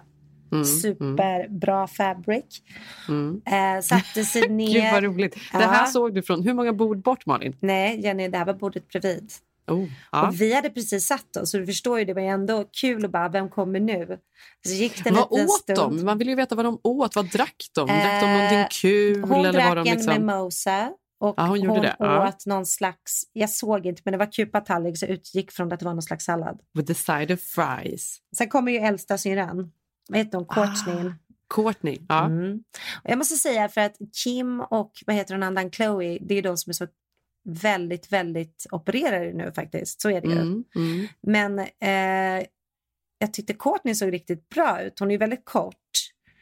Mm, 0.51 0.65
superbra 0.65 1.87
fabric. 1.87 2.61
Mm. 3.09 3.41
Eh, 3.45 3.81
satte 3.81 4.25
sig 4.25 4.49
ner. 4.49 4.73
Gud 4.73 4.91
vad 4.91 5.03
roligt. 5.03 5.37
Det 5.51 5.57
här 5.57 5.85
såg 5.85 6.13
du 6.13 6.21
från, 6.21 6.43
hur 6.43 6.53
många 6.53 6.73
bord 6.73 7.01
bort 7.01 7.25
Malin? 7.25 7.55
Nej 7.59 8.01
Jenny, 8.01 8.27
det 8.27 8.37
här 8.37 8.45
var 8.45 8.53
bordet 8.53 8.87
bredvid. 8.87 9.31
Oh, 9.67 9.87
ja. 10.11 10.27
Och 10.27 10.41
vi 10.41 10.53
hade 10.53 10.69
precis 10.69 11.05
satt 11.05 11.37
oss 11.37 11.51
så 11.51 11.57
du 11.57 11.65
förstår 11.65 11.99
ju 11.99 12.05
det 12.05 12.13
var 12.13 12.21
ändå 12.21 12.65
kul 12.81 13.05
att 13.05 13.11
bara, 13.11 13.29
vem 13.29 13.49
kommer 13.49 13.79
nu? 13.79 14.19
Så 14.67 14.73
gick 14.73 15.03
det 15.03 15.09
en 15.09 15.15
Vad 15.15 15.31
åt 15.31 15.51
stund. 15.51 15.77
de? 15.77 16.05
Man 16.05 16.17
vill 16.17 16.29
ju 16.29 16.35
veta 16.35 16.55
vad 16.55 16.65
de 16.65 16.79
åt. 16.83 17.15
Vad 17.15 17.31
drack 17.31 17.65
de? 17.75 17.87
Drack 17.87 18.21
de 18.21 18.27
Eh, 18.27 18.33
någonting 18.33 18.65
kul? 18.81 19.23
Hon 19.23 19.39
eller 19.39 19.53
drack 19.53 19.69
var 19.69 19.75
de 19.75 19.89
en 19.89 19.95
liksom... 19.95 20.13
mimosa 20.13 20.93
och 21.19 21.33
Ja, 21.37 21.45
hon 21.47 21.61
gjorde 21.61 21.81
det. 21.81 21.95
Ja. 21.99 22.27
åt 22.27 22.45
någon 22.45 22.65
slags, 22.65 23.23
jag 23.33 23.49
såg 23.49 23.85
inte 23.85 24.01
men 24.05 24.11
det 24.11 24.17
var 24.17 24.31
kupatallrik 24.31 24.97
så 24.97 25.05
jag 25.05 25.11
utgick 25.11 25.51
från 25.51 25.73
att 25.73 25.79
det 25.79 25.85
var 25.85 25.93
någon 25.93 26.01
slags 26.01 26.25
sallad. 26.25 26.59
With 26.73 26.87
the 26.87 26.93
side 26.93 27.31
of 27.31 27.39
fries. 27.41 28.17
Sen 28.37 28.49
kommer 28.49 28.71
ju 28.71 28.77
äldsta 28.77 29.17
syrran, 29.17 29.71
vad 30.09 30.17
heter 30.17 30.37
hon, 30.37 30.47
Courtney. 30.47 31.11
Courtney. 31.55 31.99
Ja. 32.09 32.25
Mm. 32.25 32.63
Och 33.03 33.09
jag 33.09 33.17
måste 33.17 33.35
säga 33.35 33.69
för 33.69 33.81
att 33.81 33.95
Kim 34.23 34.61
och 34.61 34.91
vad 35.05 35.15
heter 35.15 35.33
hon 35.33 35.43
andan 35.43 35.71
Chloe, 35.71 36.17
det 36.21 36.35
är 36.37 36.41
de 36.41 36.57
som 36.57 36.69
är 36.69 36.73
så 36.73 36.87
väldigt, 37.47 38.11
väldigt 38.11 38.65
opererade 38.71 39.33
nu 39.33 39.51
faktiskt. 39.51 40.01
Så 40.01 40.09
är 40.09 40.21
det 40.21 40.27
ju. 40.27 40.33
Mm, 40.41 40.63
mm. 40.75 41.07
Men 41.21 41.59
eh, 41.59 42.47
jag 43.19 43.33
tyckte 43.33 43.53
Courtney 43.53 43.95
såg 43.95 44.13
riktigt 44.13 44.49
bra 44.49 44.81
ut. 44.81 44.99
Hon 44.99 45.07
är 45.07 45.11
ju 45.11 45.17
väldigt 45.17 45.45
kort. 45.45 45.75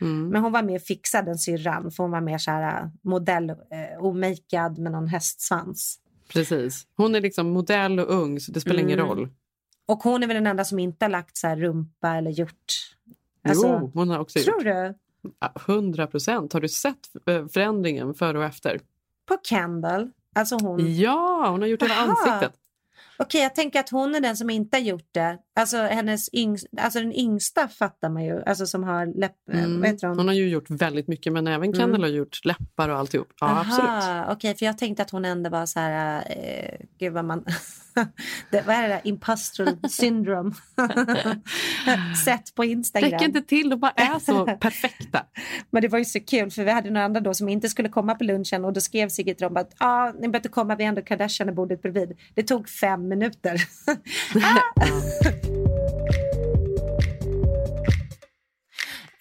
Mm. 0.02 0.28
Men 0.28 0.42
hon 0.42 0.52
var 0.52 0.64
mer 0.64 0.80
fixad 0.80 1.28
än 1.28 1.38
syrran 1.38 1.92
för 1.92 2.04
hon 2.04 2.12
var 2.12 2.22
mer 2.22 2.38
så 2.38 2.52
här 2.52 2.82
eh, 2.82 2.88
modell, 3.02 3.50
eh, 3.50 3.56
omakead 4.00 4.78
med 4.78 4.92
någon 4.92 5.08
hästsvans. 5.08 6.00
Precis. 6.34 6.88
Hon 6.98 7.16
är 7.16 7.22
liksom 7.22 7.48
modell 7.50 8.00
och 8.00 8.14
ung 8.14 8.40
så 8.40 8.52
det 8.52 8.62
spelar 8.62 8.80
ingen 8.80 9.00
Mm. 9.00 9.12
roll. 9.12 9.30
Och 9.86 10.04
hon 10.04 10.24
är 10.24 10.28
väl 10.28 10.36
den 10.36 10.48
enda 10.48 10.66
som 10.66 10.80
inte 10.80 11.06
har 11.06 11.10
lagt 11.10 11.38
så 11.38 11.48
här 11.48 11.56
rumpa 11.56 12.16
eller 12.16 12.32
gjort. 12.32 12.74
Alltså, 13.48 13.68
jo, 13.82 13.92
hon 13.94 14.10
har 14.10 14.20
också 14.20 14.40
tror 14.40 14.56
gjort. 14.56 14.64
du? 14.64 14.94
Ja, 15.40 15.54
100 15.68 16.08
procent. 16.08 16.54
Har 16.54 16.62
du 16.62 16.70
sett 16.70 16.98
eh, 17.28 17.48
förändringen 17.48 18.14
före 18.14 18.38
och 18.38 18.44
efter? 18.44 18.80
På 19.26 19.38
Kendall? 19.44 20.12
Alltså 20.36 20.58
hon? 20.62 20.96
Ja, 20.96 21.48
hon 21.50 21.62
har 21.62 21.68
gjort 21.68 21.82
hela 21.84 21.96
ansiktet. 21.96 22.54
Okej, 23.18 23.42
jag 23.42 23.56
tänker 23.56 23.80
att 23.80 23.90
hon 23.90 24.16
är 24.16 24.20
den 24.20 24.38
som 24.38 24.50
inte 24.50 24.78
har 24.78 24.82
gjort 24.82 25.10
det. 25.12 25.38
Alltså, 25.56 25.78
hennes 25.78 26.34
yngst, 26.34 26.68
alltså 26.78 27.00
den 27.00 27.14
yngsta 27.14 27.68
fattar 27.68 28.10
man 28.10 28.24
ju. 28.26 28.44
Alltså 28.44 28.66
som 28.66 28.84
har 28.84 29.20
läpp... 29.20 29.36
eh, 29.52 29.64
Mm. 29.64 29.98
Hon? 30.02 30.18
Hon 30.18 30.28
har 30.28 30.36
ju 30.36 30.50
gjort 30.50 30.70
väldigt 30.70 31.08
mycket 31.08 31.34
men 31.34 31.48
även 31.48 31.64
Mm. 31.64 31.74
Kendall 31.80 32.02
har 32.02 32.10
gjort 32.10 32.46
läppar 32.46 32.90
och 32.90 32.98
alltihop. 32.98 33.28
Ja, 33.42 33.60
absolut. 33.60 33.90
Aha, 33.90 34.26
Okej, 34.34 34.56
för 34.56 34.66
jag 34.66 34.78
tänkte 34.78 35.04
att 35.04 35.12
hon 35.12 35.26
ändå 35.26 35.50
var 35.50 35.66
så 35.66 35.80
här... 35.80 36.24
Eh, 36.30 36.86
gud 37.00 37.14
vad 37.14 37.26
man... 37.26 37.46
det, 38.52 38.62
vad 38.62 38.76
är 38.76 38.82
det 38.82 38.88
där? 38.88 39.02
Imposter 39.04 39.88
syndrome. 39.90 40.52
Sett 42.26 42.56
på 42.56 42.66
Instagram. 42.66 43.12
Räcker 43.12 43.26
inte 43.26 43.42
till, 43.42 43.70
de 43.70 43.80
bara 43.80 43.92
är 43.92 44.20
så 44.20 44.46
perfekta. 44.60 45.26
Men 45.70 45.82
det 45.82 45.88
var 45.88 46.00
ju 46.00 46.06
så 46.06 46.20
kul 46.20 46.52
för 46.52 46.64
vi 46.64 46.72
hade 46.72 46.90
några 46.90 47.06
andra 47.06 47.22
då 47.22 47.34
som 47.34 47.50
inte 47.50 47.70
skulle 47.70 47.90
komma 47.90 48.16
på 48.16 48.24
lunchen 48.24 48.66
och 48.66 48.74
då 48.74 48.82
skrev 48.82 49.10
Sigge 49.10 49.34
till 49.34 49.44
dem 49.44 49.58
att 49.58 49.74
ah, 49.78 50.06
ni 50.06 50.20
behöver 50.20 50.38
inte 50.38 50.50
komma, 50.50 50.76
vi 50.76 50.84
är 50.84 50.88
ändå 50.88 51.02
Kardashian 51.02 51.50
i 51.50 51.52
bordet 51.52 51.82
bredvid. 51.82 52.18
Det 52.34 52.44
tog 52.44 52.70
fem 52.70 53.08
minuter. 53.08 53.62
ah! 54.36 55.55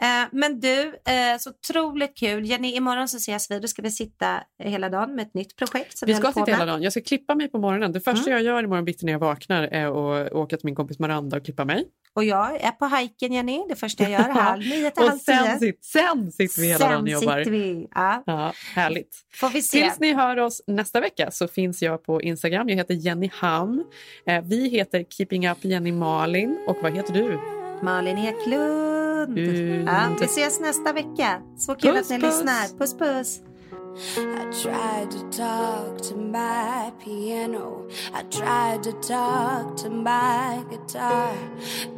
Eh, 0.04 0.28
Men 0.32 0.60
du, 0.60 0.82
eh, 0.86 1.38
så 1.38 1.50
otroligt 1.50 2.16
kul. 2.18 2.44
Jenny, 2.46 2.72
imorgon 2.76 3.08
så 3.08 3.16
ses 3.16 3.50
vi. 3.50 3.58
Då 3.60 3.68
ska 3.68 3.82
vi 3.82 3.90
sitta 3.90 4.40
hela 4.62 4.88
dagen 4.88 5.14
med 5.14 5.26
ett 5.26 5.34
nytt 5.34 5.56
projekt. 5.56 6.02
Vi 6.06 6.14
ska 6.14 6.32
sitta 6.32 6.44
hela 6.44 6.66
dagen. 6.66 6.82
Jag 6.82 6.92
ska 6.92 7.00
klippa 7.02 7.34
mig 7.34 7.48
på 7.48 7.58
morgonen. 7.58 7.92
Det 7.92 8.00
första 8.00 8.30
Mm. 8.30 8.32
jag 8.32 8.42
gör 8.54 8.64
imorgon 8.64 8.84
bitti 8.84 9.04
när 9.06 9.12
jag 9.12 9.18
vaknar 9.18 9.62
är 9.62 9.86
att 9.86 10.32
åka 10.32 10.56
till 10.56 10.66
min 10.66 10.74
kompis 10.74 10.98
Miranda 10.98 11.36
och 11.36 11.44
klippa 11.44 11.64
mig. 11.64 11.84
Och 12.16 12.24
jag 12.24 12.60
är 12.60 12.70
på 12.70 12.84
hajken, 12.84 13.32
Jenny. 13.32 13.60
Det 13.68 13.74
första 13.76 14.02
jag 14.02 14.12
gör 14.12 14.18
halv 14.28 14.62
nio 14.62 14.90
till 14.90 15.08
halv 15.08 15.18
sen, 15.18 15.58
sit, 15.58 15.84
sen 15.84 16.32
sitter 16.32 16.60
vi 16.60 16.66
hela 16.66 16.78
Sen 16.78 16.90
dagen 16.92 17.02
och 17.02 17.08
jobbar. 17.08 17.44
vi. 17.50 17.88
Ja. 17.94 18.22
Ja, 18.26 18.52
härligt. 18.74 19.16
Får 19.34 19.48
vi 19.48 19.62
se. 19.62 19.80
Tills 19.82 20.00
ni 20.00 20.12
hör 20.14 20.36
oss 20.38 20.62
nästa 20.66 21.00
vecka 21.00 21.30
så 21.30 21.48
finns 21.48 21.82
jag 21.82 22.04
på 22.04 22.22
Instagram. 22.22 22.68
Jag 22.68 22.76
heter 22.76 22.94
Jenny 22.94 23.30
Ham. 23.32 23.84
Eh, 24.26 24.42
Vi 24.44 24.68
heter 24.68 25.04
Keeping 25.10 25.48
Up 25.48 25.58
Jenny 25.64 25.92
Malin. 25.92 26.58
Och 26.68 26.76
vad 26.82 26.94
heter 26.96 27.12
du? 27.12 27.38
Malin 27.82 28.18
Eklund. 28.18 29.03
Mm. 29.28 29.86
Ja, 29.86 30.16
vi 30.20 30.24
ses 30.24 30.60
nästa 30.60 30.92
vecka. 30.92 31.40
Så 31.58 31.74
kul 31.74 31.94
Puss, 31.94 32.10
att 32.10 32.20
ni 32.20 32.20
puss. 32.20 32.34
lyssnar. 32.38 32.78
Puss 32.78 32.94
puss. 32.98 33.40
I 34.16 34.52
tried 34.62 35.10
to 35.10 35.18
talk 35.30 36.02
to 36.02 36.16
my 36.16 36.90
piano. 37.04 37.86
I 38.12 38.22
tried 38.30 38.82
to 38.82 38.92
talk 38.92 39.76
to 39.76 39.90
my 39.90 40.64
guitar. 40.70 41.32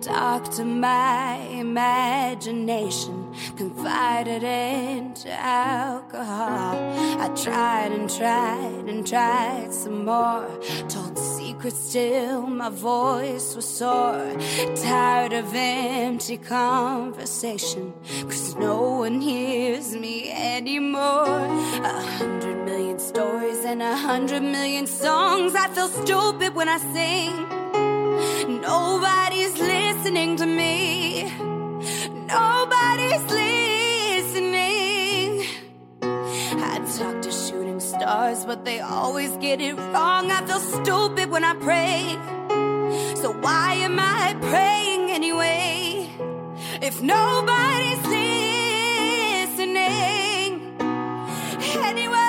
Talk 0.03 0.57
to 0.57 0.64
my 0.64 1.59
imagination. 1.61 3.26
Confided 3.57 4.43
into 4.43 5.30
alcohol. 5.30 6.76
I 7.20 7.28
tried 7.34 7.93
and 7.93 8.09
tried 8.11 8.84
and 8.89 9.07
tried 9.07 9.72
some 9.72 10.05
more. 10.05 10.49
Told 10.89 11.18
secrets 11.18 11.93
till 11.93 12.47
my 12.47 12.70
voice 12.70 13.55
was 13.57 13.68
sore. 13.68 14.37
Tired 14.76 15.32
of 15.32 15.53
empty 15.55 16.39
conversation, 16.39 17.93
cause 18.22 18.55
no 18.57 18.99
one 19.05 19.20
hears 19.20 19.95
me 19.95 20.30
anymore. 20.30 21.26
A 21.26 22.01
hundred 22.18 22.64
million 22.64 22.99
stories 22.99 23.64
and 23.64 23.82
a 23.82 23.97
hundred 23.97 24.43
million 24.43 24.87
songs. 24.87 25.55
I 25.55 25.68
feel 25.68 25.89
stupid 25.89 26.55
when 26.55 26.68
I 26.68 26.78
sing. 26.78 27.34
Nobody's 28.61 29.59
listening 29.59 30.37
to 30.37 30.45
listening. 33.22 34.52
I 36.02 36.78
talk 36.98 37.22
to 37.22 37.30
shooting 37.30 37.80
stars, 37.80 38.44
but 38.44 38.64
they 38.64 38.80
always 38.80 39.36
get 39.38 39.60
it 39.60 39.74
wrong. 39.74 40.30
I 40.30 40.44
feel 40.46 40.60
stupid 40.60 41.30
when 41.30 41.44
I 41.44 41.54
pray. 41.54 42.16
So 43.16 43.32
why 43.32 43.74
am 43.74 43.98
I 43.98 44.34
praying 44.40 45.10
anyway? 45.10 46.10
If 46.82 47.00
nobody's 47.02 48.04
listening, 49.56 49.76
anyway. 51.84 52.26